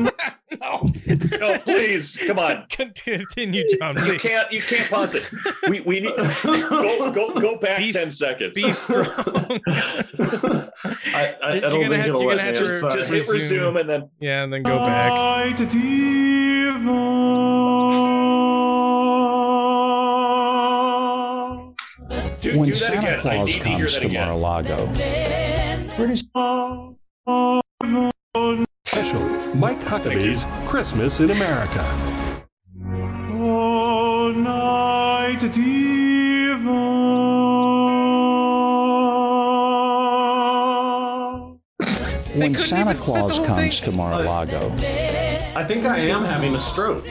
[0.62, 0.90] no.
[1.40, 2.66] No, please, come on.
[2.70, 3.96] Continue, John.
[4.06, 4.52] You can't.
[4.52, 5.32] You can't pause it.
[5.70, 8.54] We we need go go go back Be- ten seconds.
[8.54, 9.06] Be strong.
[9.18, 10.02] I,
[11.44, 12.60] I, I don't think have- it'll you're let gonna have me.
[12.60, 13.00] to I'm sorry.
[13.00, 15.12] Just hit resume and then yeah, and then go back.
[22.52, 23.20] do, when do Santa again.
[23.22, 24.10] Claus need to hear comes to.
[24.10, 24.86] Mar-a-Lago,
[25.98, 26.24] British
[28.88, 31.84] Special, Mike Huckabee's Christmas in America.
[42.36, 43.92] when couldn't Santa even fit the Claus comes thing.
[43.92, 44.72] to Mar-a-Lago,
[45.56, 47.04] I think I am having a stroke.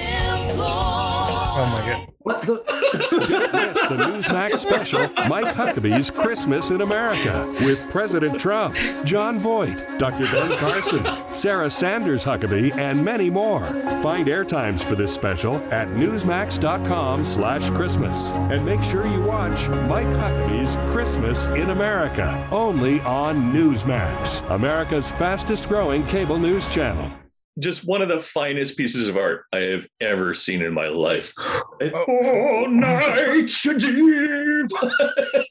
[1.56, 2.08] Oh my god.
[2.18, 2.64] What the?
[2.66, 9.98] Don't miss the Newsmax special, Mike Huckabee's Christmas in America, with President Trump, Jon Voight,
[9.98, 10.24] Dr.
[10.32, 13.66] Ben Carson, Sarah Sanders Huckabee, and many more.
[14.02, 18.32] Find airtimes for this special at newsmax.com slash Christmas.
[18.32, 25.68] And make sure you watch Mike Huckabee's Christmas in America, only on Newsmax, America's fastest
[25.68, 27.12] growing cable news channel.
[27.60, 31.32] Just one of the finest pieces of art I have ever seen in my life.
[31.38, 34.70] Oh, night deep.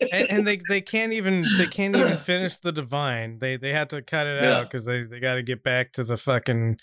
[0.11, 3.39] and, and they they can't even they can't even finish the divine.
[3.39, 4.57] They they had to cut it Yeah.
[4.59, 6.77] out because they they got to get back to the fucking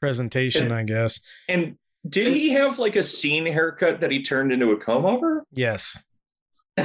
[0.00, 0.70] presentation.
[0.70, 1.20] I guess.
[1.48, 1.76] And
[2.08, 5.44] did he have like a scene haircut that he turned into a comb over?
[5.52, 5.98] Yes.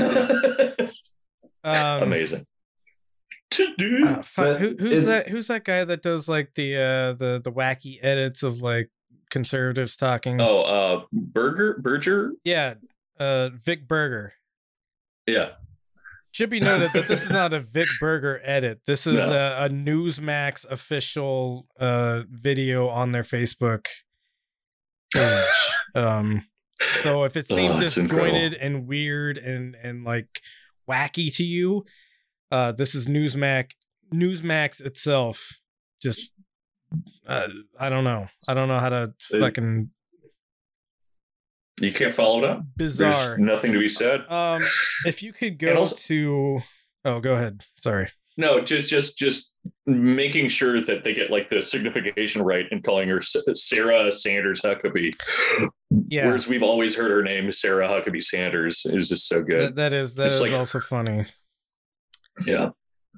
[1.63, 2.45] Um, Amazing.
[3.59, 5.27] Uh, fuck, who, who's that?
[5.27, 8.89] Who's that guy that does like the uh the the wacky edits of like
[9.29, 10.39] conservatives talking?
[10.41, 12.31] Oh, uh, Burger, Berger?
[12.43, 12.75] yeah,
[13.19, 14.33] uh, Vic Berger.
[15.25, 15.51] Yeah.
[16.31, 18.81] Should be noted that this is not a Vic Berger edit.
[18.85, 19.33] This is No.
[19.33, 23.85] a, a Newsmax official uh, video on their Facebook
[25.13, 25.45] page.
[25.95, 26.45] um,
[27.01, 28.07] so if it Oh, seemed incredible.
[28.07, 30.41] disjointed and weird and and like
[30.87, 31.85] wacky to you,
[32.51, 33.71] uh, this is Newsmax
[34.13, 35.59] Newsmax itself.
[36.01, 36.31] Just
[37.27, 37.47] uh,
[37.79, 38.27] I don't know.
[38.47, 39.89] I don't know how to fucking
[41.79, 42.61] You can't follow it up?
[42.75, 43.09] bizarre.
[43.11, 44.21] There's nothing to be said.
[44.29, 44.63] Um,
[45.05, 46.61] if you could go also- to,
[47.05, 47.63] oh, go ahead.
[47.81, 48.09] Sorry.
[48.39, 49.55] No, just just just
[49.87, 55.11] making sure that they get like the signification right and calling her Sarah Sanders Huckabee.
[55.89, 56.25] Yeah.
[56.27, 59.69] Whereas we've always heard her name Sarah Huckabee Sanders is just so good.
[59.69, 61.25] That, that is that It's is like- also funny.
[62.45, 62.69] Yeah.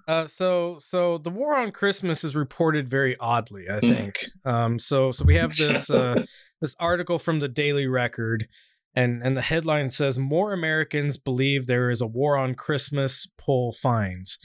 [0.08, 3.90] Uh, so so the war on Christmas is reported very oddly, I Mm.
[3.90, 4.26] think.
[4.46, 6.26] Um, so so we have this uh,
[6.62, 8.48] this article from the Daily Record,
[8.96, 13.28] and and the headline says more Americans believe there is a war on Christmas.
[13.38, 14.40] Poll finds.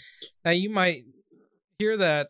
[0.44, 1.04] Now you might
[1.78, 2.28] hear that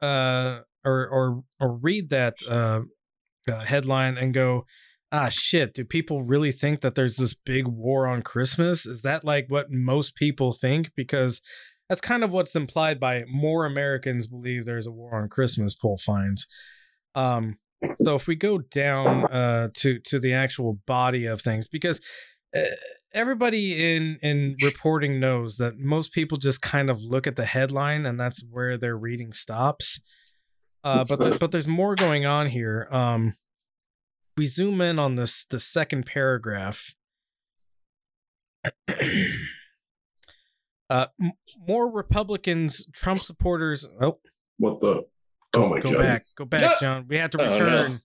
[0.00, 2.82] uh, or or or read that uh,
[3.50, 4.64] uh, headline and go.
[5.12, 8.86] Ah shit, do people really think that there's this big war on Christmas?
[8.86, 10.90] Is that like what most people think?
[10.96, 11.40] Because
[11.88, 15.98] that's kind of what's implied by more Americans believe there's a war on Christmas poll
[15.98, 16.46] finds.
[17.14, 17.58] Um,
[18.02, 22.00] so if we go down uh, to to the actual body of things, because
[22.56, 22.62] uh,
[23.12, 28.06] everybody in in reporting knows that most people just kind of look at the headline
[28.06, 30.00] and that's where their reading stops.
[30.84, 32.88] Uh, but the, but there's more going on here.
[32.92, 33.34] Um,
[34.36, 36.94] we zoom in on this the second paragraph.
[40.90, 41.06] uh,
[41.66, 43.86] more Republicans, Trump supporters.
[44.00, 44.18] Oh,
[44.58, 45.04] What the?
[45.52, 45.98] go, oh my go god!
[46.02, 47.06] back, go back, John.
[47.08, 47.50] We had to Oh, no.
[47.50, 48.00] return.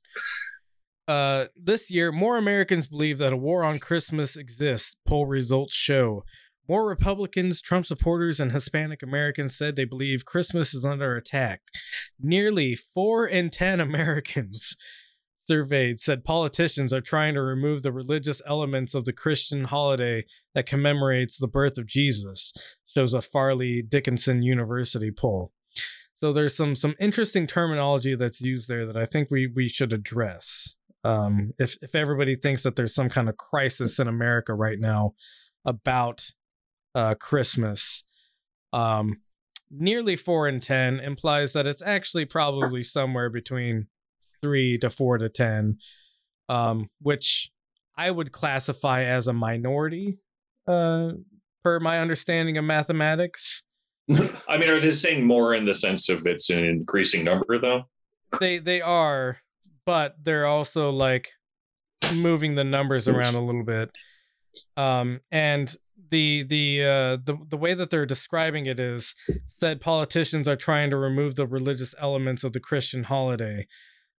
[1.07, 4.95] Uh, this year, more Americans believe that a war on Christmas exists.
[5.05, 6.23] Poll results show.
[6.69, 11.61] More Republicans, Trump supporters, and Hispanic Americans said they believe Christmas is under attack.
[12.19, 14.77] Nearly four in 10 Americans
[15.45, 20.65] surveyed said politicians are trying to remove the religious elements of the Christian holiday that
[20.65, 22.53] commemorates the birth of Jesus,
[22.85, 25.51] shows a Fairleigh Dickinson University poll.
[26.15, 29.91] So there's some some interesting terminology that's used there that I think we we should
[29.91, 30.75] address.
[31.03, 35.15] Um, if if everybody thinks that there's some kind of crisis in America right now
[35.65, 36.29] about
[36.93, 38.03] uh, Christmas,
[38.71, 39.21] um,
[39.71, 43.87] nearly four in ten implies that it's actually probably somewhere between
[44.41, 45.77] three to four to ten,
[46.49, 47.51] um, which
[47.95, 50.19] I would classify as a minority,
[50.67, 51.11] uh,
[51.63, 53.63] per my understanding of mathematics.
[54.09, 57.83] I mean, are they saying more in the sense of it's an increasing number though?
[58.39, 59.37] they they are
[59.85, 61.29] but they're also like
[62.15, 63.91] moving the numbers around a little bit
[64.77, 65.75] um and
[66.09, 69.15] the the uh the, the way that they're describing it is
[69.47, 73.65] said politicians are trying to remove the religious elements of the christian holiday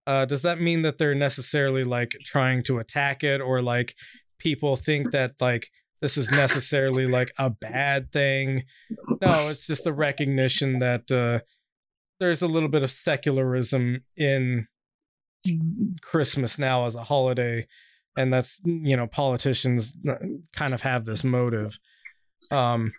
[0.07, 3.95] uh does that mean that they're necessarily like trying to attack it or like
[4.39, 5.69] people think that like
[6.01, 8.63] this is necessarily like a bad thing
[9.21, 11.39] no it's just a recognition that uh
[12.19, 14.67] there's a little bit of secularism in
[16.01, 17.67] Christmas now as a holiday,
[18.15, 20.15] and that's you know politicians uh,
[20.55, 21.77] kind of have this motive.
[22.51, 22.93] Um,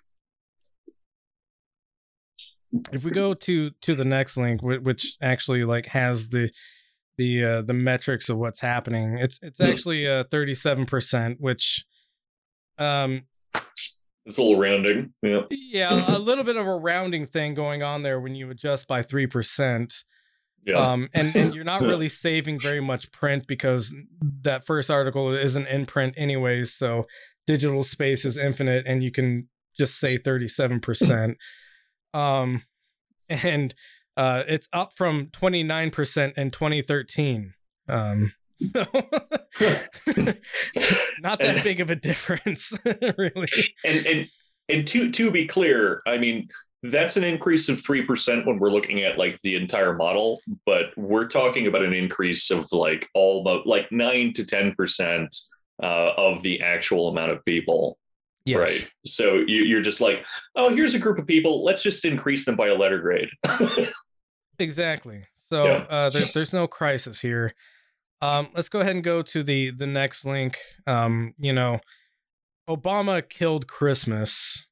[2.93, 6.51] if we go to to the next link, which actually like has the
[7.17, 11.85] the uh, the metrics of what's happening, it's it's actually uh thirty seven percent, which
[12.79, 13.23] um
[14.27, 15.13] It's a little rounding.
[15.23, 15.43] Yeah.
[15.51, 19.03] yeah, a little bit of a rounding thing going on there when you adjust by
[19.03, 19.93] 3%.
[20.67, 20.77] Yeah.
[20.77, 23.95] Um, and and you're not really saving very much print because
[24.43, 26.73] that first article isn't in print anyways.
[26.73, 27.05] So
[27.47, 31.37] digital space is infinite, and you can just say 37 percent.
[32.15, 32.63] Um,
[33.29, 33.75] and
[34.17, 37.55] uh, it's up from 29 percent in 2013.
[37.89, 38.33] Um,
[38.73, 38.85] so
[41.21, 42.73] not that And- big of a difference,
[43.19, 43.49] really.
[43.85, 44.29] and and
[44.69, 46.49] and to to be clear, I mean
[46.83, 50.87] that's an increase of three percent when we're looking at like the entire model, but
[50.97, 55.35] we're talking about an increase of like almost like nine to ten percent
[55.83, 57.99] uh, of the actual amount of people.
[58.47, 58.59] Yes.
[58.59, 58.91] Right.
[59.07, 60.23] So you, you're just like,
[60.55, 61.65] oh, here's a group of people.
[61.65, 63.31] Let's just increase them by a letter grade.
[64.59, 65.25] Exactly.
[65.51, 65.87] So Yeah.
[65.89, 67.55] uh, there, there's no crisis here.
[68.21, 70.59] Um, let's go ahead and go to the the next link.
[70.87, 71.81] Um, you know,
[72.69, 74.67] Obama killed Christmas.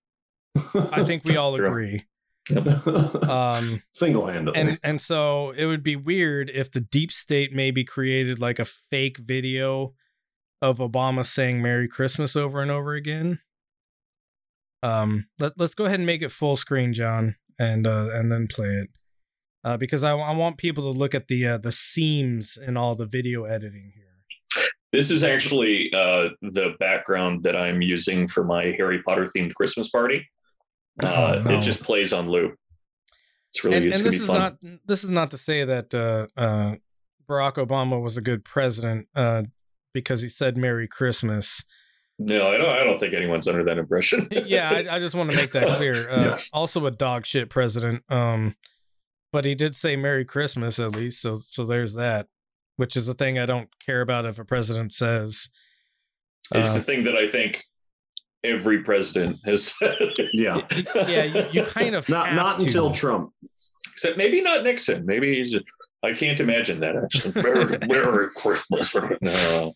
[0.74, 2.06] I think we all agree.
[2.54, 4.58] Um, Single-handedly.
[4.60, 8.64] and and so it would be weird if the deep state maybe created like a
[8.64, 9.94] fake video
[10.62, 13.40] of Obama saying "Merry Christmas" over and over again.
[14.82, 18.48] Um, let let's go ahead and make it full screen, John, and uh, and then
[18.48, 18.88] play it,
[19.64, 22.94] uh, because I, I want people to look at the uh, the seams in all
[22.94, 24.06] the video editing here.
[24.92, 29.88] This is actually uh, the background that I'm using for my Harry Potter themed Christmas
[29.88, 30.28] party.
[31.02, 31.58] Uh, Oh, no.
[31.58, 32.54] It just plays on loop.
[33.48, 34.38] It's really and, it's and gonna this be is fun.
[34.40, 34.56] not
[34.86, 36.74] this is not to say that uh, uh,
[37.28, 39.42] Barack Obama was a good president uh,
[39.94, 41.64] because he said "Merry Christmas."
[42.18, 42.68] no, I don't.
[42.68, 44.28] I don't think anyone's under that impression.
[44.30, 46.08] yeah, I, I just want to make that clear.
[46.10, 46.38] Uh, Yeah.
[46.52, 48.02] Also, a dog shit president.
[48.10, 48.54] Um,
[49.32, 52.28] but he did say "Merry Christmas" at least, so so there's that,
[52.76, 55.48] which is a thing I don't care about if a president says.
[56.54, 57.64] it's Uh, the thing that I think
[58.44, 59.96] every president has said.
[60.32, 60.60] yeah,
[60.94, 62.66] yeah, you, you kind of not have not to.
[62.66, 63.32] until Trump.
[63.92, 65.04] Except maybe not Nixon.
[65.04, 65.56] Maybe he's.
[66.04, 67.40] I can't imagine that actually.
[67.42, 68.94] Merry, Merry Christmas.
[69.20, 69.74] No,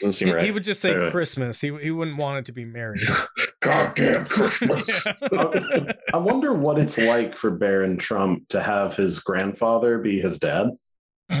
[0.00, 0.44] doesn't seem He, right.
[0.44, 1.10] he would just say Anyway.
[1.10, 1.60] Christmas.
[1.60, 2.98] He he wouldn't want it to be Merry.
[3.60, 5.04] Goddamn Christmas.
[5.32, 10.68] I wonder what it's like for Barron Trump to have his grandfather be his dad.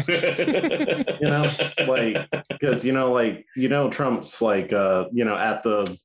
[0.08, 1.50] you know,
[1.86, 2.16] like
[2.48, 5.96] because you know, like you know, Trump's like uh, you know, at the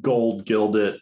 [0.00, 0.96] gold gilded,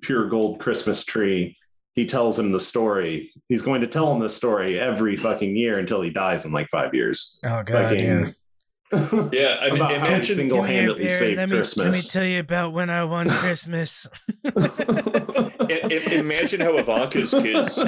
[0.00, 1.56] pure gold Christmas tree.
[1.96, 3.32] He tells him the story.
[3.48, 6.68] He's going to tell him the story every fucking year until he dies in like
[6.68, 7.40] five years.
[7.44, 9.28] Oh god, Fucking- yeah.
[9.32, 11.84] yeah, I mean, About how he imagine single-handedly saved let me, Christmas.
[11.86, 14.06] let me tell you about when I won Christmas.
[14.44, 17.78] I- I- imagine how Ivanka's kids.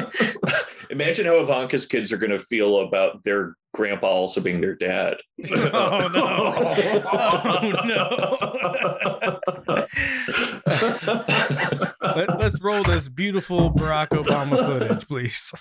[0.90, 5.14] Imagine how Ivanka's kids are going to feel about their grandpa also being their dad.
[5.52, 6.64] oh no!
[7.12, 8.08] Oh no!
[12.16, 15.54] Let, us roll this beautiful Barack Obama footage, please.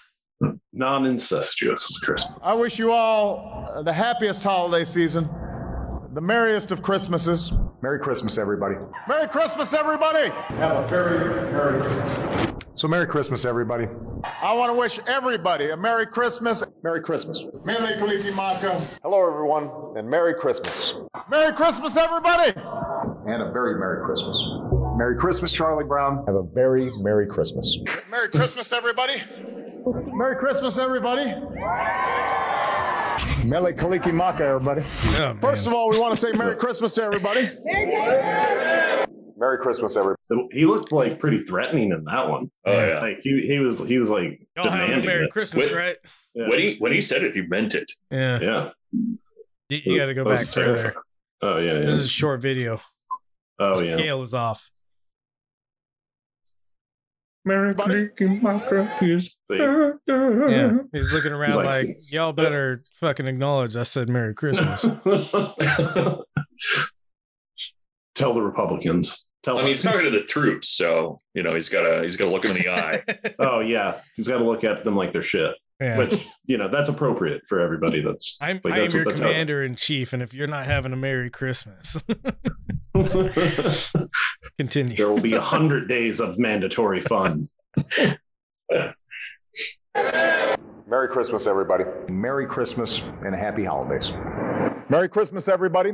[0.74, 2.40] Non-incestuous Christmas.
[2.42, 5.30] I wish you all uh, the happiest holiday season,
[6.14, 7.54] the merriest of Christmases.
[7.84, 8.76] Merry Christmas, everybody.
[9.08, 10.30] Merry Christmas, everybody.
[10.30, 12.56] Have a very, very.
[12.74, 13.88] So, Merry Christmas, everybody.
[14.42, 16.64] I want to wish everybody a Merry Christmas.
[16.84, 17.46] Merry Christmas.
[17.64, 18.80] Mele Kaliki Maka.
[19.02, 20.96] Hello, everyone, and Merry Christmas.
[21.30, 22.54] Merry Christmas, everybody.
[23.26, 24.46] And a very Merry Christmas.
[24.96, 26.24] Merry Christmas, Charlie Brown.
[26.28, 27.78] Have a very Merry Christmas.
[28.10, 29.14] Merry Christmas, everybody.
[30.14, 31.26] Merry Christmas, everybody.
[33.46, 34.82] Mele Kaliki Maka, everybody.
[35.40, 37.50] First of all, we want to say Merry Christmas to everybody.
[39.38, 40.17] Merry Christmas, everybody.
[40.52, 42.52] He looked like pretty threatening in that one.
[42.66, 43.00] Oh, yeah.
[43.00, 45.32] like he he was he was like Y'all having a demanding Merry it.
[45.32, 45.96] Christmas, When- right?
[46.34, 47.90] When he when he said it, he meant it.
[48.12, 48.40] Yeah.
[48.42, 48.70] Yeah.
[49.70, 50.76] You, you got to go That back further.
[50.78, 51.04] terrifying.
[51.42, 51.86] Oh yeah, yeah.
[51.86, 52.82] This is a short video.
[53.60, 53.96] oh the yeah.
[53.98, 54.70] scale is off.
[57.46, 59.38] Merry Christmas.
[59.50, 64.82] Yeah, he's looking around like- like, y'all better fucking acknowledge I said Merry Christmas.
[68.16, 69.27] Tell the Republicans.
[69.48, 72.18] Tell I mean, he's talking to the troops, so you know he's got to he's
[72.18, 73.02] got to look him in the eye.
[73.40, 75.56] oh yeah, he's got to look at them like they're shit.
[75.80, 76.00] Yeah.
[76.00, 78.02] Which you know that's appropriate for everybody.
[78.02, 80.66] That's I'm, like, I am your that's how- commander in chief, and if you're not
[80.66, 81.98] having a Merry Christmas,
[84.58, 84.98] continue.
[84.98, 87.48] There will be a hundred days of mandatory fun.
[89.96, 91.86] Merry Christmas, everybody.
[92.10, 94.12] Merry Christmas and happy holidays.
[94.90, 95.94] Merry Christmas, everybody.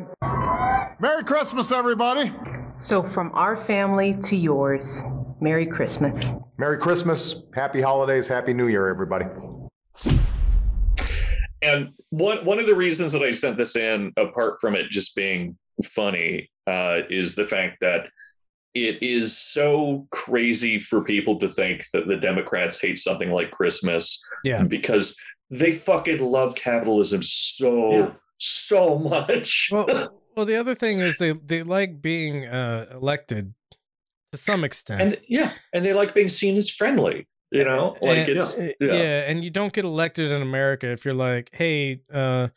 [0.99, 2.33] Merry Christmas, everybody.
[2.79, 5.03] So, from our family to yours,
[5.39, 6.33] Merry Christmas.
[6.57, 9.25] Merry Christmas, happy holidays, happy New Year, everybody.
[11.61, 15.15] And one one of the reasons that I sent this in, apart from it just
[15.15, 18.07] being funny, uh, is the fact that
[18.73, 24.21] it is so crazy for people to think that the Democrats hate something like Christmas.
[24.43, 24.63] Yeah.
[24.63, 25.15] Because
[25.49, 28.11] they fucking love capitalism so Yeah.
[28.39, 29.69] so much.
[29.71, 33.53] Well, well, the other thing is they they like being uh, elected
[34.31, 35.01] to some extent.
[35.01, 37.27] and yeah, and they like being seen as friendly.
[37.51, 38.93] You know, like And- it's uh, yeah.
[38.93, 39.29] yeah.
[39.29, 42.47] and you don't get elected in America if you're like, hey, uh,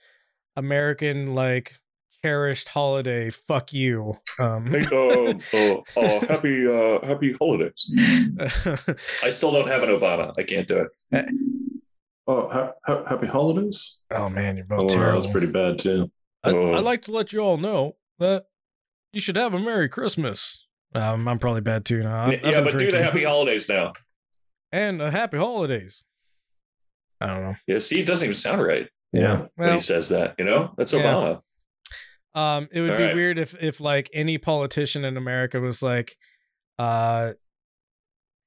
[0.56, 1.74] American like
[2.22, 4.16] cherished holiday, fuck you.
[4.38, 7.92] Um, Hey, uh, uh, uh, happy uh, happy holidays.
[9.22, 10.32] I still don't have an Obama.
[10.38, 11.26] I can't do it.
[12.28, 14.00] Oh, ha- ha- happy holidays.
[14.10, 16.10] oh man, you're both Oh, that was pretty bad too.
[16.46, 16.78] I.
[16.78, 18.46] I'd like to let you all know that
[19.12, 20.64] you should have a Merry Christmas.
[20.94, 22.26] Um, I'm probably bad too now.
[22.26, 23.92] I've- I've yeah, been but do the happy holidays now.
[24.72, 26.04] and a happy holidays.
[27.20, 27.54] I don't know.
[27.66, 28.88] Yeah, see, it doesn't even sound right.
[29.12, 29.46] Yeah.
[29.56, 31.02] when Well- he says that, you know, that's Yeah.
[31.02, 31.42] Obama.
[32.34, 33.14] Um, it would All be right.
[33.14, 36.16] weird if if like any politician in America was like,
[36.78, 37.32] uh,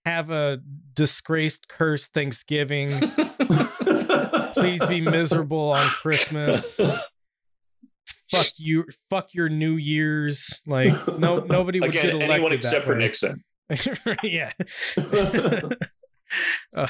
[0.05, 0.61] have a
[0.93, 2.89] disgraced, cursed Thanksgiving.
[4.53, 6.80] Please be miserable on Christmas.
[8.31, 8.85] Fuck you.
[9.10, 10.61] Fuck your New Year's.
[10.68, 12.99] Like no, nobody would get Again, elected anyone that except for way.
[12.99, 13.43] Nixon.
[14.23, 14.51] yeah.
[16.76, 16.88] Uh,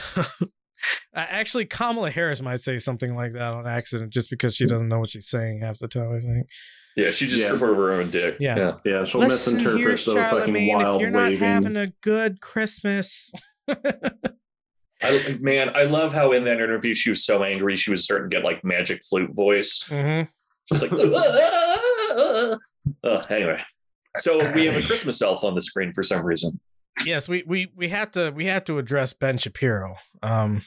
[1.14, 5.00] actually, Kamala Harris might say something like that on accident just because she doesn't know
[5.00, 6.14] what she's saying half the time.
[6.14, 6.48] I think.
[6.96, 7.50] Yeah, she just Yeah.
[7.50, 8.38] trip her own dick.
[8.40, 8.78] Yeah.
[8.86, 9.98] Yeah, she'll Listen misinterpret here, the
[10.30, 10.76] fucking Charlamagne.
[10.76, 11.40] wild If you're not waving.
[11.40, 13.34] having a good Christmas,
[13.68, 18.30] I, man, I love how in that interview she was so angry she was starting
[18.30, 19.84] to get like magic flute voice.
[19.90, 20.28] Mhm.
[20.72, 20.92] Just like
[23.04, 23.62] uh, anyway.
[24.18, 26.60] So we have a Christmas elf on the screen for some reason.
[27.06, 29.96] yes, we we we have to we have to address Ben Shapiro.
[30.24, 30.62] Um,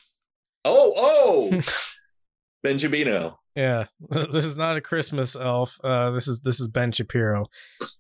[0.65, 1.61] Oh, oh,
[2.67, 3.35] Benjamino.
[3.57, 5.79] yeah, this is not a Christmas elf.
[5.83, 7.47] Uh, this is this is Ben Shapiro.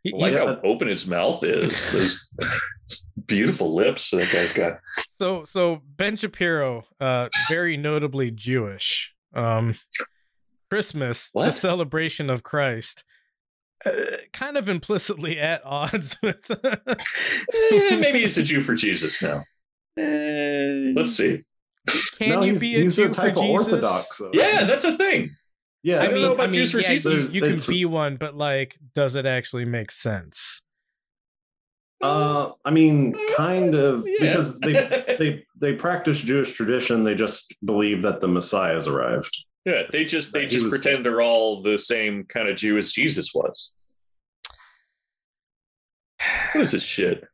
[0.04, 1.90] He- I like how open his mouth is.
[1.92, 2.34] Those
[3.26, 4.78] beautiful lips that guy's got.
[5.18, 9.12] so so Ben Shapiro, uh, very notably Jewish.
[9.34, 9.74] Um,
[10.72, 13.04] Christmas, the celebration of Christ,
[13.84, 13.90] uh,
[14.32, 16.50] kind of implicitly at odds with.
[16.50, 19.44] Eh, maybe he's a Jew for Jesus now.
[19.98, 21.42] Let's see.
[22.18, 23.68] Can No, you be a he's a Jew for of Jesus?
[23.68, 24.30] Orthodox, though.
[24.32, 25.28] Yeah, that's a thing.
[25.82, 27.30] Yeah, I I don't mean, know about I mean, Jews for yeah, Jesus.
[27.30, 30.62] you, you can be one, but like, does it actually make sense?
[32.00, 34.14] Uh, I mean, kind of Yeah.
[34.20, 34.72] because they
[35.18, 37.04] they they practice Jewish tradition.
[37.04, 39.36] They just believe that the Messiah has arrived.
[39.64, 42.92] Yeah, they just they just was- pretend they're all the same kind of Jew as
[42.92, 43.72] Jesus was.
[46.52, 47.24] What is this shit?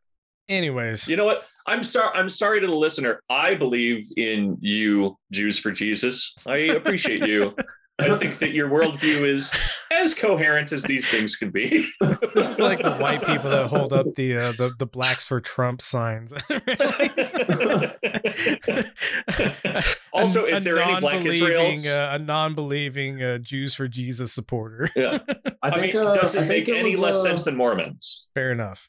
[0.49, 1.47] Anyways, You know what?
[1.67, 2.11] I'm sorry.
[2.19, 3.21] I'm sorry to the listener.
[3.29, 6.35] I believe in you, Jews for Jesus.
[6.47, 7.55] I appreciate you.
[8.01, 9.53] I think that your worldview is
[9.91, 11.89] as coherent as these things can be.
[12.35, 15.41] this is like the white people that hold up the uh, the the blacks for
[15.41, 16.33] Trump signs.
[20.19, 23.87] Also, A- if a there are any black non-believing, uh, a non-believing uh, Jews for
[23.87, 24.91] Jesus supporter.
[24.97, 25.19] yeah.
[25.63, 27.57] I, I, mean, uh, does I it think make any was, less uh, sense than
[27.57, 28.29] Mormons?
[28.35, 28.89] Fair enough.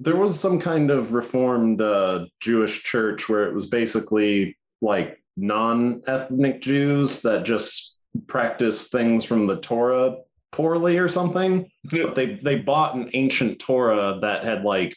[0.00, 6.62] There was some kind of reformed uh, Jewish church where it was basically like non-ethnic
[6.62, 7.95] Jews that just
[8.26, 10.16] practice things from the Torah
[10.52, 11.70] poorly or something.
[11.84, 14.96] But they they bought an ancient Torah that had like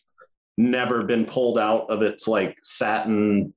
[0.57, 3.53] never been pulled out of its like satin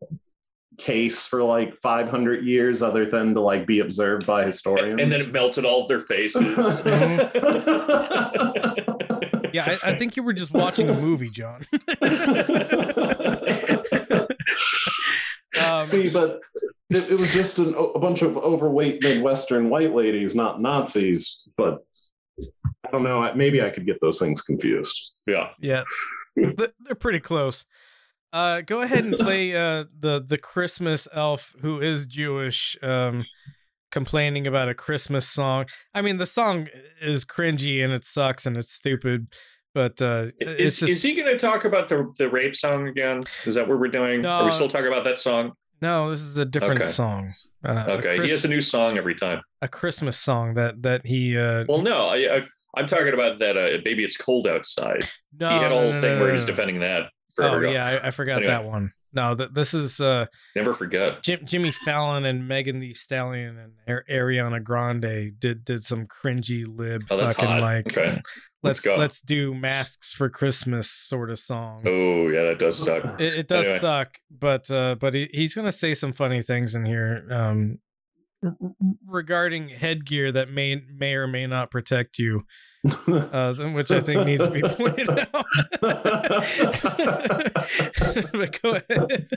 [0.78, 5.20] case for like 500 years other than to like be observed by historians And then
[5.20, 6.82] it melted all of their faces.
[9.52, 11.66] Yeah, I, I think you were just watching a movie, John.
[15.60, 16.40] um, See, but
[16.96, 21.48] it, it was just an, a bunch of overweight Midwestern white ladies, not Nazis.
[21.56, 21.84] But
[22.38, 23.32] I don't know.
[23.34, 25.12] Maybe I could get those things confused.
[25.26, 25.50] yeah.
[25.60, 25.82] Yeah,
[26.36, 27.64] they're pretty close.
[28.32, 33.26] Uh, go ahead and play uh, the the Christmas elf who is Jewish, um,
[33.90, 35.66] complaining about a Christmas song.
[35.94, 36.68] I mean, the song
[37.00, 39.28] is cringy and it sucks and it's stupid,
[39.74, 42.88] but uh, it's Is, just is he going to talk about the, the rape song
[42.88, 43.22] again?
[43.44, 44.24] Is that what we're doing?
[44.24, 45.52] Are we still talking about that song?
[45.82, 46.10] No.
[46.10, 46.88] This is a different Okay.
[46.90, 47.32] song.
[47.64, 49.42] Uh, Okay, Chris- he has a new song every time.
[49.60, 51.36] a Christmas song that that he.
[51.36, 52.46] Uh, Well, no, I, I,
[52.76, 53.56] I'm talking about that.
[53.58, 55.06] Uh, Baby, it's cold outside.
[55.38, 56.54] no, he had a no, whole no, thing no, where he's no.
[56.54, 57.70] defending that Oh ago.
[57.70, 58.46] yeah, I, I forgot Anyway.
[58.52, 58.92] that one.
[59.14, 60.24] No, th- this is uh,
[60.56, 61.22] Never forget.
[61.22, 63.72] Jim, Jimmy Fallon and Megan Thee Stallion and
[64.08, 67.60] Ariana Grande did did some cringy lib Oh, fucking hot.
[67.60, 68.20] like Okay.
[68.62, 71.82] Let's Let's let's, do masks for Christmas sort of song.
[71.86, 73.20] Oh yeah, that does suck.
[73.20, 73.80] It, it does Anyway.
[73.80, 77.78] suck, but uh, but he, he's gonna say some funny things in here um,
[78.44, 78.70] r- r-
[79.06, 82.44] regarding headgear that may may or may not protect you,
[83.08, 85.44] uh, which I think needs to be pointed out.
[88.32, 89.28] but go ahead.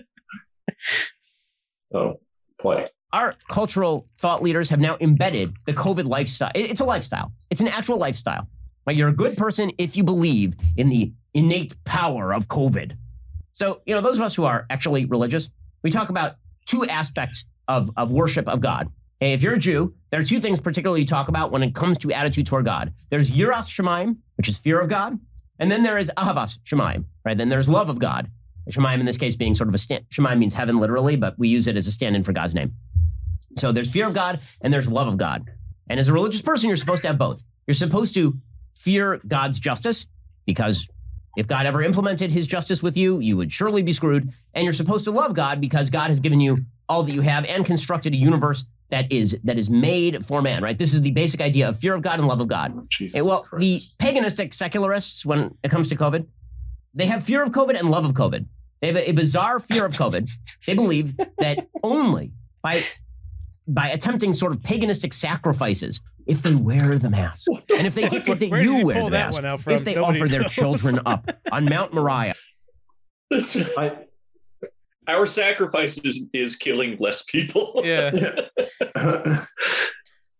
[1.93, 2.19] Oh,
[2.60, 2.88] play.
[3.14, 6.52] our cultural thought leaders have now embedded the COVID lifestyle.
[6.56, 7.31] It's a lifestyle.
[7.49, 8.47] It's an actual lifestyle.
[8.87, 12.95] You're a good person if you believe in the innate power of COVID.
[13.51, 15.49] So, you know, those of us who are actually religious,
[15.83, 16.35] we talk about
[16.65, 18.91] two aspects of, of worship of God.
[19.21, 21.73] And if you're a Jew, there are two things particularly you talk about when it
[21.73, 22.93] comes to attitude toward God.
[23.09, 25.17] There's yiras shemaim, which is fear of God,
[25.59, 27.37] and then there is ahavas shemaim, right?
[27.37, 28.29] Then there's love of God.
[28.69, 30.05] Shemaim in this case being sort of a stand.
[30.09, 32.73] Shemaim means heaven literally, but we use it as a stand-in for God's name.
[33.57, 35.49] So there's fear of God and there's love of God.
[35.87, 37.43] And as a religious person, you're supposed to have both.
[37.67, 38.37] You're supposed to
[38.85, 40.05] fear God's justice
[40.45, 40.87] because
[41.35, 44.31] if God ever implemented his justice with you, you would surely be screwed.
[44.53, 47.45] And you're supposed to love God because God has given you all that you have
[47.45, 50.77] and constructed a universe that is that is made for man, right?
[50.77, 52.73] This is the basic idea of fear of God and love of God.
[52.77, 56.27] Oh, Jesus And, well, the paganistic secularists, when it comes to COVID,
[56.93, 58.45] they have fear of COVID and love of COVID.
[58.81, 60.29] They have a, a bizarre fear of COVID.
[60.67, 62.31] They believe that only
[62.61, 62.81] by
[63.67, 67.47] by attempting sort of paganistic sacrifices, if they wear the mask,
[67.77, 69.45] and if they dictate that Where does he you wear pull the that mask, one
[69.45, 69.73] out from?
[69.73, 72.35] if they Nobody offer their children up on Mount Moriah,
[75.07, 77.81] Our sacrifice is, is killing less people.
[77.84, 78.45] Yeah.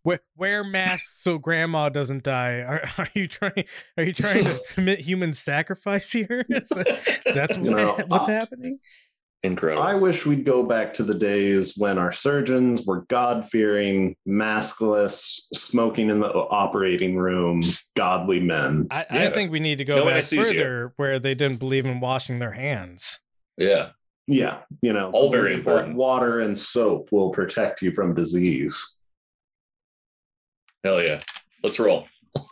[0.04, 2.60] Wear, wear masks so grandma doesn't die.
[2.60, 3.64] Are, are you trying?
[3.98, 6.46] Are you trying to commit human sacrifice here?
[6.48, 8.78] Is that, is that what- No, what's uh, happening?
[9.46, 9.84] Incredible.
[9.84, 15.46] I wish we'd go back to the days when our surgeons were God fearing, maskless,
[15.54, 17.62] smoking in the operating room,
[17.96, 18.88] godly men.
[18.90, 20.44] I, I think we need to go No back anesthesia.
[20.54, 23.20] further, where they didn't believe in washing their hands.
[23.58, 23.90] Yeah.
[24.28, 24.62] Yeah.
[24.82, 25.96] You know, All very important.
[25.96, 29.04] Water and soap will protect you from disease.
[30.84, 31.22] Hell yeah.
[31.64, 32.08] Let's roll.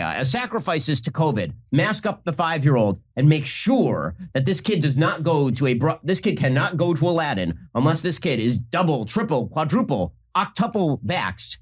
[0.00, 4.60] As sacrifices to COVID, mask up the five year old and make sure that this
[4.60, 8.18] kid does not go to a bro- this kid cannot go to Aladdin unless this
[8.18, 11.58] kid is double, triple, quadruple, octuple vaxxed.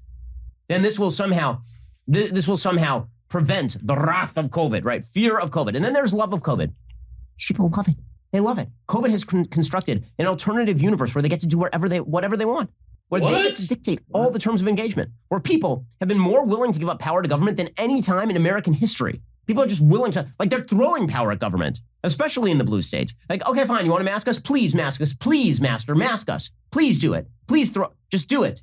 [0.67, 1.61] Then this will somehow
[2.11, 5.03] th- this will somehow prevent the wrath of COVID, right?
[5.03, 6.71] Fear of COVID, and then there's love of COVID.
[7.47, 7.95] People love it.
[8.31, 8.69] They love it.
[8.87, 12.35] COVID has con- constructed an alternative universe where they get to do whatever they whatever
[12.35, 12.69] they want.
[13.09, 16.43] Where they get to dictate all the terms of engagement, where people have been more
[16.43, 19.21] willing to give up power to government than any time in American history.
[19.45, 22.81] People are just willing to, like, they're throwing power at government, especially in the blue
[22.81, 23.13] states.
[23.29, 24.39] Like, okay, fine, you want to mask us?
[24.39, 25.13] Please mask us.
[25.13, 26.51] Please, master, mask us.
[26.71, 27.29] Please do it.
[27.47, 28.61] Please throw, just do it.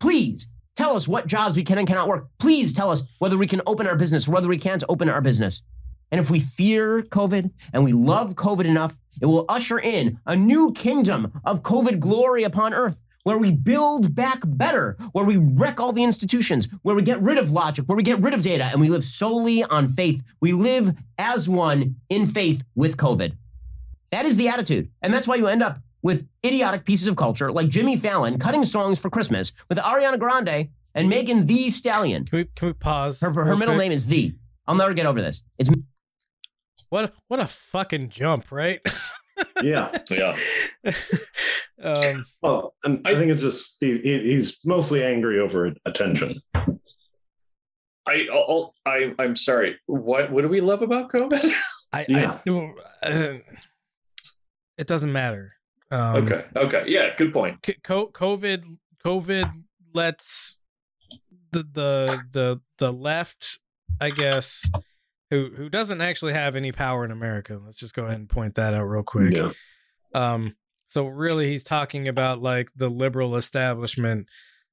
[0.00, 2.28] Please tell us what jobs we can and cannot work.
[2.38, 5.62] Please tell us whether we can open our business, whether we can't open our business.
[6.10, 10.34] And if we fear COVID and we love COVID enough, it will usher in a
[10.34, 15.80] new kingdom of COVID glory upon earth where we build back better, where we wreck
[15.80, 18.64] all the institutions, where we get rid of logic, where we get rid of data,
[18.64, 20.22] and we live solely on faith.
[20.40, 23.34] We live as one in faith with COVID.
[24.10, 24.90] That is the attitude.
[25.02, 28.64] And that's why you end up with idiotic pieces of culture like Jimmy Fallon cutting
[28.64, 32.24] songs for Christmas with Ariana Grande and Megan the Stallion.
[32.24, 33.20] Can we, can we pause?
[33.20, 33.84] Her, her middle quick?
[33.84, 34.34] name is The.
[34.66, 35.42] I'll never get over this.
[35.58, 35.70] It's
[36.88, 38.80] What what a fucking jump, right?
[39.62, 39.90] Yeah.
[40.10, 40.36] Yeah.
[41.82, 46.40] um, Well, and I think it's just he, he- he's mostly angry over attention.
[48.06, 49.78] I, I'll, I, I'm sorry.
[49.86, 51.50] What, what do we love about COVID?
[51.92, 52.32] I, Yeah.
[52.32, 53.38] I no, uh,
[54.78, 55.52] it doesn't matter.
[55.90, 56.44] Um, okay.
[56.56, 56.84] Okay.
[56.86, 57.14] Yeah.
[57.16, 57.58] Good point.
[57.64, 58.64] c- co- COVID
[59.04, 59.50] COVID
[59.94, 60.60] lets
[61.52, 63.58] the the the the left,
[64.00, 64.68] I guess,
[65.30, 67.60] who who doesn't actually have any power in America.
[67.64, 69.36] Let's just go ahead and point that out real quick.
[69.36, 69.52] Yeah.
[70.14, 70.56] Um,
[70.86, 74.28] so really, he's talking about like the liberal establishment.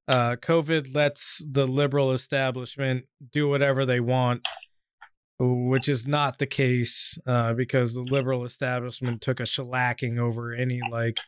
[0.08, 4.46] Uh, COVID lets the liberal establishment do whatever they want,
[5.38, 10.80] which is not the case uh, because the liberal establishment took a shellacking over any
[10.90, 11.18] like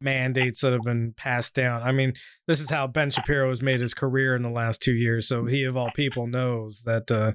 [0.00, 1.82] mandates that have been passed down.
[1.82, 2.14] I mean,
[2.46, 5.28] this is how Ben Shapiro has made his career in the last two years.
[5.28, 7.32] So he, of all people, knows that uh, uh,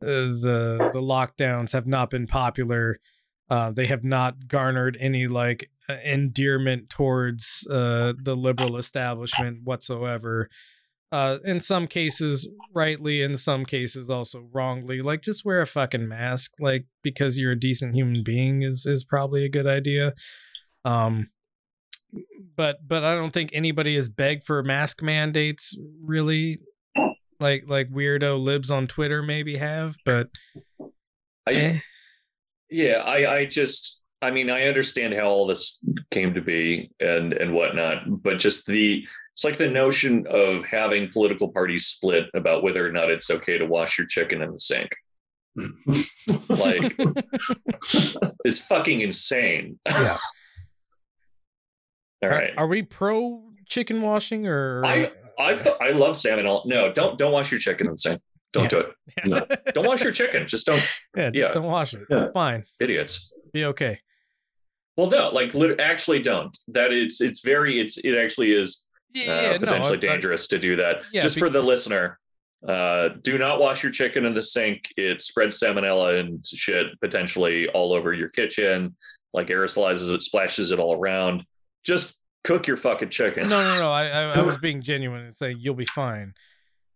[0.00, 2.98] the the lockdowns have not been popular.
[3.48, 10.48] Uh, they have not garnered any like uh, endearment towards uh, the liberal establishment whatsoever.
[11.12, 13.22] Uh, in some cases, rightly.
[13.22, 15.00] In some cases, also wrongly.
[15.00, 16.54] Like, just wear a fucking mask.
[16.58, 20.14] Like, because you're a decent human being is is probably a good idea.
[20.84, 21.30] Um,
[22.56, 26.58] but but I don't think anybody has begged for mask mandates really.
[27.40, 30.28] Like like weirdo libs on Twitter maybe have, but
[31.46, 31.78] I, Eh.
[32.70, 35.80] yeah, I, I just, I mean, I understand how all this
[36.10, 39.04] came to be and and whatnot, but just the,
[39.34, 43.58] it's like the notion of having political parties split about whether or not it's okay
[43.58, 44.90] to wash your chicken in the sink.
[46.48, 46.94] like,
[48.44, 49.78] it's fucking insane.
[49.88, 50.16] Yeah.
[52.22, 54.84] All Are- Are, we pro chicken washing or?
[54.84, 56.46] I I I love salmon.
[56.66, 58.20] No, don't don't wash your chicken in the sink.
[58.52, 58.92] Don't do it.
[59.26, 59.46] No.
[59.74, 60.46] don't wash your chicken.
[60.46, 60.82] Just don't.
[61.16, 62.02] yeah, just don't wash it.
[62.08, 62.64] It's fine.
[62.80, 63.32] Idiots.
[63.52, 64.00] Be okay.
[64.96, 66.56] Well, no, like actually don't.
[66.68, 70.12] That is, it's it's very, it's, it actually is uh, yeah, no, potentially I- I-
[70.14, 71.02] dangerous to do that.
[71.12, 72.18] Yeah, Just be- for the listener,
[72.66, 74.88] uh, do not wash your chicken in the sink.
[74.96, 78.96] It spreads salmonella and shit potentially all over your kitchen,
[79.34, 81.44] like aerosolizes it, splashes it all around.
[81.84, 82.14] Just
[82.46, 83.48] cook your fucking chicken.
[83.48, 83.90] No, no, no.
[83.90, 86.32] I, I, I was being genuine and saying you'll be fine.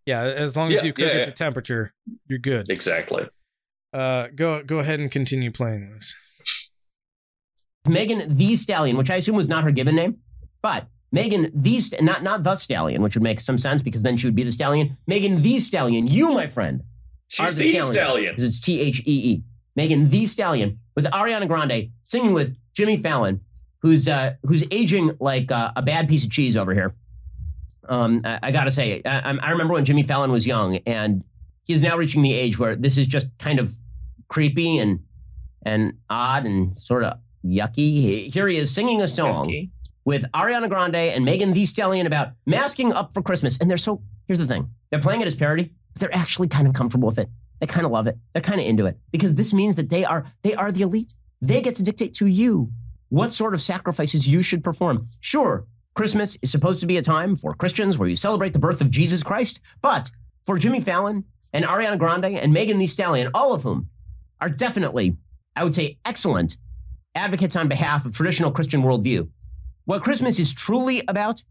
[0.07, 1.25] Yeah, as long as Yeah, you cook yeah, it yeah.
[1.27, 1.93] to temperature,
[2.27, 2.69] you're good.
[2.71, 3.27] Exactly.
[3.93, 6.15] Uh, go go ahead and continue playing this.
[7.89, 10.19] Megan the Stallion, which I assume was not her given name,
[10.63, 14.17] but Megan the St- not not the Stallion, which would make some sense because then
[14.17, 14.97] she would be the Stallion.
[15.07, 16.83] Megan the Stallion, you my friend,
[17.29, 18.35] She's the, the Stallion.
[18.37, 19.43] 'Cause It's T H E E.
[19.77, 23.41] Megan the Stallion with Ariana Grande singing with Jimmy Fallon,
[23.83, 26.95] who's uh, who's aging like uh, a bad piece of cheese over here.
[27.89, 31.25] Um, I, I gotta say, I, I'm- remember when Jimmy Fallon was young, and
[31.65, 33.75] he's now reaching the age where this is just kind of
[34.29, 35.01] creepy and
[35.63, 38.33] and odd and sort of yucky.
[38.33, 39.49] Here he is singing a song
[40.05, 43.59] with Ariana Grande and Megan Thee Stallion about masking up for Christmas.
[43.61, 46.67] And they're so, here's the thing they're playing it as parody, but they're actually kind
[46.67, 47.29] of comfortable with it.
[47.61, 48.17] They kind of love it.
[48.33, 51.15] They're kind of into it because this means that they are they are the elite.
[51.43, 52.71] They get to dictate to you
[53.11, 55.07] what sort of sacrifices you should perform.
[55.21, 58.81] Sure, Christmas is supposed to be a time for Christians where you celebrate the birth
[58.81, 60.11] of Jesus Christ, but
[60.47, 63.89] for Jimmy Fallon and Ariana Grande and Megan Thee Stallion, all of whom
[64.41, 65.17] are definitely,
[65.55, 66.57] I would say, excellent
[67.15, 69.29] advocates on behalf of traditional Christian worldview.
[69.85, 71.43] What Christmas is truly about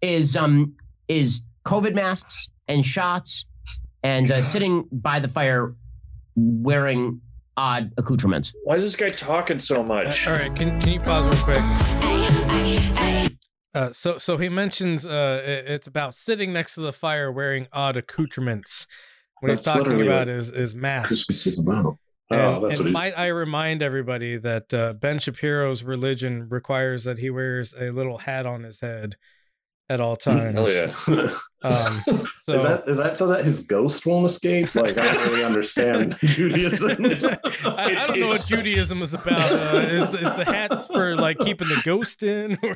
[0.00, 0.74] is um
[1.08, 3.46] is COVID masks and shots
[4.02, 5.74] and uh, sitting by the fire
[6.36, 7.20] wearing
[7.58, 8.54] odd accoutrements.
[8.62, 10.26] Why is this guy talking so much?
[10.28, 11.58] All right, can can you pause real quick?
[13.74, 17.68] Uh, so so he mentions uh, it- it's about sitting next to the fire wearing
[17.70, 18.86] odd accoutrements.
[19.40, 21.24] What he's talking about what is is masks.
[21.26, 21.98] Christmas is about.
[22.30, 27.04] And, Oh, that's and what might I remind everybody that uh, Ben Shapiro's religion requires
[27.04, 29.16] that he wears a little hat on his head
[29.90, 30.54] at all times.
[30.76, 31.30] Hell yeah.
[31.60, 32.02] Um,
[32.46, 34.74] so is that is that so that his ghost won't escape?
[34.74, 37.04] Like I don't really understand Judaism.
[37.64, 39.52] I, I don't know what Judaism is about.
[39.52, 42.58] Uh, is, is the hat for like keeping the ghost in?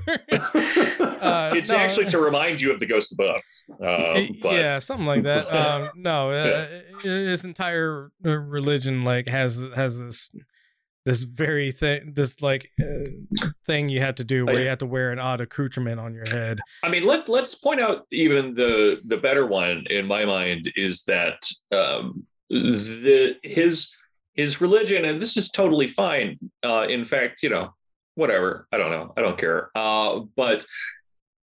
[1.23, 3.41] Uh, it's no, actually to remind you of the ghost above.
[3.71, 3.79] Um,
[4.15, 5.47] Y- but yeah, something like that.
[5.55, 6.67] Um, no, uh,
[7.05, 10.31] his entire uh, religion like has has this
[11.05, 12.85] this very thing, this like uh,
[13.67, 16.27] thing you had to do where you had to wear an odd accoutrement on your
[16.29, 16.61] head.
[16.83, 21.03] I mean, let let's point out even the the better one in my mind is
[21.05, 23.95] that um, the his
[24.35, 26.39] his religion, and this is totally fine.
[26.65, 27.75] Uh, in fact, you know,
[28.15, 28.67] whatever.
[28.73, 29.13] I don't know.
[29.17, 29.71] I don't care.
[29.75, 30.65] Uh, but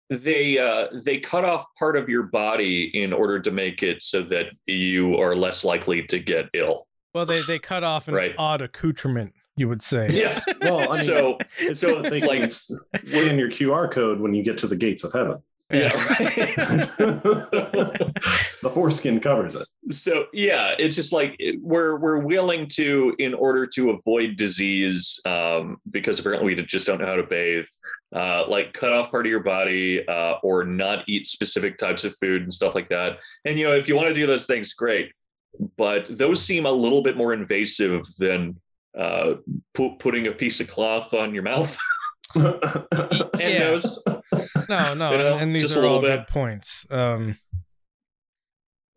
[0.10, 4.22] they uh, they cut off part of your body in order to make it so
[4.24, 6.88] that you are less likely to get ill.
[7.14, 8.34] Well, they they cut off an Right.
[8.38, 10.10] odd accoutrement, you would say.
[10.12, 10.42] Yeah.
[10.62, 11.38] Well, I mean, so
[11.74, 12.52] so they like- like
[13.04, 15.40] scan your QR code when you get to the gates of heaven.
[15.72, 15.90] yeah.
[18.64, 19.68] The foreskin covers it.
[19.94, 25.78] so yeah it's just like we're we're willing to in order to avoid disease um
[25.92, 27.66] because apparently we just don't know how to bathe
[28.16, 32.16] uh like cut off part of your body uh or not eat specific types of
[32.18, 34.74] food and stuff like that and you know if you want to do those things
[34.74, 35.12] great
[35.78, 38.56] but those seem a little bit more invasive than
[39.00, 39.36] uh
[39.74, 41.78] pu- putting a piece of cloth on your mouth
[42.36, 42.56] and
[43.40, 43.60] Yeah.
[43.60, 43.98] nose
[44.70, 46.20] No, no, You know, and, and these are all bit.
[46.20, 46.86] good points.
[46.90, 47.38] Um,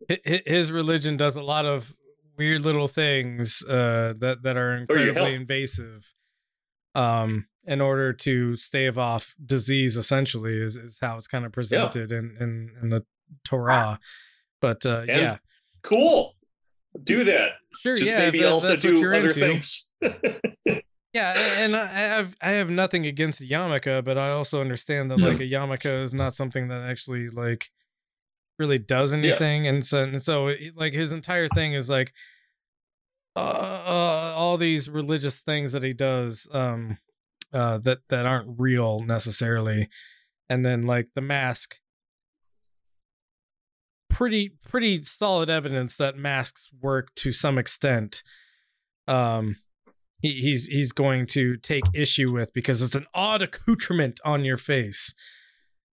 [0.09, 1.95] hi- hi- his religion does a lot of
[2.37, 6.13] weird little things uh, that that are Oh, incredibly invasive.
[6.95, 12.11] Um, in order to stave off disease, essentially, is, is how it's kind of presented
[12.11, 13.05] in, in in the
[13.45, 13.99] Torah.
[14.61, 15.37] But uh, yeah,
[15.83, 16.33] cool
[17.03, 17.49] do that
[17.81, 19.39] Sure, just yeah, maybe that's- also do you're other into.
[19.39, 19.86] things
[21.13, 21.33] Yeah,
[21.63, 25.27] and I I have I have nothing against yarmulke, but I also understand that Yeah.
[25.27, 27.71] like a yarmulke is not something that actually like
[28.59, 32.13] really does anything, and so and so it- like his entire thing is like
[33.35, 36.97] uh, uh all these religious things that he does um
[37.53, 39.87] uh that that aren't real necessarily,
[40.49, 41.77] and then like the mask.
[44.09, 48.23] Pretty pretty solid evidence that masks work to some extent.
[49.07, 49.57] Um,
[50.19, 54.57] he, he's he's going to take issue with because it's an odd accoutrement on your
[54.57, 55.13] face.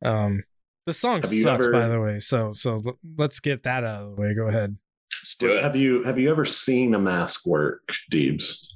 [0.04, 0.44] Um,
[0.86, 2.18] the song Have you sucks, by the way.
[2.20, 4.34] So so l- let's get that out of the way.
[4.34, 4.76] Go ahead.
[5.20, 5.62] Let's do it.
[5.62, 7.82] Have you have you ever seen a mask work,
[8.12, 8.66] Deebs?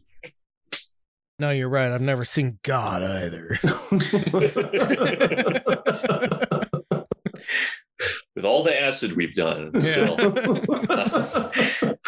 [1.40, 1.92] No, you're right.
[1.92, 3.58] I've never seen God either.
[8.34, 10.16] With all the acid we've done, still.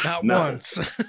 [0.05, 0.29] Not Nothing.
[0.29, 1.01] once.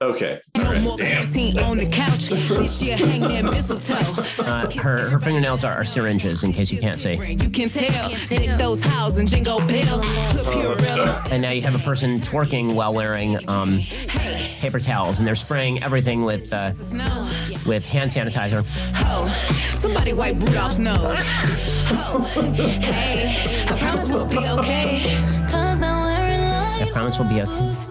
[0.00, 0.40] Okay.
[0.56, 2.28] No more quarantine on the couch.
[2.58, 3.96] This year, hang that mistletoe.
[4.42, 7.14] Uh, her her fingernails are, are syringes, in case you can't see.
[7.14, 8.08] You can tell.
[8.08, 10.02] Hit those house and jingle bells.
[11.32, 13.80] And now you have a person twerking while wearing um,
[14.60, 16.72] paper towels, and they're spraying everything with uh,
[17.66, 18.64] with hand sanitizer.
[18.96, 19.26] Oh,
[19.76, 21.18] somebody wipe Rudolph's nose.
[21.90, 25.18] Oh, hey, I promise we'll be okay.
[25.50, 27.87] Cause I'm wearing I promise we'll be okay.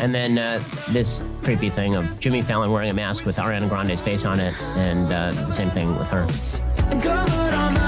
[0.00, 4.00] And then uh, this creepy thing of Jimmy Fallon wearing a mask with Ariana Grande's
[4.00, 6.26] face on it, and uh, the same thing with her.
[7.02, 7.80] covered on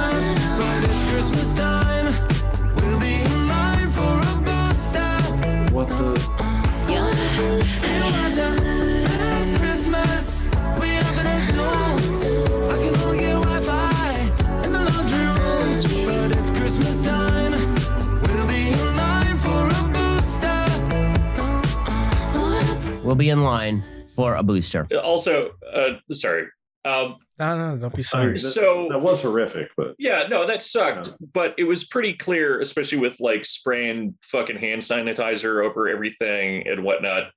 [23.03, 23.07] booster.
[23.07, 23.83] We'll be in line
[24.15, 24.87] for a booster.
[25.03, 26.47] Also, uh, sorry.
[26.85, 28.27] Um, no, no, don't be sorry.
[28.27, 31.11] mean, that, So- that was horrific, but yeah, no, that sucked.
[31.33, 36.83] But it was pretty clear, especially with like spraying fucking hand sanitizer over everything and
[36.85, 37.31] whatnot,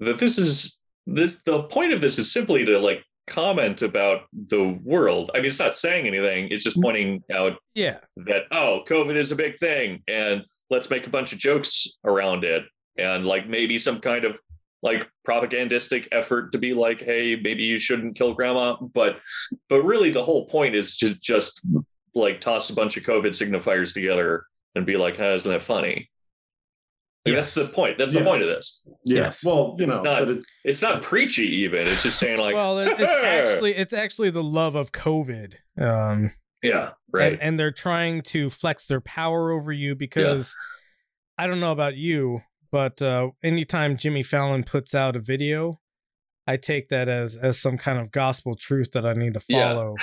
[0.00, 1.42] that this is this.
[1.44, 5.30] The point of this is simply to like comment about the world.
[5.34, 6.48] I mean, it's not saying anything.
[6.50, 7.98] It's just pointing out Yeah.
[8.18, 12.42] that oh covid is a big thing and let's make a bunch of jokes around
[12.44, 12.64] it
[12.98, 14.36] and like maybe some kind of
[14.82, 19.16] like propagandistic effort to be like hey maybe you shouldn't kill grandma but
[19.68, 21.60] but really the whole point is to just
[22.14, 24.44] like toss a bunch of covid signifiers together
[24.74, 26.10] and be like huh, isn't that funny
[27.24, 28.20] Like, that's the point that's Yeah.
[28.20, 29.16] the point of this yeah.
[29.24, 29.44] Yes.
[29.44, 32.78] Well, you know, it's not it's it's not preachy even it's just saying like well,
[32.80, 35.54] it, it's actually it's actually the love of COVID.
[35.80, 36.32] Um,
[36.62, 40.54] yeah right and, and they're trying to flex their power over you because
[41.38, 42.40] I don't know about you,
[42.72, 45.78] but uh, anytime Jimmy Fallon puts out a video,
[46.46, 49.74] I take that as as some kind of gospel truth that I need to Yeah.
[49.74, 49.94] follow.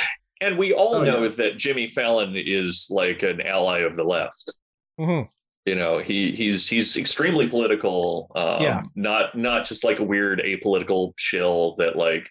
[0.42, 1.28] and we all Oh, know yeah.
[1.36, 4.58] that jimmy fallon is like an ally of the left
[4.98, 5.28] Mhm.
[5.66, 8.84] you know he he's he's extremely political um Yeah.
[8.96, 12.30] not not just like a weird apolitical shill that like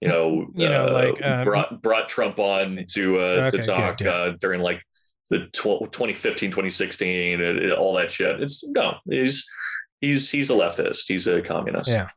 [0.00, 3.56] you know You know, uh, like, um, brought brought trump on to uh Okay, to
[3.58, 4.06] good, talk good.
[4.06, 4.80] uh during like
[5.28, 9.44] the tw- 2015 2016 and, and all that shit it's no he's
[10.00, 12.08] he's he's a leftist he's a communist Yeah.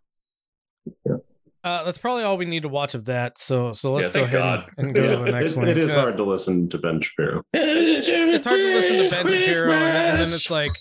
[1.64, 3.38] Uh, that's probably all we need to watch of that.
[3.38, 4.70] So so let's Yeah, go ahead God.
[4.78, 5.68] and, and go to the next it, one.
[5.70, 7.42] it is Uh, hard to listen to Ben Shapiro.
[7.54, 10.72] it's hard to listen to Ben Shapiro, and, and then it's like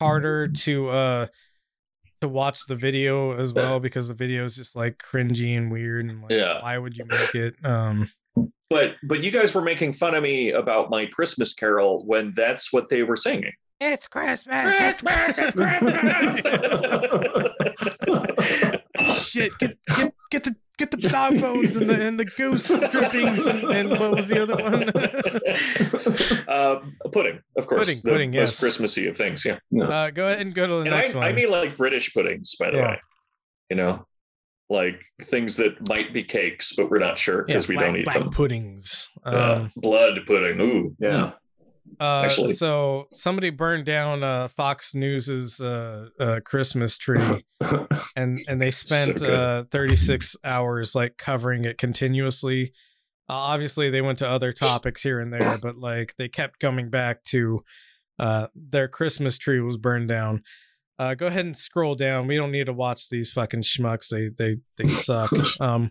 [0.00, 1.26] harder to uh
[2.20, 6.06] to watch the video as well because the video is just like cringy and weird
[6.06, 6.62] and like Yeah.
[6.62, 7.54] why would you make it?
[7.64, 8.08] Um
[8.70, 12.72] but but you guys were making fun of me about my christmas carol when that's
[12.72, 13.52] what they were singing
[13.86, 14.74] It's Christmas.
[14.78, 16.40] It's Christmas.
[19.28, 23.46] Shit, get get get the get the dog bones and the and the goose drippings
[23.46, 24.84] and, and what was the other one?
[26.48, 27.80] um, pudding, of course.
[27.80, 28.58] Pudding, the pudding, most yes.
[28.60, 29.44] Christmassy of things.
[29.44, 29.58] Yeah.
[29.84, 31.26] uh, go ahead and go to the and next I, one.
[31.26, 32.88] I mean like British puddings, by the Yeah.
[32.92, 33.00] way.
[33.68, 34.06] You know,
[34.70, 37.96] like things that might be cakes, but we're not sure yeah, because we black, don't
[37.96, 38.30] eat black them.
[38.30, 39.10] puddings.
[39.24, 40.58] Um, Uh, blood pudding.
[40.60, 41.32] Ooh, Yeah.
[42.00, 42.54] Uh, Actually.
[42.54, 47.44] so somebody burned down uh, Fox News's uh, uh, Christmas tree,
[48.16, 49.30] and and they spent good.
[49.30, 52.72] uh, 36 hours like covering it continuously.
[53.28, 56.90] Uh, obviously, they went to other topics here and there, but like they kept coming
[56.90, 57.62] back to
[58.18, 60.42] uh, their Christmas tree was burned down.
[60.98, 62.26] Uh, go ahead and scroll down.
[62.26, 64.08] We don't need to watch these fucking schmucks.
[64.08, 65.32] They they they suck.
[65.60, 65.90] um,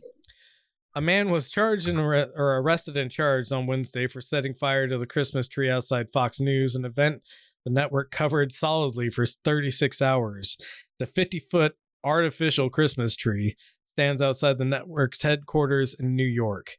[0.96, 4.98] a man was charged and or arrested and charged on Wednesday for setting fire to
[4.98, 7.22] the Christmas tree outside Fox News, an event
[7.66, 10.58] the network covered solidly for 36 hours.
[11.00, 13.56] The 50 foot artificial Christmas tree
[13.90, 16.78] stands outside the network's headquarters in New York.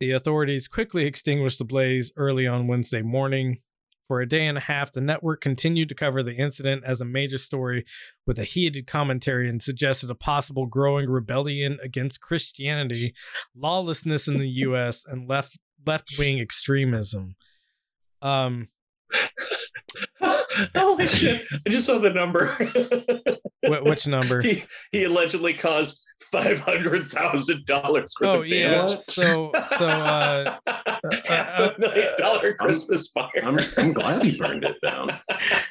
[0.00, 3.58] The authorities quickly extinguished the blaze early on Wednesday morning.
[4.08, 7.04] For a day and a half, the network continued to cover the incident as a
[7.04, 7.84] major story
[8.26, 13.14] with a heated commentary and suggested a possible growing rebellion against Christianity,
[13.54, 17.36] lawlessness in the US, and left left wing extremism.
[18.22, 18.68] Um
[20.76, 21.42] Holy shit!
[21.66, 22.54] I just saw the number.
[23.66, 24.40] wh- which number?
[24.42, 26.02] he, he allegedly caused
[26.32, 30.58] five hundred thousand dollars worth Oh of yeah, so so uh,
[31.24, 33.30] Half a million dollar Christmas fire.
[33.42, 35.10] I'm, I'm glad he burned it down.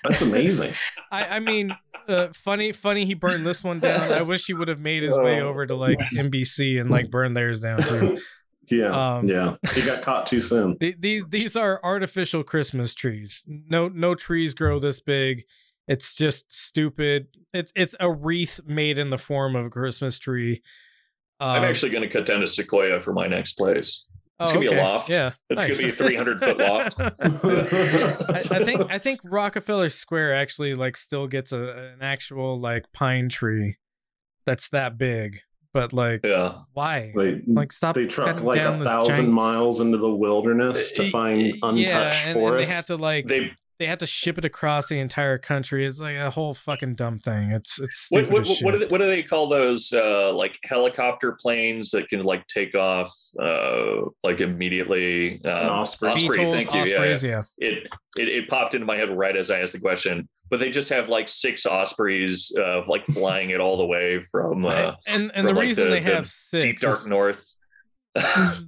[0.03, 0.73] That's amazing.
[1.11, 1.75] I, I mean,
[2.07, 3.05] uh, funny, funny.
[3.05, 4.11] He burned this one down.
[4.11, 5.47] I wish he would have made his way Oh.
[5.49, 8.19] over to like NBC and like burn theirs down too.
[8.69, 9.55] Yeah, Um, yeah.
[9.73, 10.77] He got caught too soon.
[10.79, 13.43] Th- These these are artificial Christmas trees.
[13.47, 15.43] No no trees grow this big.
[15.87, 17.27] It's just stupid.
[17.53, 20.61] It's it's a wreath made in the form of a Christmas tree.
[21.39, 24.05] I'm Um, actually going to cut down a sequoia for my next place.
[24.39, 25.09] It's Oh, gonna be a loft.
[25.09, 25.77] Yeah, it's nice.
[25.81, 26.99] gonna be a 300 foot loft.
[27.19, 32.85] I, I think I think Rockefeller Square actually like still gets a an actual like
[32.93, 33.77] pine tree
[34.45, 35.39] that's that big.
[35.77, 37.13] But like, yeah, why?
[37.15, 37.93] They, like, stop.
[37.93, 42.31] They truck like down a thousand giant- miles into the wilderness to find untouched yeah,
[42.31, 45.37] and, and they have to like they they have to ship it across the entire
[45.37, 45.85] country.
[45.85, 47.51] It's like a whole fucking dumb thing.
[47.51, 48.65] It's it's What stupid what, as what, shit.
[48.65, 52.47] what, do they, what do they call those uh, like helicopter planes that can like
[52.47, 55.39] take off uh, like immediately?
[55.45, 56.13] Um, osprey.
[56.15, 56.81] Beetles, thank you.
[56.81, 57.43] ospreys, yeah.
[57.59, 57.87] It,
[58.17, 60.27] it it popped into my head right as I asked the question.
[60.49, 64.65] But they just have like six ospreys uh, like flying it all the way from
[64.65, 67.05] uh, and and from, the like, reason the- they the have six deep dark is-
[67.05, 67.53] north.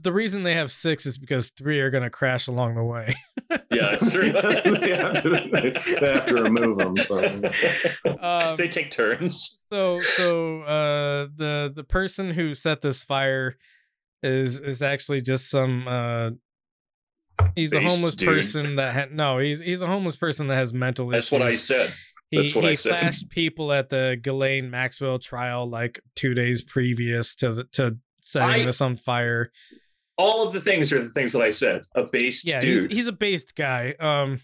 [0.03, 3.15] the reason they have six is because three are gonna crash along the way.
[3.72, 4.31] Yeah, it's true.
[4.31, 6.95] they, have to, they have to remove them.
[6.97, 7.19] So.
[8.19, 9.61] Um, they take turns.
[9.72, 13.57] So so uh the the person who set this fire
[14.22, 16.30] is is actually just some uh
[17.55, 18.27] he's a homeless dude.
[18.29, 21.39] person that had no he's he's a homeless person that has mental That's issues.
[21.39, 21.93] That's what I said.
[22.31, 22.89] He, That's he said.
[22.91, 28.61] flashed people at the Ghislaine Maxwell trial like two days previous to the, to setting
[28.61, 29.51] I- this on fire.
[30.17, 31.83] All of the things are the things that I said.
[31.95, 32.91] A based Yeah, he's dude.
[32.91, 33.95] he's a based guy.
[33.99, 34.41] Um,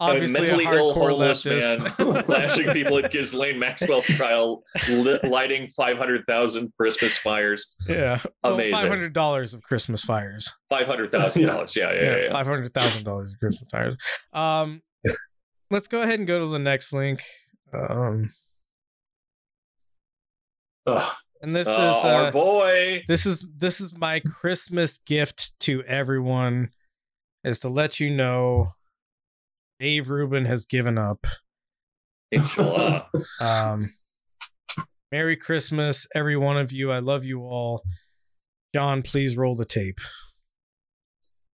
[0.00, 1.98] obviously a, mentally ill homeless leftist.
[2.14, 7.74] man flashing people at Ghislaine Maxwell trial, li- lighting 500,000 Christmas fires.
[7.88, 8.76] yeah, Amazing.
[8.78, 10.52] Five hundred dollars of Christmas fires.
[10.72, 11.76] $500,000.
[11.76, 12.16] Yeah, yeah, yeah.
[12.24, 12.32] yeah.
[12.32, 13.96] five hundred thousand dollars of Christmas fires.
[14.32, 14.82] Um,
[15.70, 17.22] let's go ahead and go to the next link.
[17.72, 18.30] Um,
[20.86, 21.12] Ugh.
[21.40, 23.02] and this Uh, is our uh, boy.
[23.08, 26.70] this is this is my Christmas gift to everyone,
[27.44, 28.72] is to let you know,
[29.82, 31.26] Dave Rubin has given up.
[32.30, 33.08] Inshallah.
[33.40, 33.92] Um,
[35.10, 36.92] Merry Christmas, every one of you.
[36.92, 37.82] I love you all.
[38.72, 39.98] John, please roll the tape.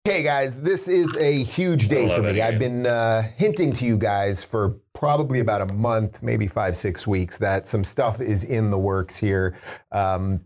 [0.05, 2.40] Hey guys, this is a huge day for me.
[2.40, 7.07] I've been uh, hinting to you guys for probably about a month, maybe five, six
[7.07, 9.59] weeks, that some stuff is in the works here.
[9.90, 10.43] Um,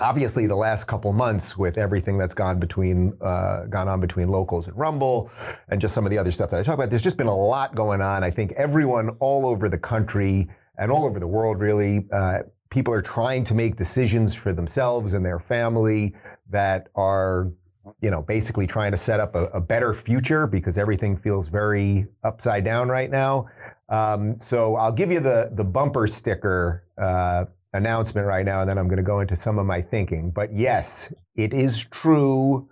[0.00, 4.66] obviously, the last couple months with everything that's gone between uh, gone on between locals
[4.66, 5.30] and Rumble,
[5.68, 7.36] and just some of the other stuff that I talk about, there's just been a
[7.36, 8.24] lot going on.
[8.24, 10.48] I think everyone all over the country
[10.78, 12.06] and all over the world, really.
[12.12, 12.40] Uh,
[12.70, 16.12] People are trying to make decisions for themselves and their family
[16.50, 17.52] that are
[18.00, 22.06] you know, basically trying to set up a, a better future because everything feels very
[22.22, 23.46] upside down right now.
[23.88, 27.44] Um, so I'll give you the the bumper sticker uh,
[27.74, 30.30] announcement right now, and then I'm going to go into some of my thinking.
[30.30, 32.68] But yes, it is true.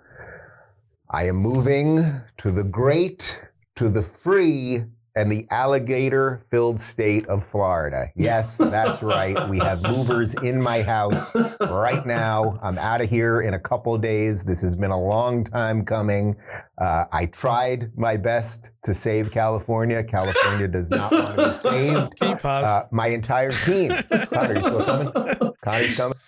[1.10, 1.98] I am moving
[2.38, 3.44] to the great,
[3.76, 8.06] to the free, and the alligator filled state of Florida.
[8.16, 9.48] Yes, that's right.
[9.48, 12.58] We have movers in my house right now.
[12.62, 14.44] I'm out of here in a couple days.
[14.44, 16.36] This has been a long time coming.
[16.78, 20.02] Uh, I tried my best to save California.
[20.02, 22.18] California does not want to be saved.
[22.18, 22.66] Can you pause?
[22.66, 23.90] Uh, my entire team.
[24.32, 25.52] Connor, you still coming?
[25.62, 26.18] Connor's coming.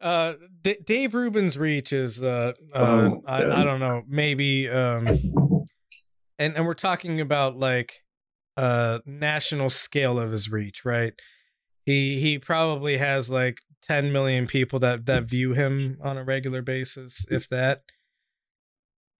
[0.00, 5.65] uh D- Dave Rubin's reach is uh, uh Oh, I, I don't know maybe um
[6.38, 8.02] and and we're talking about like
[8.56, 11.12] uh national scale of his reach right?
[11.84, 16.62] He he probably has like 10 million people that that view him on a regular
[16.62, 17.82] basis if that.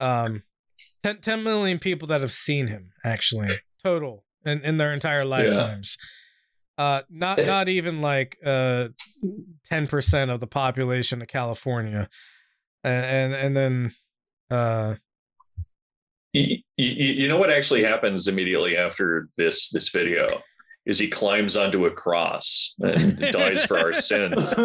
[0.01, 0.43] Um
[1.03, 5.97] 10, 10 million people that have seen him actually total in, in their entire lifetimes.
[6.77, 8.89] Uh not not even like uh
[9.71, 12.09] 10% of the population of california.
[12.85, 13.93] And and, and then
[14.51, 14.95] uh
[16.77, 20.27] you, you, you know what actually happens immediately after this this video
[20.87, 24.53] is he climbs onto a cross and dies for our sins.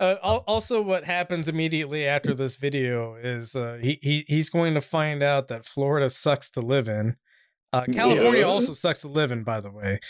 [0.00, 4.80] uh, also what happens immediately after this video is uh, he, he he's going to
[4.80, 7.16] find out that Florida sucks to live in.
[7.72, 8.46] Uh, California Yeah.
[8.46, 10.00] also sucks to live in, by the way.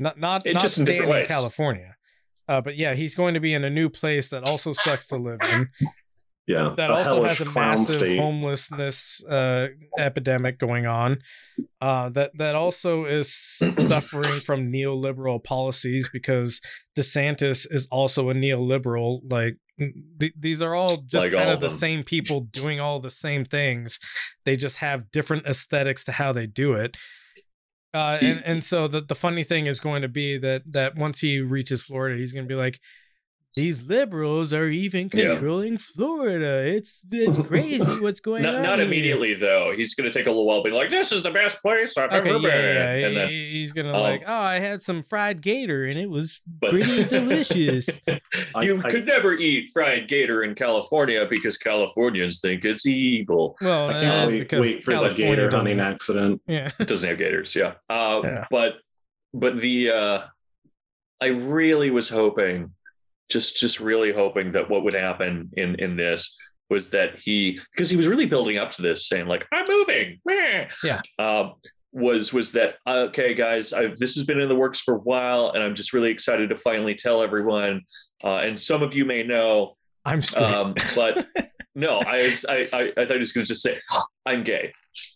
[0.00, 1.26] Not not It's not just in staying different in.
[1.28, 1.96] California.
[2.46, 5.16] Uh, but yeah, he's going to be in a new place that also sucks to
[5.16, 5.68] live in.
[6.46, 8.18] Yeah, That also has a massive state.
[8.20, 9.68] homelessness uh,
[9.98, 11.18] epidemic going on.
[11.80, 16.60] Uh, that that also is suffering from neoliberal policies because
[16.98, 19.20] DeSantis is also a neoliberal.
[19.30, 19.56] Like
[20.20, 21.76] th- these are all just Like kind all of the them.
[21.78, 23.98] same people doing all the same things.
[24.44, 26.96] They just have different aesthetics to how they do it.
[27.94, 31.20] Uh, and and so the the funny thing is going to be that that once
[31.20, 32.80] he reaches Florida, he's going to be like,
[33.54, 35.30] these liberals are even Yeah.
[35.34, 36.66] controlling Florida.
[36.66, 38.62] It's it's crazy what's going Not, on.
[38.62, 39.72] not here." immediately though.
[39.76, 42.10] He's going to take a little while, being like, "This is the best place I've
[42.12, 43.06] Okay, ever yeah, been." yeah, yeah.
[43.06, 46.40] And then, he's gonna um, like, oh, I had some fried gator and it was
[46.60, 47.88] but- pretty delicious.
[48.60, 53.56] you could never eat fried gator in California because Californians think it's evil.
[53.60, 56.42] Well, I can't wait, because wait for the gator hunting have- accident.
[56.46, 56.70] Yeah.
[56.80, 57.74] It doesn't have gators, yeah.
[57.88, 58.46] Uh, Yeah.
[58.50, 58.74] But
[59.32, 60.20] but the uh,
[61.20, 62.72] I really was hoping,
[63.28, 66.36] just just really hoping that what would happen in in this
[66.70, 70.20] was that he because he was really building up to this, saying like I'm moving.
[70.82, 71.00] Yeah.
[71.18, 71.54] Um,
[71.92, 73.72] was was that okay, guys?
[73.72, 76.50] I've, this has been in the works for a while, and I'm just really excited
[76.50, 77.82] to finally tell everyone.
[78.22, 80.44] Uh, and some of you may know, I'm straight.
[80.44, 81.26] um, but
[81.74, 83.78] no, I, was, I I I thought he was going to just say
[84.26, 84.72] I'm gay.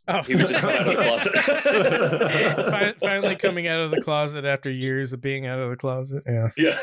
[0.08, 0.22] Oh.
[0.22, 2.96] He would just come out of the closet.
[3.00, 6.24] Finally coming out of the closet after years of being out of the closet.
[6.26, 6.48] Yeah.
[6.56, 6.78] Yeah.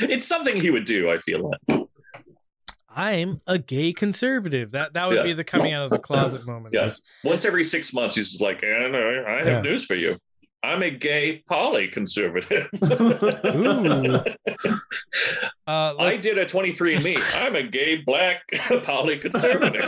[0.00, 1.86] it's something he would do, I feel like.
[2.90, 4.72] I'm a gay conservative.
[4.72, 5.22] That that would Yeah.
[5.22, 6.74] be the coming out of the closet moment.
[6.74, 7.00] Yes.
[7.22, 9.60] Once every six months, he's like, and I have Yeah.
[9.60, 10.16] news for you.
[10.62, 12.68] I'm a gay poly conservative.
[15.66, 17.18] Uh, I did a 23andMe.
[17.44, 18.40] I'm a gay black
[18.84, 19.84] poly conservative.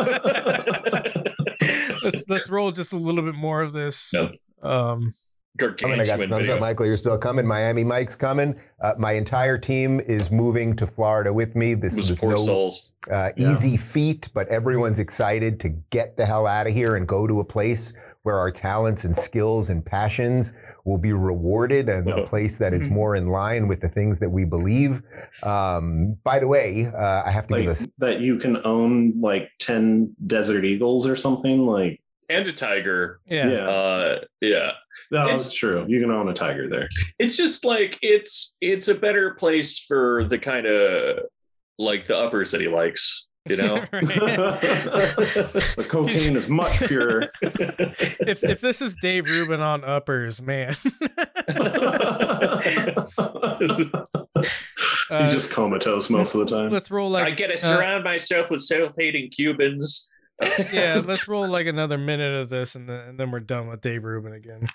[2.05, 4.13] let's let's roll just a little bit more of this.
[4.13, 4.31] No.
[4.63, 5.15] Um,
[5.59, 6.87] Coming, I got the thumbs up, Michael.
[6.87, 7.47] You're still coming.
[7.47, 8.59] Miami Mike's coming.
[8.81, 11.75] Uh, my entire team is moving to Florida with me.
[11.75, 12.93] This Was was no souls.
[13.11, 17.27] uh, easy feat, but everyone's excited to get the hell out of here and go
[17.27, 17.93] to a place
[18.23, 20.53] where our talents and skills and passions
[20.85, 24.29] will be rewarded and a place that is more in line with the things that
[24.31, 25.01] we believe.
[25.43, 29.19] Um, by the way, uh, I have to Like give us that you can own
[29.21, 31.61] like ten desert eagles or something.
[31.67, 33.21] Like And a tiger.
[33.27, 33.51] Yeah.
[33.51, 33.69] Yeah.
[33.69, 34.73] Uh, yeah.
[35.11, 35.87] no, It's- that's true.
[35.89, 36.89] You can own a tiger there.
[37.19, 41.21] It's just like it's it's a better place for the kind of
[41.79, 43.81] like the uppers that he likes, you know?
[43.91, 47.31] the cocaine is much purer.
[47.43, 50.77] if if this is Dave Rubin on uppers, man.
[55.11, 56.71] Uh, He's just comatose most of the time.
[56.71, 60.09] let's roll like I get to uh, surround myself with self-hating Cubans.
[60.73, 63.81] yeah, let's roll like another minute of this, and then and then we're done with
[63.81, 64.69] Dave Rubin again.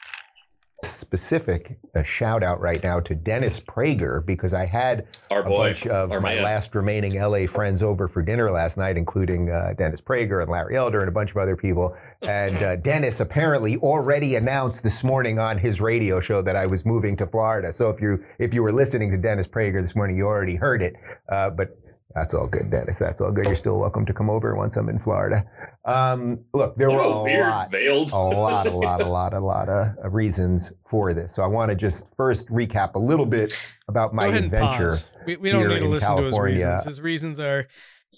[1.06, 5.58] Specific a shout out right now to Dennis Prager because I had Our a boy,
[5.68, 6.44] bunch of our my man.
[6.44, 10.76] last remaining LA friends over for dinner last night, including uh, Dennis Prager and Larry
[10.76, 11.96] Elder and a bunch of other people.
[12.24, 16.86] And uh, Dennis apparently already announced this morning on his radio show that I was
[16.86, 17.72] moving to Florida.
[17.72, 20.82] So if you if you were listening to Dennis Prager this morning, you already heard
[20.82, 20.96] it.
[21.30, 21.78] Uh, but
[22.16, 22.98] that's all good, Dennis.
[22.98, 23.46] That's all good.
[23.46, 25.44] You're still welcome to come over once I'm in Florida.
[25.86, 28.12] Um, look, there were a lot, veiled.
[28.12, 31.36] a lot, a lot, a lot, a lot of of reasons for this.
[31.36, 33.54] So I want to just first recap a little bit
[33.88, 34.94] about my Go ahead and adventure.
[35.28, 36.56] We, we don't here need to in listen to his California.
[36.56, 36.84] reasons.
[36.86, 37.68] His reasons are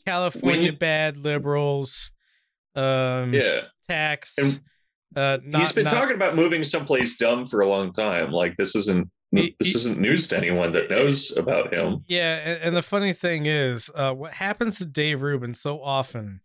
[0.06, 2.12] California When- bad liberals,
[2.76, 3.62] um, Yeah.
[3.90, 4.36] tax.
[4.38, 4.60] And
[5.16, 8.32] uh, not, He's been not- talking about moving someplace dumb for a long time.
[8.32, 12.04] Like this isn't this isn't news to anyone that knows about him.
[12.08, 16.42] Yeah, and, and the funny thing is, uh, what happens to Dave Rubin so often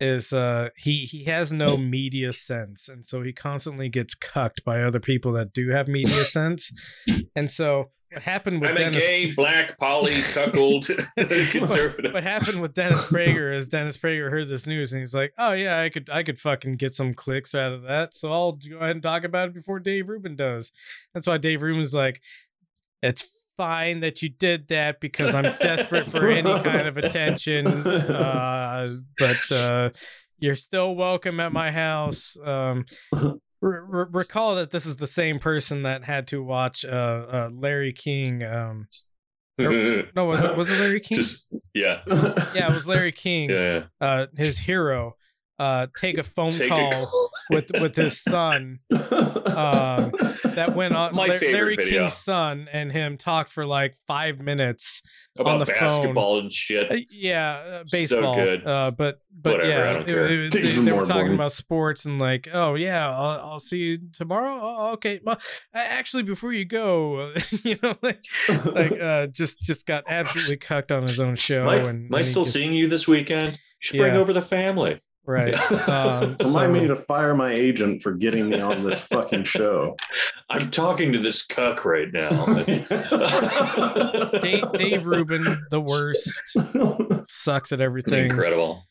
[0.00, 4.82] is uh, he he has no media sense, and so he constantly gets cucked by
[4.82, 6.72] other people that do have media sense.
[7.34, 9.02] And so what happened with I'm a Dennis?
[9.02, 12.12] gay, black, poly, cuckold conservative.
[12.12, 15.52] what happened with Dennis Prager is Dennis Prager heard this news and he's like, "Oh
[15.52, 18.76] yeah, I could I could fucking get some clicks out of that, so I'll go
[18.78, 20.72] ahead and talk about it before Dave Rubin does."
[21.14, 22.20] That's why Dave Rubin's like,
[23.02, 28.96] "It's fine that you did that because I'm desperate for any kind of attention, uh,
[29.18, 29.90] but uh,
[30.38, 32.84] you're still welcome at my house." Um,
[33.62, 37.50] re- re- recall that this is the same person that had to watch uh, uh,
[37.50, 38.42] Larry King.
[38.42, 38.88] Um,
[39.58, 41.16] or- no, was it was it Larry King?
[41.16, 42.02] Just yeah.
[42.54, 43.48] yeah, it was Larry King.
[43.50, 43.84] Yeah.
[44.00, 45.16] Uh, his hero.
[45.58, 47.30] Uh, take a phone Take a call call.
[47.50, 48.80] with with his son.
[48.90, 50.12] Um,
[50.44, 51.14] that went on.
[51.14, 52.00] My La- Larry video.
[52.02, 55.02] King's son and him talked for like five minutes
[55.38, 56.44] on About the basketball phone.
[56.44, 56.90] and shit.
[56.90, 58.34] Uh, yeah, uh, So baseball.
[58.34, 58.66] good.
[58.66, 61.34] Uh, but but Whatever, yeah, I don't it- it- they, they were talking boring.
[61.34, 64.58] about sports and like, oh yeah, I'll, I'll see you tomorrow.
[64.60, 65.38] Oh, okay, well,
[65.74, 68.24] actually, before you go, you know, like,
[68.64, 71.64] like uh, just just got absolutely cucked on his own show.
[71.66, 73.52] Mike, and am I and he still just- seeing you this weekend?
[73.52, 74.20] You should bring Yeah.
[74.20, 75.00] over the family.
[75.24, 75.54] Right.
[75.88, 79.96] Um, Remind so- me to fire my agent for getting me on this fucking show.
[80.50, 82.28] I'm talking to this cuck right now.
[84.40, 86.56] Dave, Dave Rubin, the worst,
[87.28, 88.26] sucks at everything.
[88.30, 88.84] Incredible.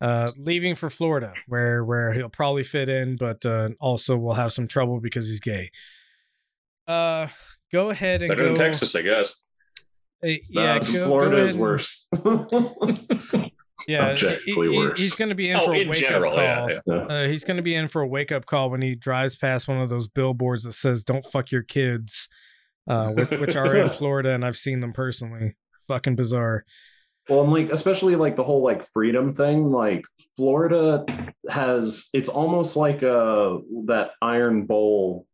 [0.00, 4.52] uh, leaving for Florida, where where he'll probably fit in, but uh, also will have
[4.52, 5.70] some trouble because he's gay.
[6.86, 7.26] Uh,
[7.72, 8.48] go ahead and Better go.
[8.48, 9.34] than Texas, I guess.
[10.24, 12.08] Uh, yeah, Uh, go- go Florida ahead is worse.
[13.88, 15.00] Yeah, Objectively he- he- worse.
[15.00, 16.80] he's going to be in Oh, for a in wake general, up call.
[16.86, 16.94] yeah.
[16.94, 19.68] Uh, he's going to be in for a wake up call when he drives past
[19.68, 22.28] one of those billboards that says "Don't fuck your kids,"
[22.88, 25.56] uh, which, which are in Florida, and I've seen them personally.
[25.88, 26.64] Fucking bizarre.
[27.28, 30.04] Well, and like especially like the whole like freedom thing, like
[30.36, 31.04] Florida
[31.48, 35.26] has it's almost like uh that iron bowl.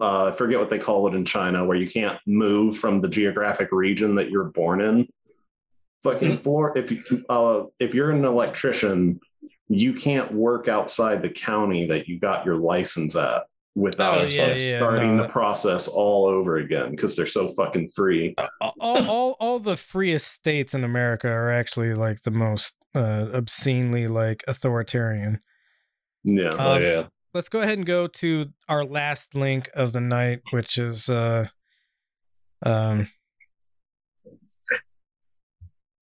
[0.00, 3.08] Uh, I forget what they call it in China, where you can't move from the
[3.08, 5.06] geographic region that you're born in.
[6.02, 9.20] Fucking Florida, if you uh, if you're an electrician,
[9.68, 13.42] you can't work outside the county that you got your license at
[13.74, 15.22] without Oh, yeah, yeah, starting no.
[15.22, 18.34] the process all over again because they're so fucking free.
[18.60, 24.08] all, all all the freest states in America are actually like the most uh, obscenely
[24.08, 25.40] like authoritarian.
[26.24, 26.50] Yeah.
[26.52, 27.02] Oh Um, yeah.
[27.32, 31.46] Let's go ahead and go to our last link of the night, which is uh
[32.62, 33.08] um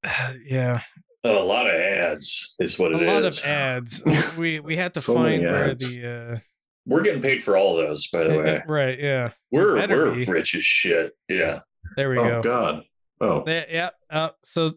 [0.44, 0.82] yeah,
[1.24, 3.08] a lot of ads is what it is.
[3.08, 4.02] a lot of ads.
[4.38, 6.38] We we had to So find where the uh
[6.86, 8.62] We're getting paid for all of those, by the way.
[8.66, 9.30] right, yeah.
[9.50, 10.24] We're we're be.
[10.24, 11.12] rich as shit.
[11.28, 11.60] Yeah.
[11.96, 12.42] There we oh go.
[12.42, 12.82] God.
[13.20, 13.44] Oh.
[13.46, 13.90] Yeah, yeah.
[14.08, 14.72] Uh, so,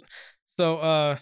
[0.58, 1.18] so, uh,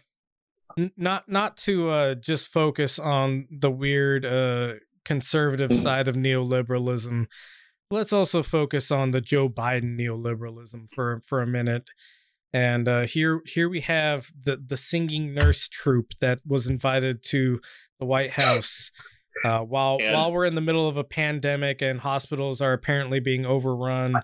[0.78, 4.74] n- not not to uh just focus on the weird uh
[5.06, 7.28] conservative side of neoliberalism.
[7.92, 11.90] Let's also focus on the Joe Biden neoliberalism for for a minute.
[12.54, 17.62] And uh, here here we have the the singing nurse troupe that was invited to
[18.00, 18.92] the White House.
[19.46, 23.20] Uh, while And- while we're in the middle of a pandemic and hospitals are apparently
[23.22, 24.16] being overrun,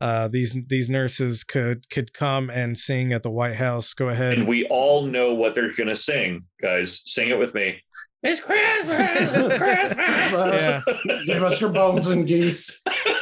[0.00, 3.92] uh, these these nurses could could come and sing at the White House.
[3.92, 4.38] Go ahead.
[4.38, 7.02] And we all know what they're gonna sing, guys.
[7.04, 7.82] Sing it with me.
[8.22, 8.98] It's Christmas.
[8.98, 10.32] It's Christmas.
[10.32, 10.80] Yeah.
[11.26, 12.80] Give us your bones and geese.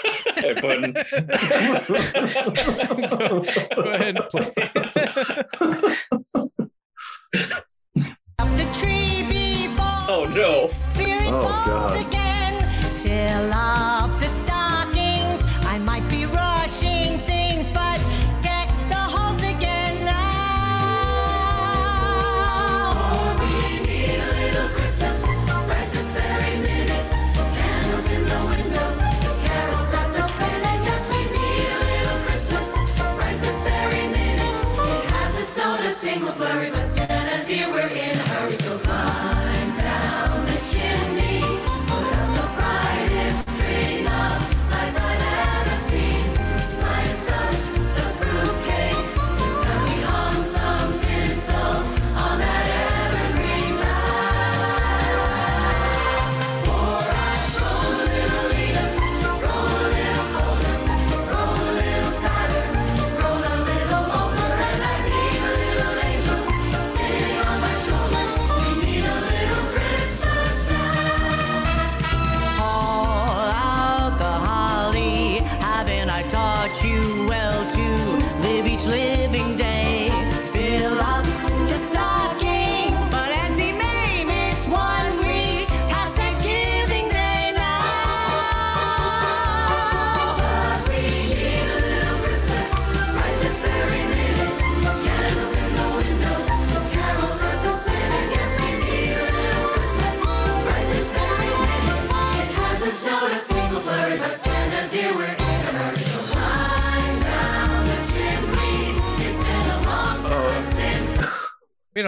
[0.46, 0.92] Hey, button.
[3.08, 3.42] go,
[3.74, 4.52] go ahead and play.
[8.38, 10.68] The tree before Oh no.
[10.84, 12.15] Spirit Oh, falls God.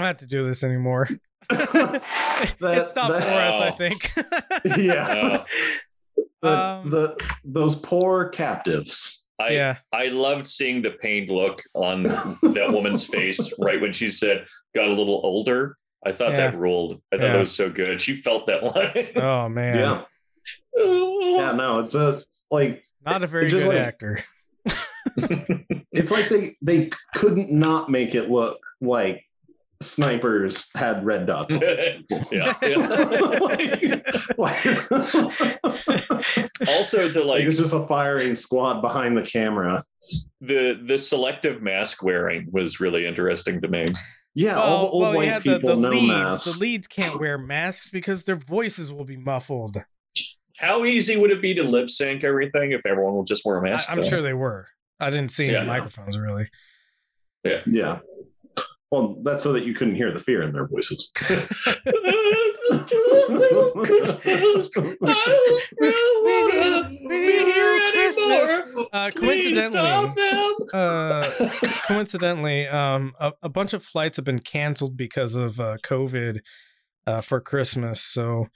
[0.08, 1.08] Have to do this anymore.
[1.50, 4.10] it stopped for us, I think.
[4.76, 5.44] yeah.
[6.40, 9.28] The, Um, the those poor captives.
[9.40, 9.78] I Yeah.
[9.92, 14.86] I loved seeing the pained look on that woman's face right when she said got
[14.86, 15.76] a little older.
[16.06, 16.50] I thought Yeah.
[16.52, 17.02] that ruled.
[17.12, 17.32] I thought Yeah.
[17.32, 18.00] that was so good.
[18.00, 19.08] She felt that line.
[19.16, 20.02] oh man, Yeah.
[20.76, 22.18] Yeah, no, it's a
[22.52, 24.20] like not a very just good like- actor.
[25.92, 29.24] it's like they they couldn't not make it look like
[29.80, 31.54] snipers had red dots.
[31.54, 32.04] on it.
[32.32, 32.54] yeah.
[34.36, 34.64] Like,
[36.68, 39.84] Also, the like like it's just a firing squad behind the camera.
[40.40, 43.84] the the selective mask wearing was really interesting to me.
[44.34, 46.08] Yeah, all the old well, white yeah, people the, the no leads.
[46.08, 46.52] masks.
[46.52, 49.82] The leads can't wear masks because their voices will be muffled.
[50.58, 53.62] How easy would it be to lip sync everything if everyone would just wear a
[53.62, 53.90] mask?
[53.90, 54.66] I'm sure they were.
[55.00, 55.64] I didn't see any Yeah.
[55.64, 56.46] microphones really.
[57.44, 57.60] Yeah.
[57.66, 57.98] Yeah.
[58.90, 61.12] Well, that's so that you couldn't hear the fear in their voices.
[68.92, 70.12] Uh, coincidentally,
[70.72, 71.50] uh,
[71.86, 76.40] coincidentally, um, a, a bunch of flights have been canceled because of uh, COVID
[77.06, 78.02] uh, for Christmas.
[78.02, 78.46] So,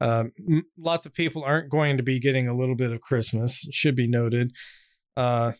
[0.00, 3.68] um, m- lots of people aren't going to be getting a little bit of Christmas.
[3.72, 4.52] Should be noted.
[5.16, 5.52] Uh,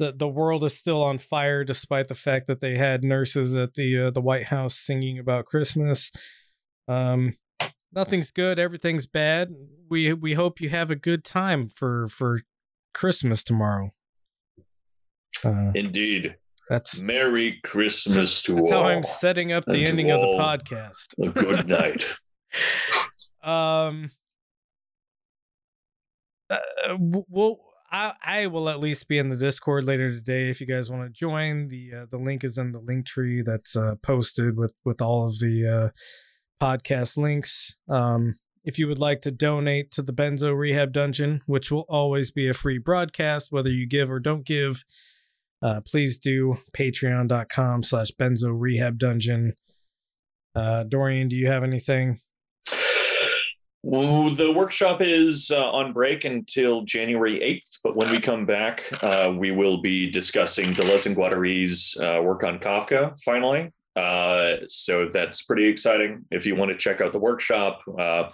[0.00, 3.74] the the world is still on fire, despite the fact that they had nurses at
[3.74, 6.10] the uh, the White House singing about Christmas.
[6.88, 7.36] Um,
[7.92, 8.58] nothing's good.
[8.58, 9.50] Everything's bad.
[9.88, 12.40] We we hope you have a good time for for
[12.94, 13.92] Christmas tomorrow.
[15.44, 16.36] Uh, Indeed.
[16.70, 18.84] That's Merry Christmas to That's all.
[18.84, 21.14] how I'm setting up the ending of the podcast.
[21.20, 22.06] a good night.
[23.42, 24.12] Um,
[26.48, 26.58] uh,
[26.98, 27.58] we'll.
[27.92, 30.48] I, I will at least be in the Discord later today.
[30.48, 33.42] If you guys want to join, the uh, the link is in the link tree
[33.42, 37.78] that's uh, posted with with all of the uh, podcast links.
[37.88, 42.30] Um, if you would like to donate to the Benzo Rehab Dungeon, which will always
[42.30, 44.84] be a free broadcast, whether you give or don't give,
[45.62, 49.54] uh, please do patreon.com slash benzo rehab dungeon.
[50.54, 52.20] Uh, Dorian, do you have anything?
[53.82, 58.84] Well, the workshop is uh, on break until January 8th, but when we come back,
[59.02, 63.72] uh, we will be discussing Deleuze and Guattari's uh, work on Kafka finally.
[63.96, 66.26] Uh, so that's pretty exciting.
[66.30, 68.28] If you want to check out the workshop, uh,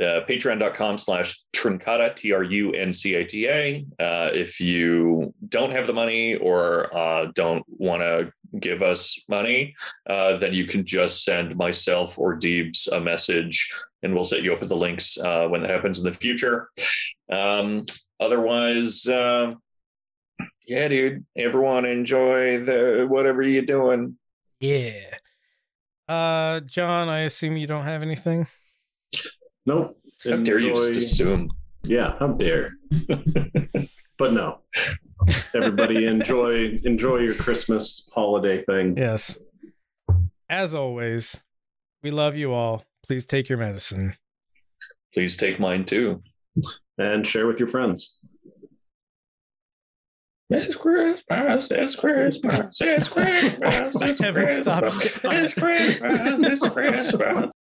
[0.00, 3.86] uh, patreon.com slash truncata, T-R-U-N-C-A-T-A.
[3.98, 8.30] Uh, if you don't have the money or don't want to
[8.60, 9.74] give us money,
[10.08, 13.70] uh, then you can just send myself or Deebs a message
[14.04, 16.68] and we'll set you up with the links uh, when that happens in the future.
[17.30, 17.84] Um,
[18.20, 19.60] otherwise, um
[20.66, 24.16] yeah, dude, everyone enjoy the whatever you're doing.
[24.60, 25.16] Yeah.
[26.08, 28.46] Uh, John, I assume you don't have anything.
[29.66, 29.98] Nope.
[30.24, 31.50] How dare you just assume?
[31.82, 32.70] Yeah, how dare.
[34.18, 34.60] but no.
[35.54, 38.96] Everybody enjoy enjoy your Christmas holiday thing.
[38.96, 39.38] Yes.
[40.48, 41.40] As always,
[42.02, 42.84] we love you all.
[43.06, 44.14] Please take your medicine.
[45.12, 46.22] Please take mine too.
[46.98, 48.34] And share with your friends.
[50.50, 57.50] It's Christmas, it's Christmas, it's Christmas, it's Haven't stopped Christmas, it's Christmas, it's Christmas.